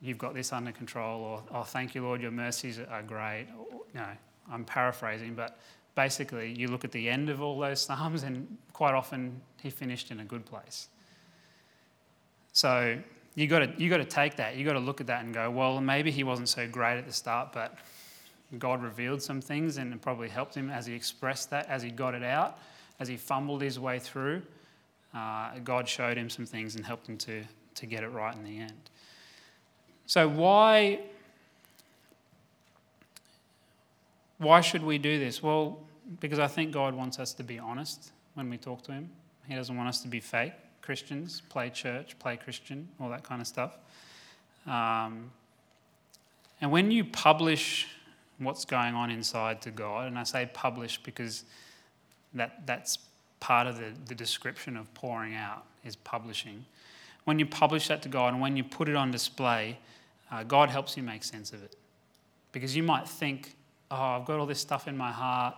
you've 0.00 0.18
got 0.18 0.34
this 0.34 0.52
under 0.52 0.70
control, 0.70 1.22
or 1.22 1.42
oh, 1.50 1.62
thank 1.62 1.94
you, 1.94 2.02
Lord, 2.02 2.20
your 2.20 2.30
mercies 2.30 2.78
are 2.78 3.02
great. 3.02 3.46
Know, 3.94 4.06
I'm 4.50 4.64
paraphrasing, 4.64 5.34
but 5.34 5.58
basically, 5.96 6.52
you 6.52 6.68
look 6.68 6.84
at 6.84 6.92
the 6.92 7.08
end 7.08 7.28
of 7.28 7.42
all 7.42 7.58
those 7.58 7.80
Psalms, 7.80 8.22
and 8.22 8.56
quite 8.72 8.94
often 8.94 9.40
he 9.60 9.70
finished 9.70 10.12
in 10.12 10.20
a 10.20 10.24
good 10.24 10.46
place. 10.46 10.88
So 12.52 12.96
you 13.34 13.48
got 13.48 13.58
to 13.60 13.72
you 13.76 13.90
got 13.90 13.96
to 13.96 14.04
take 14.04 14.36
that. 14.36 14.54
You 14.54 14.64
got 14.64 14.74
to 14.74 14.78
look 14.78 15.00
at 15.00 15.08
that 15.08 15.24
and 15.24 15.34
go, 15.34 15.50
well, 15.50 15.80
maybe 15.80 16.12
he 16.12 16.22
wasn't 16.22 16.48
so 16.48 16.68
great 16.68 16.96
at 16.98 17.06
the 17.06 17.12
start, 17.12 17.52
but 17.52 17.74
God 18.58 18.82
revealed 18.82 19.20
some 19.20 19.40
things 19.40 19.78
and 19.78 19.92
it 19.92 20.00
probably 20.00 20.28
helped 20.28 20.54
him 20.54 20.70
as 20.70 20.86
he 20.86 20.94
expressed 20.94 21.50
that, 21.50 21.66
as 21.68 21.82
he 21.82 21.90
got 21.90 22.14
it 22.14 22.22
out, 22.22 22.58
as 23.00 23.08
he 23.08 23.16
fumbled 23.16 23.60
his 23.60 23.80
way 23.80 23.98
through. 23.98 24.42
Uh, 25.12 25.58
God 25.64 25.88
showed 25.88 26.16
him 26.16 26.30
some 26.30 26.46
things 26.46 26.76
and 26.76 26.84
helped 26.84 27.08
him 27.08 27.18
to 27.18 27.42
to 27.74 27.86
get 27.86 28.02
it 28.02 28.08
right 28.08 28.34
in 28.34 28.44
the 28.44 28.58
end. 28.58 28.90
So 30.06 30.28
why 30.28 31.00
why 34.38 34.60
should 34.60 34.82
we 34.82 34.98
do 34.98 35.18
this? 35.18 35.42
Well, 35.42 35.78
because 36.20 36.38
I 36.38 36.46
think 36.46 36.72
God 36.72 36.94
wants 36.94 37.18
us 37.18 37.32
to 37.34 37.42
be 37.42 37.58
honest 37.58 38.12
when 38.34 38.48
we 38.50 38.58
talk 38.58 38.82
to 38.82 38.92
Him. 38.92 39.10
He 39.48 39.54
doesn't 39.54 39.76
want 39.76 39.88
us 39.88 40.00
to 40.02 40.08
be 40.08 40.20
fake 40.20 40.52
Christians, 40.82 41.42
play 41.48 41.68
church, 41.70 42.18
play 42.18 42.36
Christian, 42.36 42.88
all 43.00 43.08
that 43.10 43.24
kind 43.24 43.40
of 43.40 43.46
stuff. 43.46 43.76
Um, 44.66 45.30
and 46.60 46.70
when 46.70 46.90
you 46.90 47.04
publish 47.04 47.88
what's 48.38 48.64
going 48.64 48.94
on 48.94 49.10
inside 49.10 49.60
to 49.62 49.70
God, 49.70 50.06
and 50.06 50.18
I 50.18 50.22
say 50.22 50.48
publish 50.52 51.02
because 51.02 51.44
that, 52.34 52.66
that's 52.66 52.98
part 53.40 53.66
of 53.66 53.78
the, 53.78 53.92
the 54.06 54.14
description 54.14 54.76
of 54.76 54.92
pouring 54.94 55.34
out 55.34 55.64
is 55.84 55.96
publishing. 55.96 56.64
When 57.24 57.38
you 57.38 57.46
publish 57.46 57.88
that 57.88 58.02
to 58.02 58.08
God 58.08 58.32
and 58.32 58.40
when 58.40 58.56
you 58.56 58.64
put 58.64 58.88
it 58.88 58.94
on 58.94 59.10
display, 59.10 59.78
uh, 60.30 60.44
God 60.44 60.70
helps 60.70 60.96
you 60.96 61.02
make 61.02 61.24
sense 61.24 61.52
of 61.52 61.62
it. 61.62 61.76
Because 62.52 62.76
you 62.76 62.82
might 62.82 63.08
think, 63.08 63.54
oh, 63.90 63.96
I've 63.96 64.24
got 64.24 64.38
all 64.38 64.46
this 64.46 64.60
stuff 64.60 64.88
in 64.88 64.96
my 64.96 65.10
heart, 65.10 65.56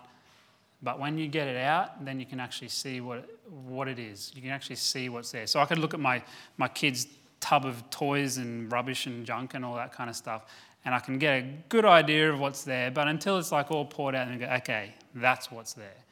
but 0.83 1.01
when 1.01 1.19
you 1.19 1.27
get 1.27 1.49
it 1.49 1.57
out, 1.57 2.05
then 2.05 2.21
you 2.21 2.27
can 2.27 2.39
actually 2.39 2.69
see 2.69 3.01
what, 3.01 3.29
what 3.67 3.89
it 3.89 3.99
is. 3.99 4.31
You 4.35 4.43
can 4.43 4.51
actually 4.51 4.77
see 4.77 5.09
what's 5.09 5.33
there. 5.33 5.47
So 5.47 5.61
I 5.61 5.67
could 5.67 5.79
look 5.79 5.93
at 5.93 6.01
my, 6.01 6.23
my 6.57 6.69
kids' 6.69 7.07
tub 7.41 7.65
of 7.65 7.89
toys 7.91 8.37
and 8.37 8.71
rubbish 8.71 9.07
and 9.07 9.27
junk 9.27 9.55
and 9.55 9.65
all 9.65 9.75
that 9.77 9.93
kind 9.93 10.09
of 10.09 10.17
stuff, 10.17 10.43
and 10.85 10.95
I 10.95 11.01
can 11.01 11.19
get 11.19 11.43
a 11.43 11.47
good 11.69 11.85
idea 11.85 12.33
of 12.33 12.39
what's 12.39 12.63
there. 12.63 12.91
But 12.91 13.09
until 13.09 13.39
it's 13.39 13.53
like 13.53 13.71
all 13.71 13.85
poured 13.85 14.15
out, 14.15 14.29
and 14.29 14.39
go, 14.39 14.47
okay, 14.47 14.95
that's 15.15 15.51
what's 15.51 15.73
there, 15.73 16.05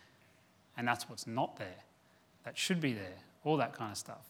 and 0.76 0.86
that's 0.86 1.08
what's 1.08 1.26
not 1.26 1.56
there, 1.56 1.84
that 2.44 2.58
should 2.58 2.80
be 2.80 2.92
there, 2.92 3.16
all 3.44 3.56
that 3.58 3.72
kind 3.72 3.92
of 3.92 3.98
stuff. 3.98 4.24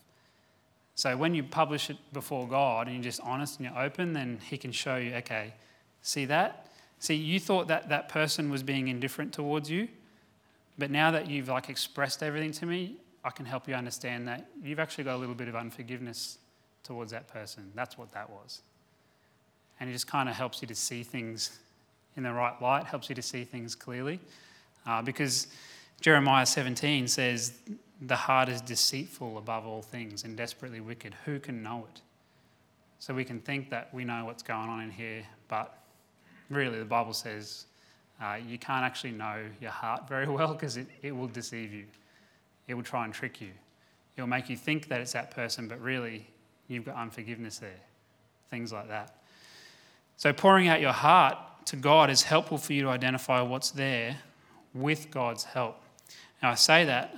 So 0.95 1.15
when 1.17 1.35
you 1.35 1.43
publish 1.43 1.91
it 1.91 1.99
before 2.15 2.49
God 2.49 2.87
and 2.87 2.97
you're 2.97 3.05
just 3.05 3.21
honest 3.23 3.59
and 3.59 3.69
you're 3.69 3.79
open, 3.83 4.15
then 4.15 4.39
He 4.49 4.57
can 4.57 4.73
show 4.73 4.97
you, 4.97 5.15
okay, 5.17 5.53
see 6.01 6.25
that? 6.27 6.67
See, 6.99 7.15
you 7.15 7.39
thought 7.39 7.69
that 7.69 7.91
that 7.91 8.09
person 8.09 8.51
was 8.51 8.63
being 8.63 8.89
indifferent 8.89 9.35
towards 9.35 9.71
you, 9.71 9.89
but 10.79 10.91
now 10.91 11.11
that 11.11 11.29
you've 11.29 11.49
like 11.49 11.69
expressed 11.71 12.23
everything 12.23 12.53
to 12.53 12.67
me, 12.67 12.97
I 13.25 13.31
can 13.31 13.47
help 13.47 13.67
you 13.69 13.75
understand 13.75 14.29
that 14.29 14.49
you've 14.63 14.79
actually 14.79 15.05
got 15.05 15.17
a 15.17 15.19
little 15.19 15.35
bit 15.35 15.49
of 15.49 15.57
unforgiveness 15.57 16.39
towards 16.85 17.11
that 17.13 17.29
person. 17.29 17.73
That's 17.75 17.99
what 17.99 18.13
that 18.13 18.31
was. 18.31 18.63
And 19.81 19.91
it 19.91 19.93
just 19.93 20.07
kind 20.07 20.29
of 20.29 20.35
helps 20.35 20.63
you 20.63 20.69
to 20.69 20.75
see 20.75 21.03
things 21.03 21.59
in 22.17 22.23
the 22.23 22.33
right 22.33 22.61
light, 22.63 22.85
helps 22.85 23.09
you 23.09 23.15
to 23.15 23.23
see 23.23 23.45
things 23.45 23.75
clearly. 23.75 24.21
Uh, 24.87 25.03
because 25.03 25.49
Jeremiah 26.01 26.47
17 26.47 27.09
says, 27.09 27.53
The 28.01 28.17
heart 28.17 28.49
is 28.49 28.61
deceitful 28.61 29.39
above 29.39 29.67
all 29.67 29.83
things 29.83 30.25
and 30.25 30.37
desperately 30.37 30.81
wicked. 30.81 31.15
Who 31.25 31.41
can 31.41 31.63
know 31.63 31.87
it? 31.93 32.01
So 32.99 33.13
we 33.15 33.25
can 33.25 33.41
think 33.41 33.71
that 33.71 33.93
we 33.93 34.05
know 34.05 34.25
what's 34.25 34.43
going 34.43 34.69
on 34.69 34.83
in 34.83 34.91
here, 34.91 35.25
but 35.49 35.79
really 36.49 36.79
the 36.79 36.85
Bible 36.85 37.13
says 37.13 37.66
uh, 38.21 38.39
you 38.47 38.59
can't 38.59 38.85
actually 38.85 39.13
know 39.13 39.45
your 39.61 39.71
heart 39.71 40.09
very 40.09 40.27
well 40.29 40.53
because 40.53 40.77
it, 40.77 40.87
it 41.03 41.13
will 41.13 41.29
deceive 41.29 41.73
you. 41.73 41.85
It 42.69 42.75
will 42.75 42.83
try 42.83 43.05
and 43.05 43.15
trick 43.15 43.41
you. 43.41 43.51
It 44.17 44.23
will 44.23 44.29
make 44.29 44.49
you 44.49 44.57
think 44.57 44.89
that 44.89 45.01
it's 45.01 45.13
that 45.13 45.31
person, 45.31 45.69
but 45.69 45.81
really 45.81 46.27
you've 46.69 46.85
got 46.85 46.97
unforgiveness 46.97 47.59
there. 47.59 47.81
Things 48.51 48.73
like 48.73 48.89
that. 48.89 49.15
So, 50.17 50.33
pouring 50.33 50.69
out 50.69 50.81
your 50.81 50.93
heart 50.93 51.37
to 51.67 51.77
God 51.77 52.11
is 52.11 52.23
helpful 52.23 52.59
for 52.59 52.73
you 52.73 52.83
to 52.83 52.89
identify 52.89 53.43
what's 53.43 53.71
there 53.71 54.17
with 54.73 55.11
God's 55.11 55.45
help. 55.45 55.83
Now, 56.43 56.51
I 56.51 56.55
say 56.55 56.85
that 56.85 57.13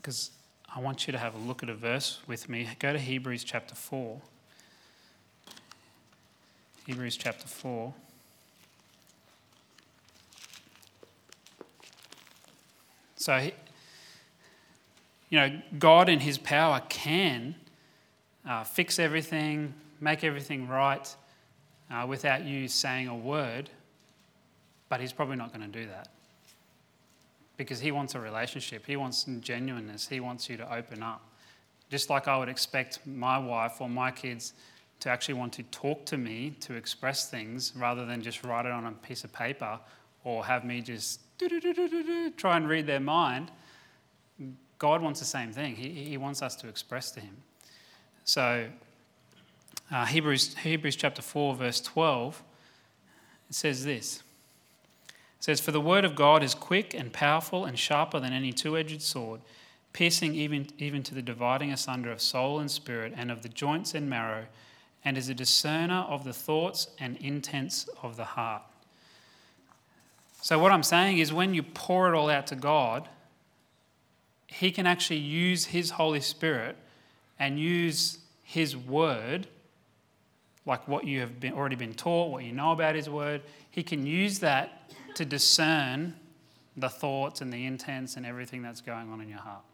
because 0.00 0.30
um, 0.30 0.74
I 0.76 0.80
want 0.80 1.06
you 1.06 1.12
to 1.12 1.18
have 1.18 1.34
a 1.34 1.38
look 1.38 1.62
at 1.62 1.68
a 1.68 1.74
verse 1.74 2.20
with 2.26 2.48
me. 2.48 2.68
Go 2.78 2.92
to 2.92 2.98
Hebrews 2.98 3.44
chapter 3.44 3.74
4. 3.74 4.20
Hebrews 6.86 7.16
chapter 7.16 7.46
4. 7.46 7.92
So, 13.26 13.50
you 15.30 15.40
know, 15.40 15.60
God 15.80 16.08
in 16.08 16.20
His 16.20 16.38
power 16.38 16.80
can 16.88 17.56
uh, 18.48 18.62
fix 18.62 19.00
everything, 19.00 19.74
make 20.00 20.22
everything 20.22 20.68
right 20.68 21.12
uh, 21.90 22.06
without 22.08 22.44
you 22.44 22.68
saying 22.68 23.08
a 23.08 23.16
word, 23.16 23.68
but 24.88 25.00
He's 25.00 25.12
probably 25.12 25.34
not 25.34 25.52
going 25.52 25.68
to 25.68 25.80
do 25.80 25.88
that. 25.88 26.10
Because 27.56 27.80
He 27.80 27.90
wants 27.90 28.14
a 28.14 28.20
relationship, 28.20 28.86
He 28.86 28.94
wants 28.94 29.24
genuineness, 29.40 30.06
He 30.06 30.20
wants 30.20 30.48
you 30.48 30.56
to 30.58 30.72
open 30.72 31.02
up. 31.02 31.20
Just 31.90 32.08
like 32.08 32.28
I 32.28 32.38
would 32.38 32.48
expect 32.48 33.04
my 33.08 33.38
wife 33.38 33.80
or 33.80 33.88
my 33.88 34.12
kids 34.12 34.52
to 35.00 35.10
actually 35.10 35.34
want 35.34 35.52
to 35.54 35.64
talk 35.64 36.06
to 36.06 36.16
me 36.16 36.50
to 36.60 36.74
express 36.74 37.28
things 37.28 37.72
rather 37.74 38.06
than 38.06 38.22
just 38.22 38.44
write 38.44 38.66
it 38.66 38.72
on 38.72 38.86
a 38.86 38.92
piece 38.92 39.24
of 39.24 39.32
paper 39.32 39.80
or 40.26 40.44
have 40.44 40.64
me 40.64 40.80
just 40.80 41.20
try 42.36 42.56
and 42.56 42.68
read 42.68 42.84
their 42.84 43.00
mind. 43.00 43.48
God 44.76 45.00
wants 45.00 45.20
the 45.20 45.26
same 45.26 45.52
thing. 45.52 45.76
He, 45.76 45.88
he 45.88 46.16
wants 46.16 46.42
us 46.42 46.56
to 46.56 46.68
express 46.68 47.12
to 47.12 47.20
Him. 47.20 47.36
So, 48.24 48.66
uh, 49.90 50.04
Hebrews, 50.04 50.56
Hebrews 50.56 50.96
chapter 50.96 51.22
4, 51.22 51.54
verse 51.54 51.80
12, 51.80 52.42
it 53.48 53.54
says 53.54 53.84
this. 53.84 54.24
It 55.06 55.44
says, 55.44 55.60
For 55.60 55.70
the 55.70 55.80
word 55.80 56.04
of 56.04 56.16
God 56.16 56.42
is 56.42 56.54
quick 56.54 56.92
and 56.92 57.12
powerful 57.12 57.64
and 57.64 57.78
sharper 57.78 58.18
than 58.18 58.32
any 58.32 58.52
two 58.52 58.76
edged 58.76 59.02
sword, 59.02 59.40
piercing 59.92 60.34
even, 60.34 60.66
even 60.76 61.04
to 61.04 61.14
the 61.14 61.22
dividing 61.22 61.70
asunder 61.70 62.10
of 62.10 62.20
soul 62.20 62.58
and 62.58 62.68
spirit 62.68 63.12
and 63.16 63.30
of 63.30 63.42
the 63.42 63.48
joints 63.48 63.94
and 63.94 64.10
marrow, 64.10 64.46
and 65.04 65.16
is 65.16 65.28
a 65.28 65.34
discerner 65.34 66.04
of 66.08 66.24
the 66.24 66.32
thoughts 66.32 66.88
and 66.98 67.16
intents 67.18 67.88
of 68.02 68.16
the 68.16 68.24
heart. 68.24 68.62
So, 70.46 70.60
what 70.60 70.70
I'm 70.70 70.84
saying 70.84 71.18
is, 71.18 71.32
when 71.32 71.54
you 71.54 71.64
pour 71.64 72.08
it 72.08 72.16
all 72.16 72.30
out 72.30 72.46
to 72.46 72.54
God, 72.54 73.08
He 74.46 74.70
can 74.70 74.86
actually 74.86 75.18
use 75.18 75.64
His 75.64 75.90
Holy 75.90 76.20
Spirit 76.20 76.76
and 77.36 77.58
use 77.58 78.18
His 78.44 78.76
Word, 78.76 79.48
like 80.64 80.86
what 80.86 81.04
you 81.04 81.18
have 81.18 81.40
been, 81.40 81.52
already 81.52 81.74
been 81.74 81.94
taught, 81.94 82.30
what 82.30 82.44
you 82.44 82.52
know 82.52 82.70
about 82.70 82.94
His 82.94 83.10
Word, 83.10 83.42
He 83.72 83.82
can 83.82 84.06
use 84.06 84.38
that 84.38 84.92
to 85.16 85.24
discern 85.24 86.14
the 86.76 86.90
thoughts 86.90 87.40
and 87.40 87.52
the 87.52 87.66
intents 87.66 88.16
and 88.16 88.24
everything 88.24 88.62
that's 88.62 88.80
going 88.80 89.10
on 89.10 89.20
in 89.20 89.28
your 89.28 89.40
heart. 89.40 89.64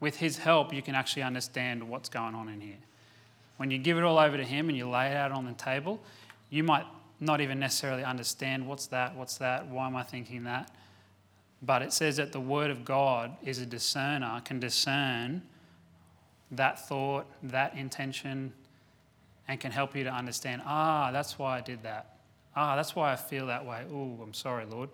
With 0.00 0.16
His 0.16 0.36
help, 0.36 0.74
you 0.74 0.82
can 0.82 0.94
actually 0.94 1.22
understand 1.22 1.88
what's 1.88 2.10
going 2.10 2.34
on 2.34 2.50
in 2.50 2.60
here. 2.60 2.76
When 3.56 3.70
you 3.70 3.78
give 3.78 3.96
it 3.96 4.04
all 4.04 4.18
over 4.18 4.36
to 4.36 4.44
Him 4.44 4.68
and 4.68 4.76
you 4.76 4.86
lay 4.86 5.06
it 5.06 5.16
out 5.16 5.32
on 5.32 5.46
the 5.46 5.54
table, 5.54 5.98
you 6.50 6.62
might 6.62 6.84
not 7.20 7.40
even 7.40 7.58
necessarily 7.60 8.02
understand 8.02 8.66
what's 8.66 8.86
that, 8.88 9.14
what's 9.14 9.36
that, 9.38 9.66
why 9.68 9.86
am 9.86 9.94
I 9.94 10.02
thinking 10.02 10.44
that. 10.44 10.70
But 11.62 11.82
it 11.82 11.92
says 11.92 12.16
that 12.16 12.32
the 12.32 12.40
Word 12.40 12.70
of 12.70 12.84
God 12.84 13.36
is 13.44 13.58
a 13.58 13.66
discerner, 13.66 14.40
can 14.44 14.58
discern 14.58 15.42
that 16.50 16.88
thought, 16.88 17.26
that 17.42 17.76
intention, 17.76 18.52
and 19.46 19.60
can 19.60 19.70
help 19.70 19.94
you 19.94 20.04
to 20.04 20.10
understand 20.10 20.62
ah, 20.64 21.10
that's 21.12 21.38
why 21.38 21.58
I 21.58 21.60
did 21.60 21.82
that. 21.82 22.16
Ah, 22.56 22.76
that's 22.76 22.96
why 22.96 23.12
I 23.12 23.16
feel 23.16 23.46
that 23.46 23.64
way. 23.64 23.84
Oh, 23.92 24.18
I'm 24.22 24.34
sorry, 24.34 24.64
Lord. 24.64 24.88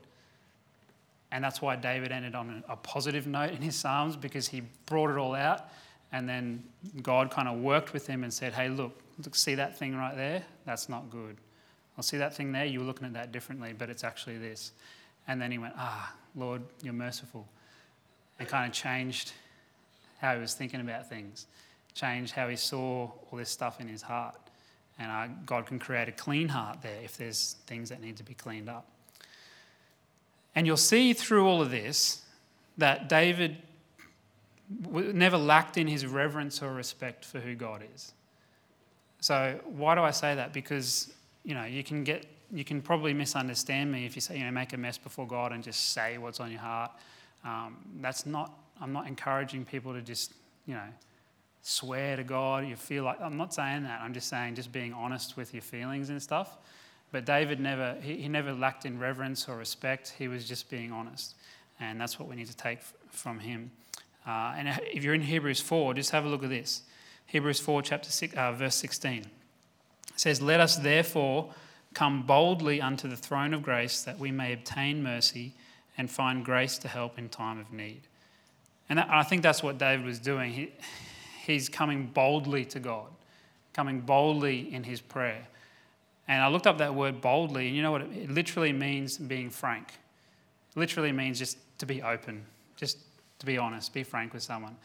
And 1.32 1.42
that's 1.42 1.60
why 1.60 1.76
David 1.76 2.12
ended 2.12 2.34
on 2.34 2.62
a 2.68 2.76
positive 2.76 3.26
note 3.26 3.50
in 3.50 3.62
his 3.62 3.76
Psalms 3.76 4.16
because 4.16 4.48
he 4.48 4.62
brought 4.86 5.10
it 5.10 5.16
all 5.16 5.34
out. 5.34 5.68
And 6.12 6.28
then 6.28 6.62
God 7.02 7.30
kind 7.30 7.48
of 7.48 7.58
worked 7.58 7.92
with 7.92 8.06
him 8.06 8.24
and 8.24 8.32
said, 8.32 8.52
Hey, 8.52 8.68
look, 8.68 8.98
look 9.22 9.34
see 9.34 9.54
that 9.56 9.78
thing 9.78 9.96
right 9.96 10.14
there? 10.16 10.44
That's 10.64 10.88
not 10.88 11.10
good. 11.10 11.36
I'll 11.96 12.02
see 12.02 12.18
that 12.18 12.34
thing 12.34 12.52
there. 12.52 12.64
You 12.64 12.80
were 12.80 12.86
looking 12.86 13.06
at 13.06 13.14
that 13.14 13.32
differently, 13.32 13.74
but 13.76 13.88
it's 13.90 14.04
actually 14.04 14.38
this. 14.38 14.72
And 15.28 15.40
then 15.40 15.50
he 15.50 15.58
went, 15.58 15.74
Ah, 15.76 16.14
Lord, 16.34 16.62
you're 16.82 16.92
merciful. 16.92 17.46
And 18.38 18.46
kind 18.48 18.70
of 18.70 18.72
changed 18.72 19.32
how 20.20 20.34
he 20.34 20.40
was 20.40 20.54
thinking 20.54 20.80
about 20.80 21.08
things, 21.08 21.46
changed 21.94 22.32
how 22.32 22.48
he 22.48 22.56
saw 22.56 23.10
all 23.30 23.38
this 23.38 23.50
stuff 23.50 23.80
in 23.80 23.88
his 23.88 24.02
heart. 24.02 24.36
And 24.98 25.44
God 25.44 25.66
can 25.66 25.78
create 25.78 26.08
a 26.08 26.12
clean 26.12 26.48
heart 26.48 26.78
there 26.82 27.00
if 27.02 27.16
there's 27.16 27.56
things 27.66 27.90
that 27.90 28.00
need 28.00 28.16
to 28.16 28.22
be 28.22 28.34
cleaned 28.34 28.68
up. 28.68 28.86
And 30.54 30.66
you'll 30.66 30.78
see 30.78 31.12
through 31.12 31.46
all 31.46 31.60
of 31.60 31.70
this 31.70 32.22
that 32.78 33.08
David 33.08 33.58
never 34.68 35.36
lacked 35.36 35.76
in 35.76 35.86
his 35.86 36.06
reverence 36.06 36.62
or 36.62 36.72
respect 36.72 37.24
for 37.24 37.40
who 37.40 37.54
God 37.54 37.84
is. 37.94 38.12
So, 39.20 39.60
why 39.64 39.94
do 39.94 40.02
I 40.02 40.10
say 40.10 40.34
that? 40.34 40.52
Because, 40.52 41.12
you 41.46 41.54
know, 41.54 41.64
you 41.64 41.82
can 41.82 42.04
get, 42.04 42.26
you 42.52 42.64
can 42.64 42.82
probably 42.82 43.14
misunderstand 43.14 43.90
me 43.90 44.04
if 44.04 44.14
you 44.14 44.20
say, 44.20 44.36
you 44.36 44.44
know, 44.44 44.50
make 44.50 44.74
a 44.74 44.76
mess 44.76 44.98
before 44.98 45.26
God 45.26 45.52
and 45.52 45.64
just 45.64 45.92
say 45.94 46.18
what's 46.18 46.40
on 46.40 46.50
your 46.50 46.60
heart. 46.60 46.90
Um, 47.44 47.78
that's 48.00 48.26
not 48.26 48.52
I'm 48.80 48.92
not 48.92 49.06
encouraging 49.06 49.64
people 49.64 49.92
to 49.94 50.02
just, 50.02 50.32
you 50.66 50.74
know, 50.74 50.88
swear 51.62 52.16
to 52.16 52.24
God. 52.24 52.66
You 52.66 52.76
feel 52.76 53.04
like, 53.04 53.20
I'm 53.20 53.36
not 53.36 53.54
saying 53.54 53.84
that. 53.84 54.00
I'm 54.00 54.12
just 54.12 54.28
saying 54.28 54.54
just 54.54 54.72
being 54.72 54.92
honest 54.92 55.36
with 55.36 55.54
your 55.54 55.62
feelings 55.62 56.10
and 56.10 56.22
stuff. 56.22 56.58
But 57.12 57.24
David 57.24 57.60
never, 57.60 57.96
he, 58.02 58.16
he 58.16 58.28
never 58.28 58.52
lacked 58.52 58.84
in 58.84 58.98
reverence 58.98 59.48
or 59.48 59.56
respect. 59.56 60.14
He 60.18 60.28
was 60.28 60.46
just 60.46 60.68
being 60.68 60.92
honest. 60.92 61.34
And 61.80 62.00
that's 62.00 62.18
what 62.18 62.28
we 62.28 62.36
need 62.36 62.48
to 62.48 62.56
take 62.56 62.80
from 63.10 63.38
him. 63.38 63.70
Uh, 64.26 64.54
and 64.56 64.80
if 64.92 65.04
you're 65.04 65.14
in 65.14 65.22
Hebrews 65.22 65.60
4, 65.60 65.94
just 65.94 66.10
have 66.10 66.24
a 66.24 66.28
look 66.28 66.42
at 66.42 66.50
this. 66.50 66.82
Hebrews 67.26 67.60
4, 67.60 67.82
chapter 67.82 68.10
six, 68.10 68.34
uh, 68.34 68.52
verse 68.52 68.74
16. 68.76 69.24
It 70.16 70.20
says, 70.20 70.42
Let 70.42 70.60
us 70.60 70.76
therefore 70.76 71.52
come 71.94 72.22
boldly 72.22 72.80
unto 72.80 73.06
the 73.06 73.16
throne 73.16 73.54
of 73.54 73.62
grace 73.62 74.02
that 74.02 74.18
we 74.18 74.30
may 74.30 74.54
obtain 74.54 75.02
mercy 75.02 75.52
and 75.98 76.10
find 76.10 76.44
grace 76.44 76.78
to 76.78 76.88
help 76.88 77.18
in 77.18 77.28
time 77.28 77.60
of 77.60 77.72
need. 77.72 78.00
And 78.88 78.98
I 78.98 79.22
think 79.22 79.42
that's 79.42 79.62
what 79.62 79.78
David 79.78 80.06
was 80.06 80.18
doing. 80.18 80.52
He, 80.52 80.72
he's 81.44 81.68
coming 81.68 82.06
boldly 82.06 82.64
to 82.66 82.80
God, 82.80 83.08
coming 83.74 84.00
boldly 84.00 84.72
in 84.72 84.84
his 84.84 85.00
prayer. 85.00 85.46
And 86.28 86.42
I 86.42 86.48
looked 86.48 86.66
up 86.66 86.78
that 86.78 86.94
word 86.94 87.20
boldly, 87.20 87.68
and 87.68 87.76
you 87.76 87.82
know 87.82 87.92
what? 87.92 88.02
It 88.02 88.30
literally 88.30 88.72
means 88.72 89.18
being 89.18 89.50
frank. 89.50 89.88
It 90.70 90.78
literally 90.78 91.12
means 91.12 91.38
just 91.38 91.58
to 91.78 91.86
be 91.86 92.02
open, 92.02 92.44
just 92.76 92.98
to 93.38 93.46
be 93.46 93.58
honest, 93.58 93.92
be 93.92 94.02
frank 94.02 94.32
with 94.32 94.42
someone. 94.42 94.76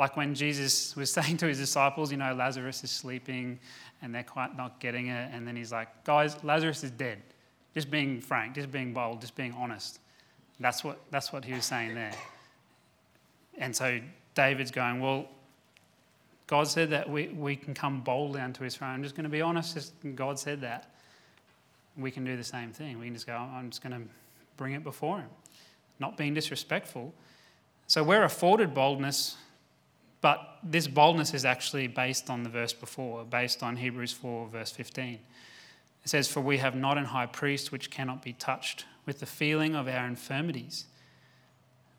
Like 0.00 0.16
when 0.16 0.34
Jesus 0.34 0.96
was 0.96 1.12
saying 1.18 1.36
to 1.36 1.46
his 1.46 1.58
disciples, 1.58 2.10
you 2.10 2.16
know, 2.16 2.34
Lazarus 2.34 2.82
is 2.82 2.90
sleeping 2.90 3.60
and 4.02 4.12
they're 4.12 4.24
quite 4.24 4.56
not 4.56 4.80
getting 4.80 5.08
it. 5.08 5.30
And 5.32 5.46
then 5.46 5.54
he's 5.54 5.70
like, 5.70 6.04
guys, 6.04 6.42
Lazarus 6.42 6.82
is 6.82 6.90
dead. 6.90 7.18
Just 7.74 7.90
being 7.90 8.20
frank, 8.20 8.54
just 8.54 8.72
being 8.72 8.92
bold, 8.92 9.20
just 9.20 9.36
being 9.36 9.52
honest. 9.52 10.00
That's 10.58 10.82
what, 10.82 10.98
that's 11.10 11.32
what 11.32 11.44
he 11.44 11.52
was 11.52 11.66
saying 11.66 11.94
there. 11.94 12.12
And 13.58 13.76
so 13.76 14.00
David's 14.34 14.70
going, 14.70 15.00
well, 15.00 15.28
God 16.46 16.66
said 16.66 16.90
that 16.90 17.08
we, 17.08 17.28
we 17.28 17.54
can 17.54 17.74
come 17.74 18.00
boldly 18.00 18.40
unto 18.40 18.64
his 18.64 18.74
throne. 18.74 18.90
I'm 18.90 19.02
just 19.02 19.14
going 19.14 19.24
to 19.24 19.30
be 19.30 19.42
honest, 19.42 19.74
just, 19.74 19.92
God 20.16 20.38
said 20.38 20.62
that. 20.62 20.94
We 21.96 22.10
can 22.10 22.24
do 22.24 22.36
the 22.36 22.44
same 22.44 22.72
thing. 22.72 22.98
We 22.98 23.04
can 23.04 23.14
just 23.14 23.26
go, 23.26 23.34
I'm 23.34 23.68
just 23.68 23.82
going 23.82 23.92
to 23.92 24.08
bring 24.56 24.72
it 24.72 24.82
before 24.82 25.18
him. 25.18 25.28
Not 25.98 26.16
being 26.16 26.32
disrespectful. 26.32 27.12
So 27.86 28.02
we're 28.02 28.24
afforded 28.24 28.72
boldness, 28.72 29.36
but 30.20 30.58
this 30.62 30.86
boldness 30.86 31.32
is 31.32 31.44
actually 31.44 31.86
based 31.86 32.28
on 32.28 32.42
the 32.42 32.50
verse 32.50 32.72
before, 32.72 33.24
based 33.24 33.62
on 33.62 33.76
Hebrews 33.76 34.12
4, 34.12 34.48
verse 34.48 34.70
15. 34.70 35.14
It 35.14 35.20
says, 36.08 36.28
For 36.28 36.40
we 36.40 36.58
have 36.58 36.74
not 36.74 36.98
an 36.98 37.06
high 37.06 37.26
priest 37.26 37.72
which 37.72 37.90
cannot 37.90 38.22
be 38.22 38.34
touched 38.34 38.84
with 39.06 39.20
the 39.20 39.26
feeling 39.26 39.74
of 39.74 39.88
our 39.88 40.06
infirmities, 40.06 40.84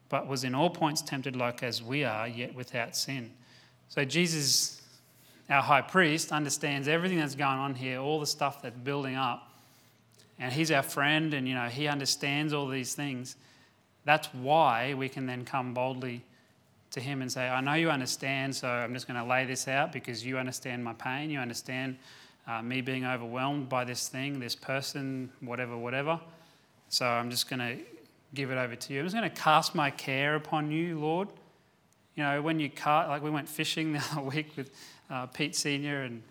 but 0.10 0.28
was 0.28 0.44
in 0.44 0.54
all 0.54 0.70
points 0.70 1.02
tempted 1.02 1.36
like 1.36 1.64
as 1.64 1.82
we 1.82 2.04
are, 2.04 2.28
yet 2.28 2.54
without 2.54 2.96
sin. 2.96 3.32
So 3.90 4.06
Jesus, 4.06 4.82
our 5.50 5.62
high 5.62 5.82
priest, 5.82 6.32
understands 6.32 6.88
everything 6.88 7.18
that's 7.18 7.36
going 7.36 7.58
on 7.58 7.74
here, 7.74 8.00
all 8.00 8.20
the 8.20 8.28
stuff 8.28 8.62
that's 8.62 8.78
building 8.78 9.16
up. 9.16 9.48
And 10.40 10.54
he's 10.54 10.72
our 10.72 10.84
friend, 10.84 11.34
and 11.34 11.48
you 11.48 11.56
know, 11.56 11.68
he 11.68 11.88
understands 11.88 12.54
all 12.54 12.68
these 12.68 12.94
things. 12.94 13.36
That's 14.06 14.28
why 14.28 14.94
we 14.94 15.10
can 15.10 15.26
then 15.26 15.46
come 15.46 15.74
boldly 15.74 16.24
to 16.92 17.00
him 17.00 17.22
and 17.22 17.32
say, 17.32 17.48
I 17.48 17.62
know 17.62 17.74
you 17.74 17.90
understand, 17.90 18.56
so 18.56 18.68
I'm 18.68 18.94
just 18.94 19.08
going 19.08 19.20
to 19.20 19.26
lay 19.26 19.46
this 19.46 19.68
out 19.68 19.92
because 19.92 20.26
you 20.26 20.38
understand 20.38 20.84
my 20.84 20.94
pain. 20.94 21.30
You 21.30 21.40
understand 21.40 21.98
uh, 22.48 22.62
me 22.62 22.82
being 22.82 23.06
overwhelmed 23.06 23.70
by 23.70 23.86
this 23.86 24.08
thing, 24.08 24.40
this 24.40 24.56
person, 24.56 25.32
whatever, 25.40 25.78
whatever. 25.78 26.20
So 26.90 27.06
I'm 27.06 27.30
just 27.30 27.50
going 27.50 27.60
to 27.60 27.78
give 28.34 28.52
it 28.52 28.58
over 28.58 28.76
to 28.76 28.94
you. 28.94 29.00
I'm 29.00 29.06
just 29.06 29.16
going 29.16 29.30
to 29.30 29.36
cast 29.36 29.74
my 29.74 29.90
care 29.90 30.36
upon 30.36 30.72
you, 30.72 31.00
Lord. 31.00 31.30
You 32.16 32.24
know, 32.24 32.42
when 32.42 32.60
you 32.60 32.70
cast, 32.70 33.08
like 33.08 33.24
we 33.24 33.30
went 33.30 33.48
fishing 33.48 33.94
the 33.94 34.04
other 34.12 34.22
week 34.22 34.58
with 34.58 34.72
uh, 35.10 35.28
Pete 35.28 35.56
Sr., 35.56 36.02
and 36.02 36.24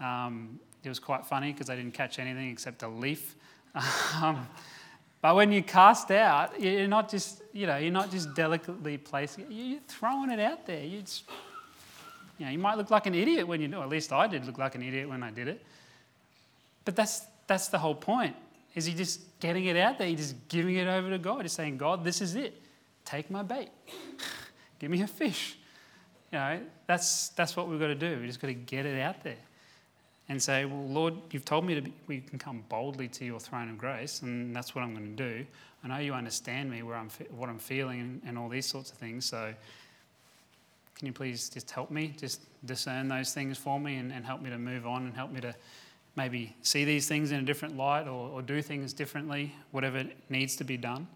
um, 0.00 0.58
it 0.82 0.88
was 0.88 0.98
quite 0.98 1.26
funny 1.26 1.52
because 1.52 1.70
I 1.70 1.76
didn't 1.76 1.94
catch 1.94 2.18
anything 2.18 2.50
except 2.50 2.82
a 2.82 2.88
leaf. 2.88 3.36
um, 4.20 4.48
but 5.22 5.36
when 5.36 5.52
you 5.52 5.62
cast 5.62 6.10
out, 6.10 6.60
you're 6.60 6.88
not 6.88 7.10
just, 7.10 7.42
you 7.52 7.66
know, 7.66 7.76
you're 7.76 7.92
not 7.92 8.10
just 8.10 8.34
delicately 8.34 8.96
placing 8.96 9.44
it, 9.44 9.50
you're 9.50 9.80
throwing 9.86 10.30
it 10.30 10.40
out 10.40 10.66
there. 10.66 10.82
You 10.82 11.02
just, 11.02 11.24
you 12.38 12.46
know, 12.46 12.52
you 12.52 12.58
might 12.58 12.78
look 12.78 12.90
like 12.90 13.06
an 13.06 13.14
idiot 13.14 13.46
when 13.46 13.60
you 13.60 13.68
do. 13.68 13.82
At 13.82 13.88
least 13.88 14.12
I 14.12 14.26
did 14.26 14.46
look 14.46 14.56
like 14.56 14.74
an 14.74 14.82
idiot 14.82 15.08
when 15.08 15.22
I 15.22 15.30
did 15.30 15.48
it. 15.48 15.62
But 16.84 16.96
that's, 16.96 17.22
that's 17.46 17.68
the 17.68 17.78
whole 17.78 17.94
point. 17.94 18.34
Is 18.74 18.86
he 18.86 18.94
just 18.94 19.20
getting 19.40 19.66
it 19.66 19.76
out 19.76 19.98
there? 19.98 20.06
He's 20.06 20.18
just 20.18 20.48
giving 20.48 20.76
it 20.76 20.86
over 20.86 21.10
to 21.10 21.18
God. 21.18 21.42
He's 21.42 21.52
saying, 21.52 21.76
God, 21.76 22.02
this 22.02 22.22
is 22.22 22.34
it. 22.36 22.60
Take 23.04 23.30
my 23.30 23.42
bait. 23.42 23.68
Give 24.78 24.90
me 24.90 25.02
a 25.02 25.06
fish. 25.06 25.58
You 26.32 26.38
know, 26.38 26.60
that's, 26.86 27.30
that's 27.30 27.56
what 27.56 27.68
we've 27.68 27.80
got 27.80 27.88
to 27.88 27.94
do. 27.94 28.20
we 28.20 28.26
just 28.26 28.40
got 28.40 28.48
to 28.48 28.54
get 28.54 28.86
it 28.86 29.00
out 29.00 29.22
there 29.22 29.36
and 30.30 30.40
say, 30.40 30.64
Well, 30.64 30.86
Lord, 30.86 31.14
you've 31.32 31.44
told 31.44 31.66
me 31.66 31.78
to 31.78 31.90
we 32.06 32.20
can 32.20 32.38
come 32.38 32.64
boldly 32.68 33.08
to 33.08 33.24
your 33.24 33.40
throne 33.40 33.68
of 33.68 33.76
grace, 33.76 34.22
and 34.22 34.54
that's 34.54 34.74
what 34.74 34.82
I'm 34.82 34.94
going 34.94 35.16
to 35.16 35.22
do. 35.34 35.44
I 35.84 35.88
know 35.88 35.98
you 35.98 36.14
understand 36.14 36.70
me, 36.70 36.82
where 36.82 36.94
I'm, 36.94 37.10
what 37.36 37.48
I'm 37.48 37.58
feeling, 37.58 38.00
and, 38.00 38.22
and 38.24 38.38
all 38.38 38.48
these 38.48 38.64
sorts 38.64 38.92
of 38.92 38.96
things. 38.96 39.26
So, 39.26 39.52
can 40.96 41.06
you 41.06 41.12
please 41.12 41.48
just 41.48 41.70
help 41.70 41.90
me, 41.90 42.14
just 42.16 42.42
discern 42.64 43.08
those 43.08 43.34
things 43.34 43.58
for 43.58 43.80
me, 43.80 43.96
and, 43.96 44.12
and 44.12 44.24
help 44.24 44.40
me 44.40 44.50
to 44.50 44.58
move 44.58 44.86
on, 44.86 45.04
and 45.04 45.14
help 45.14 45.32
me 45.32 45.40
to 45.40 45.52
maybe 46.14 46.54
see 46.62 46.84
these 46.84 47.08
things 47.08 47.32
in 47.32 47.40
a 47.40 47.42
different 47.42 47.76
light, 47.76 48.06
or, 48.06 48.30
or 48.30 48.40
do 48.40 48.62
things 48.62 48.92
differently, 48.92 49.52
whatever 49.72 50.04
needs 50.28 50.54
to 50.56 50.64
be 50.64 50.76
done. 50.76 51.08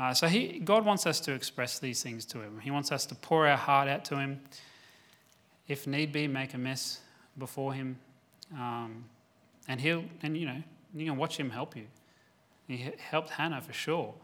Uh, 0.00 0.12
so 0.12 0.26
he, 0.26 0.58
God 0.58 0.84
wants 0.84 1.06
us 1.06 1.20
to 1.20 1.32
express 1.32 1.78
these 1.78 2.02
things 2.02 2.24
to 2.24 2.40
Him. 2.40 2.58
He 2.60 2.72
wants 2.72 2.90
us 2.90 3.06
to 3.06 3.14
pour 3.14 3.46
our 3.46 3.56
heart 3.56 3.86
out 3.86 4.04
to 4.06 4.16
Him. 4.16 4.40
If 5.68 5.86
need 5.86 6.10
be, 6.10 6.26
make 6.26 6.54
a 6.54 6.58
mess 6.58 7.00
before 7.38 7.72
Him 7.72 7.98
um, 8.54 9.04
and 9.68 9.80
he'll, 9.80 10.04
and 10.22 10.36
you 10.36 10.46
know, 10.46 10.62
you 10.94 11.06
can 11.06 11.16
watch 11.16 11.38
him 11.38 11.50
help 11.50 11.76
you. 11.76 11.86
He 12.68 12.90
helped 12.98 13.30
Hannah 13.30 13.60
for 13.60 13.72
sure. 13.72 14.14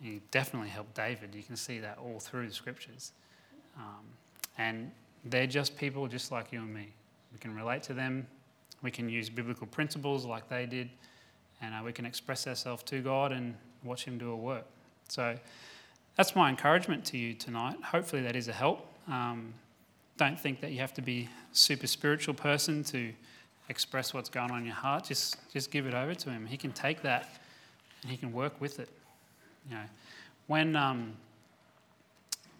He 0.00 0.20
definitely 0.30 0.68
helped 0.68 0.94
David. 0.94 1.34
You 1.34 1.42
can 1.42 1.56
see 1.56 1.78
that 1.80 1.98
all 1.98 2.20
through 2.20 2.46
the 2.46 2.54
scriptures. 2.54 3.12
Um, 3.76 4.04
and 4.56 4.90
they're 5.24 5.46
just 5.46 5.76
people 5.76 6.06
just 6.06 6.30
like 6.30 6.52
you 6.52 6.60
and 6.60 6.72
me. 6.72 6.88
We 7.32 7.38
can 7.38 7.54
relate 7.54 7.82
to 7.84 7.94
them. 7.94 8.26
We 8.82 8.90
can 8.90 9.08
use 9.08 9.28
biblical 9.28 9.66
principles 9.66 10.24
like 10.24 10.48
they 10.48 10.66
did. 10.66 10.88
And 11.60 11.74
uh, 11.74 11.78
we 11.84 11.92
can 11.92 12.06
express 12.06 12.46
ourselves 12.46 12.84
to 12.84 13.00
God 13.00 13.32
and 13.32 13.54
watch 13.82 14.04
Him 14.04 14.18
do 14.18 14.30
a 14.30 14.36
work. 14.36 14.64
So 15.08 15.36
that's 16.16 16.36
my 16.36 16.48
encouragement 16.48 17.04
to 17.06 17.18
you 17.18 17.34
tonight. 17.34 17.76
Hopefully, 17.82 18.22
that 18.22 18.36
is 18.36 18.48
a 18.48 18.52
help. 18.52 18.86
Um, 19.08 19.54
don't 20.16 20.38
think 20.38 20.60
that 20.60 20.72
you 20.72 20.78
have 20.78 20.94
to 20.94 21.02
be 21.02 21.28
super 21.52 21.86
spiritual 21.86 22.34
person 22.34 22.84
to 22.84 23.12
express 23.68 24.14
what's 24.14 24.28
going 24.28 24.50
on 24.50 24.60
in 24.60 24.66
your 24.66 24.74
heart, 24.74 25.04
just, 25.04 25.36
just 25.52 25.70
give 25.70 25.86
it 25.86 25.94
over 25.94 26.14
to 26.14 26.30
Him. 26.30 26.46
He 26.46 26.56
can 26.56 26.72
take 26.72 27.02
that 27.02 27.28
and 28.02 28.10
He 28.10 28.16
can 28.16 28.32
work 28.32 28.60
with 28.60 28.78
it. 28.78 28.88
You 29.68 29.76
know, 29.76 29.84
when, 30.46 30.76
um, 30.76 31.14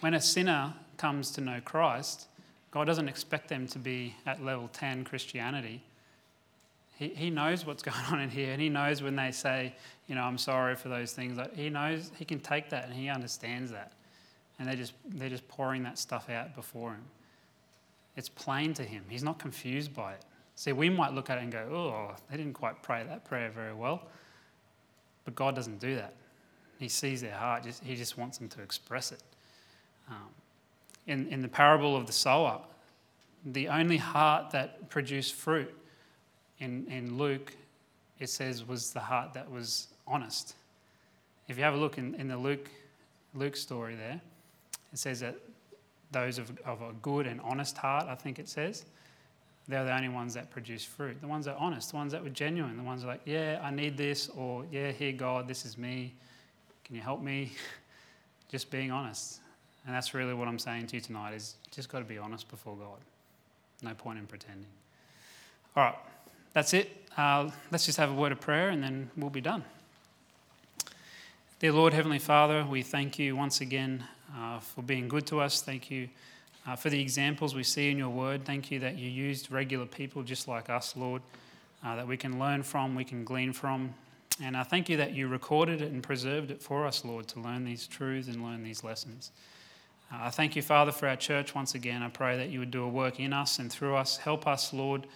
when 0.01 0.15
a 0.15 0.21
sinner 0.21 0.75
comes 0.97 1.31
to 1.33 1.41
know 1.41 1.61
Christ, 1.65 2.27
God 2.71 2.85
doesn't 2.85 3.09
expect 3.09 3.49
them 3.49 3.67
to 3.69 3.79
be 3.79 4.15
at 4.27 4.45
level 4.45 4.69
10 4.73 5.05
Christianity. 5.05 5.83
He, 6.97 7.09
he 7.09 7.31
knows 7.31 7.65
what's 7.65 7.83
going 7.91 8.05
on 8.11 8.21
in 8.21 8.31
here, 8.31 8.53
and 8.53 8.61
He 8.61 8.69
knows 8.69 9.03
when 9.03 9.17
they 9.17 9.31
say, 9.31 9.75
you 10.07 10.15
know, 10.15 10.23
I'm 10.23 10.39
sorry 10.39 10.77
for 10.77 10.89
those 10.89 11.13
things. 11.13 11.39
Like, 11.39 11.55
he 11.55 11.71
knows 11.71 12.11
He 12.17 12.25
can 12.25 12.41
take 12.41 12.71
that 12.71 12.85
and 12.85 12.95
He 12.95 13.09
understands 13.09 13.71
that. 13.71 13.93
And 14.59 14.69
they're 14.69 14.77
just, 14.77 14.93
they're 15.07 15.29
just 15.29 15.47
pouring 15.49 15.85
that 15.85 15.99
stuff 15.99 16.29
out 16.29 16.55
before 16.55 16.91
Him. 16.91 17.05
It's 18.17 18.29
plain 18.29 18.75
to 18.75 18.83
Him. 18.83 19.05
He's 19.09 19.23
not 19.23 19.39
confused 19.39 19.95
by 19.95 20.15
it. 20.15 20.25
See, 20.59 20.73
we 20.73 20.91
might 20.91 21.13
look 21.13 21.31
at 21.31 21.39
it 21.39 21.45
and 21.45 21.53
go, 21.53 21.69
oh, 21.71 22.17
they 22.29 22.37
didn't 22.37 22.55
quite 22.55 22.83
pray 22.83 23.05
that 23.05 23.25
prayer 23.25 23.49
very 23.49 23.73
well. 23.73 24.03
But 25.25 25.37
God 25.37 25.55
doesn't 25.55 25.79
do 25.79 25.95
that. 25.95 26.15
He 26.81 26.89
sees 26.89 27.21
their 27.21 27.37
heart, 27.37 27.65
He 27.85 27.95
just 27.95 28.19
wants 28.19 28.39
them 28.39 28.49
to 28.49 28.61
express 28.61 29.13
it. 29.13 29.23
Um, 30.11 30.17
in, 31.07 31.29
in 31.29 31.43
the 31.43 31.49
parable 31.49 31.95
of 31.95 32.09
the 32.09 32.13
sower, 32.13 32.61
the 33.45 33.69
only 33.69 33.99
heart 33.99 34.51
that 34.51 34.91
produced 34.91 35.35
fruit 35.35 35.73
in, 36.59 36.87
in 36.91 37.17
Luke, 37.17 37.55
it 38.19 38.29
says, 38.29 38.67
was 38.67 38.93
the 38.93 38.99
heart 38.99 39.35
that 39.35 39.49
was 39.49 39.87
honest. 40.09 40.57
If 41.47 41.57
you 41.57 41.63
have 41.63 41.75
a 41.75 41.79
look 41.79 41.99
in, 41.99 42.17
in 42.17 42.27
the 42.27 42.37
Luke, 42.37 42.69
Luke 43.33 43.55
story 43.55 43.95
there, 43.95 44.21
it 44.93 44.99
says 44.99 45.21
that 45.21 45.37
those 46.11 46.37
of, 46.37 46.51
of 46.65 46.83
a 46.83 46.95
good 47.01 47.29
and 47.29 47.41
honest 47.43 47.79
heart, 47.79 48.09
I 48.09 48.17
think 48.17 48.41
it 48.41 48.49
says, 48.49 48.87
they're 49.69 49.85
the 49.85 49.95
only 49.95 50.09
ones 50.09 50.35
that 50.35 50.51
produce 50.51 50.83
fruit. 50.83 51.21
The 51.21 51.29
ones 51.29 51.45
that 51.45 51.53
are 51.53 51.61
honest, 51.61 51.91
the 51.91 51.97
ones 51.97 52.13
that 52.13 52.23
were 52.23 52.31
genuine, 52.31 52.77
the 52.77 52.83
ones 52.83 53.03
that 53.03 53.09
are 53.09 53.13
like, 53.13 53.23
yeah, 53.27 53.61
I 53.63 53.71
need 53.71 53.99
this, 53.99 54.29
or 54.31 54.65
yeah, 54.73 54.93
here, 54.93 55.13
God, 55.13 55.47
this 55.47 55.67
is 55.67 55.77
me. 55.77 56.15
Can 56.85 56.97
you 56.97 57.03
help 57.03 57.21
me? 57.21 57.53
just 58.49 58.71
being 58.71 58.91
honest. 58.91 59.41
And 59.87 59.95
that's 59.95 60.15
really 60.15 60.33
what 60.33 60.49
I'm 60.49 60.59
saying 60.59 60.87
to 60.89 60.97
you 60.97 61.03
tonight 61.03 61.35
is 61.35 61.55
just 61.71 61.91
got 61.91 61.99
to 61.99 62.05
be 62.05 62.19
honest 62.19 62.49
before 62.49 62.77
God. 62.77 62.99
No 63.83 63.95
point 63.95 64.19
in 64.19 64.27
pretending. 64.27 64.67
All 65.77 65.85
right, 65.85 65.97
that's 66.55 66.73
it. 66.73 66.91
Uh, 67.17 67.51
let's 67.71 67.85
just 67.85 67.99
have 67.99 68.11
a 68.11 68.15
word 68.15 68.33
of 68.33 68.41
prayer 68.41 68.71
and 68.71 68.83
then 68.83 69.11
we'll 69.17 69.31
be 69.31 69.41
done. 69.41 69.65
Dear 71.59 71.73
Lord, 71.73 71.93
Heavenly 71.93 72.19
Father, 72.19 72.65
we 72.65 72.83
thank 72.83 73.19
you 73.19 73.37
once 73.37 73.61
again 73.61 74.05
uh, 74.37 74.61
for 74.61 74.83
being 74.83 75.09
good 75.09 75.27
to 75.27 75.41
us. 75.41 75.61
Thank 75.61 75.91
you 75.91 76.09
uh, 76.69 76.77
for 76.77 76.91
the 76.91 77.01
examples 77.01 77.55
we 77.55 77.63
see 77.63 77.91
in 77.91 77.97
your 77.97 78.11
word. 78.11 78.45
Thank 78.45 78.71
you 78.71 78.79
that 78.81 78.99
you 78.99 79.09
used 79.09 79.51
regular 79.51 79.87
people 79.87 80.23
just 80.23 80.49
like 80.49 80.69
us, 80.69 80.95
Lord, 80.97 81.23
uh, 81.85 81.97
that 81.97 82.07
we 82.07 82.17
can 82.17 82.39
learn 82.39 82.63
from, 82.63 82.95
we 82.95 83.05
can 83.05 83.25
glean 83.25 83.55
from. 83.55 83.95
And 84.43 84.55
I 84.55 84.65
thank 84.65 84.89
you 84.89 84.99
that 84.99 85.15
you 85.15 85.29
recorded 85.29 85.81
it 85.81 85.91
and 85.91 86.03
preserved 86.03 86.51
it 86.51 86.61
for 86.61 86.87
us, 86.87 87.05
Lord, 87.05 87.27
to 87.29 87.41
learn 87.41 87.65
these 87.65 87.87
truths 87.87 88.29
and 88.29 88.45
learn 88.45 88.63
these 88.63 88.85
lessons. 88.85 89.31
Uh, 90.13 90.19
I 90.25 90.31
thank 90.31 90.57
you, 90.57 90.63
Father, 90.63 90.93
for 90.93 91.09
our 91.09 91.17
church 91.17 91.55
once 91.55 91.75
again. 91.75 92.03
I 92.03 92.09
pray 92.09 92.37
that 92.37 92.51
you 92.51 92.59
would 92.59 92.71
do 92.71 92.85
a 92.85 92.89
work 92.89 93.19
in 93.19 93.33
us 93.33 93.59
and 93.59 93.73
through 93.73 93.97
us. 93.97 94.19
Help 94.19 94.47
us, 94.47 94.75
Lord, 94.75 95.07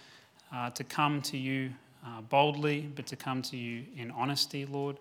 uh, 0.51 0.71
to 0.71 0.83
come 0.83 1.21
to 1.23 1.37
you 1.37 1.71
uh, 2.05 2.21
boldly, 2.21 2.81
but 2.95 3.05
to 3.07 3.15
come 3.15 3.43
to 3.43 3.57
you 3.57 3.85
in 3.95 4.09
honesty, 4.11 4.65
Lord, 4.65 4.97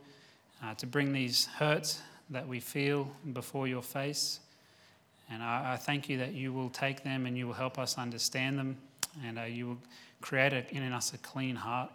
uh, 0.62 0.74
to 0.74 0.86
bring 0.86 1.14
these 1.14 1.46
hurts 1.46 2.02
that 2.28 2.46
we 2.46 2.60
feel 2.60 3.10
before 3.32 3.66
your 3.66 3.82
face. 3.82 4.40
And 5.32 5.42
I, 5.42 5.72
I, 5.74 5.76
thank 5.76 6.08
you 6.08 6.18
that 6.18 6.34
you 6.34 6.52
will 6.52 6.68
take 6.68 7.02
them 7.02 7.26
and 7.26 7.38
you 7.38 7.46
will 7.46 7.54
help 7.54 7.78
us 7.78 7.96
understand 7.96 8.58
them, 8.58 8.76
and 9.24 9.38
uh, 9.38 9.42
you 9.42 9.66
will 9.68 9.78
create 10.20 10.52
a, 10.52 10.68
in 10.74 10.92
us 10.92 11.14
a 11.14 11.18
clean 11.18 11.56
heart. 11.56 11.90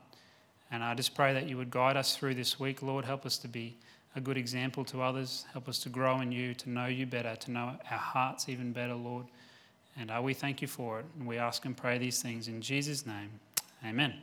And 0.71 0.83
I 0.83 0.95
just 0.95 1.13
pray 1.15 1.33
that 1.33 1.47
you 1.47 1.57
would 1.57 1.69
guide 1.69 1.95
us 1.95 2.15
through 2.15 2.33
this 2.33 2.59
week, 2.59 2.81
Lord. 2.81 3.05
Help 3.05 3.25
us 3.25 3.37
to 3.39 3.47
be 3.47 3.77
a 4.15 4.19
good 4.19 4.37
example 4.37 4.83
to 4.85 5.01
others. 5.01 5.45
Help 5.53 5.69
us 5.69 5.79
to 5.79 5.89
grow 5.89 6.19
in 6.21 6.31
you, 6.31 6.53
to 6.55 6.69
know 6.69 6.87
you 6.87 7.05
better, 7.05 7.35
to 7.35 7.51
know 7.51 7.73
our 7.91 7.97
hearts 7.97 8.49
even 8.49 8.71
better, 8.71 8.95
Lord. 8.95 9.25
And 9.99 10.11
uh, 10.11 10.19
we 10.21 10.33
thank 10.33 10.61
you 10.61 10.67
for 10.67 10.99
it. 10.99 11.05
And 11.17 11.27
we 11.27 11.37
ask 11.37 11.65
and 11.65 11.77
pray 11.77 11.97
these 11.97 12.21
things 12.21 12.47
in 12.47 12.61
Jesus' 12.61 13.05
name. 13.05 13.29
Amen. 13.85 14.13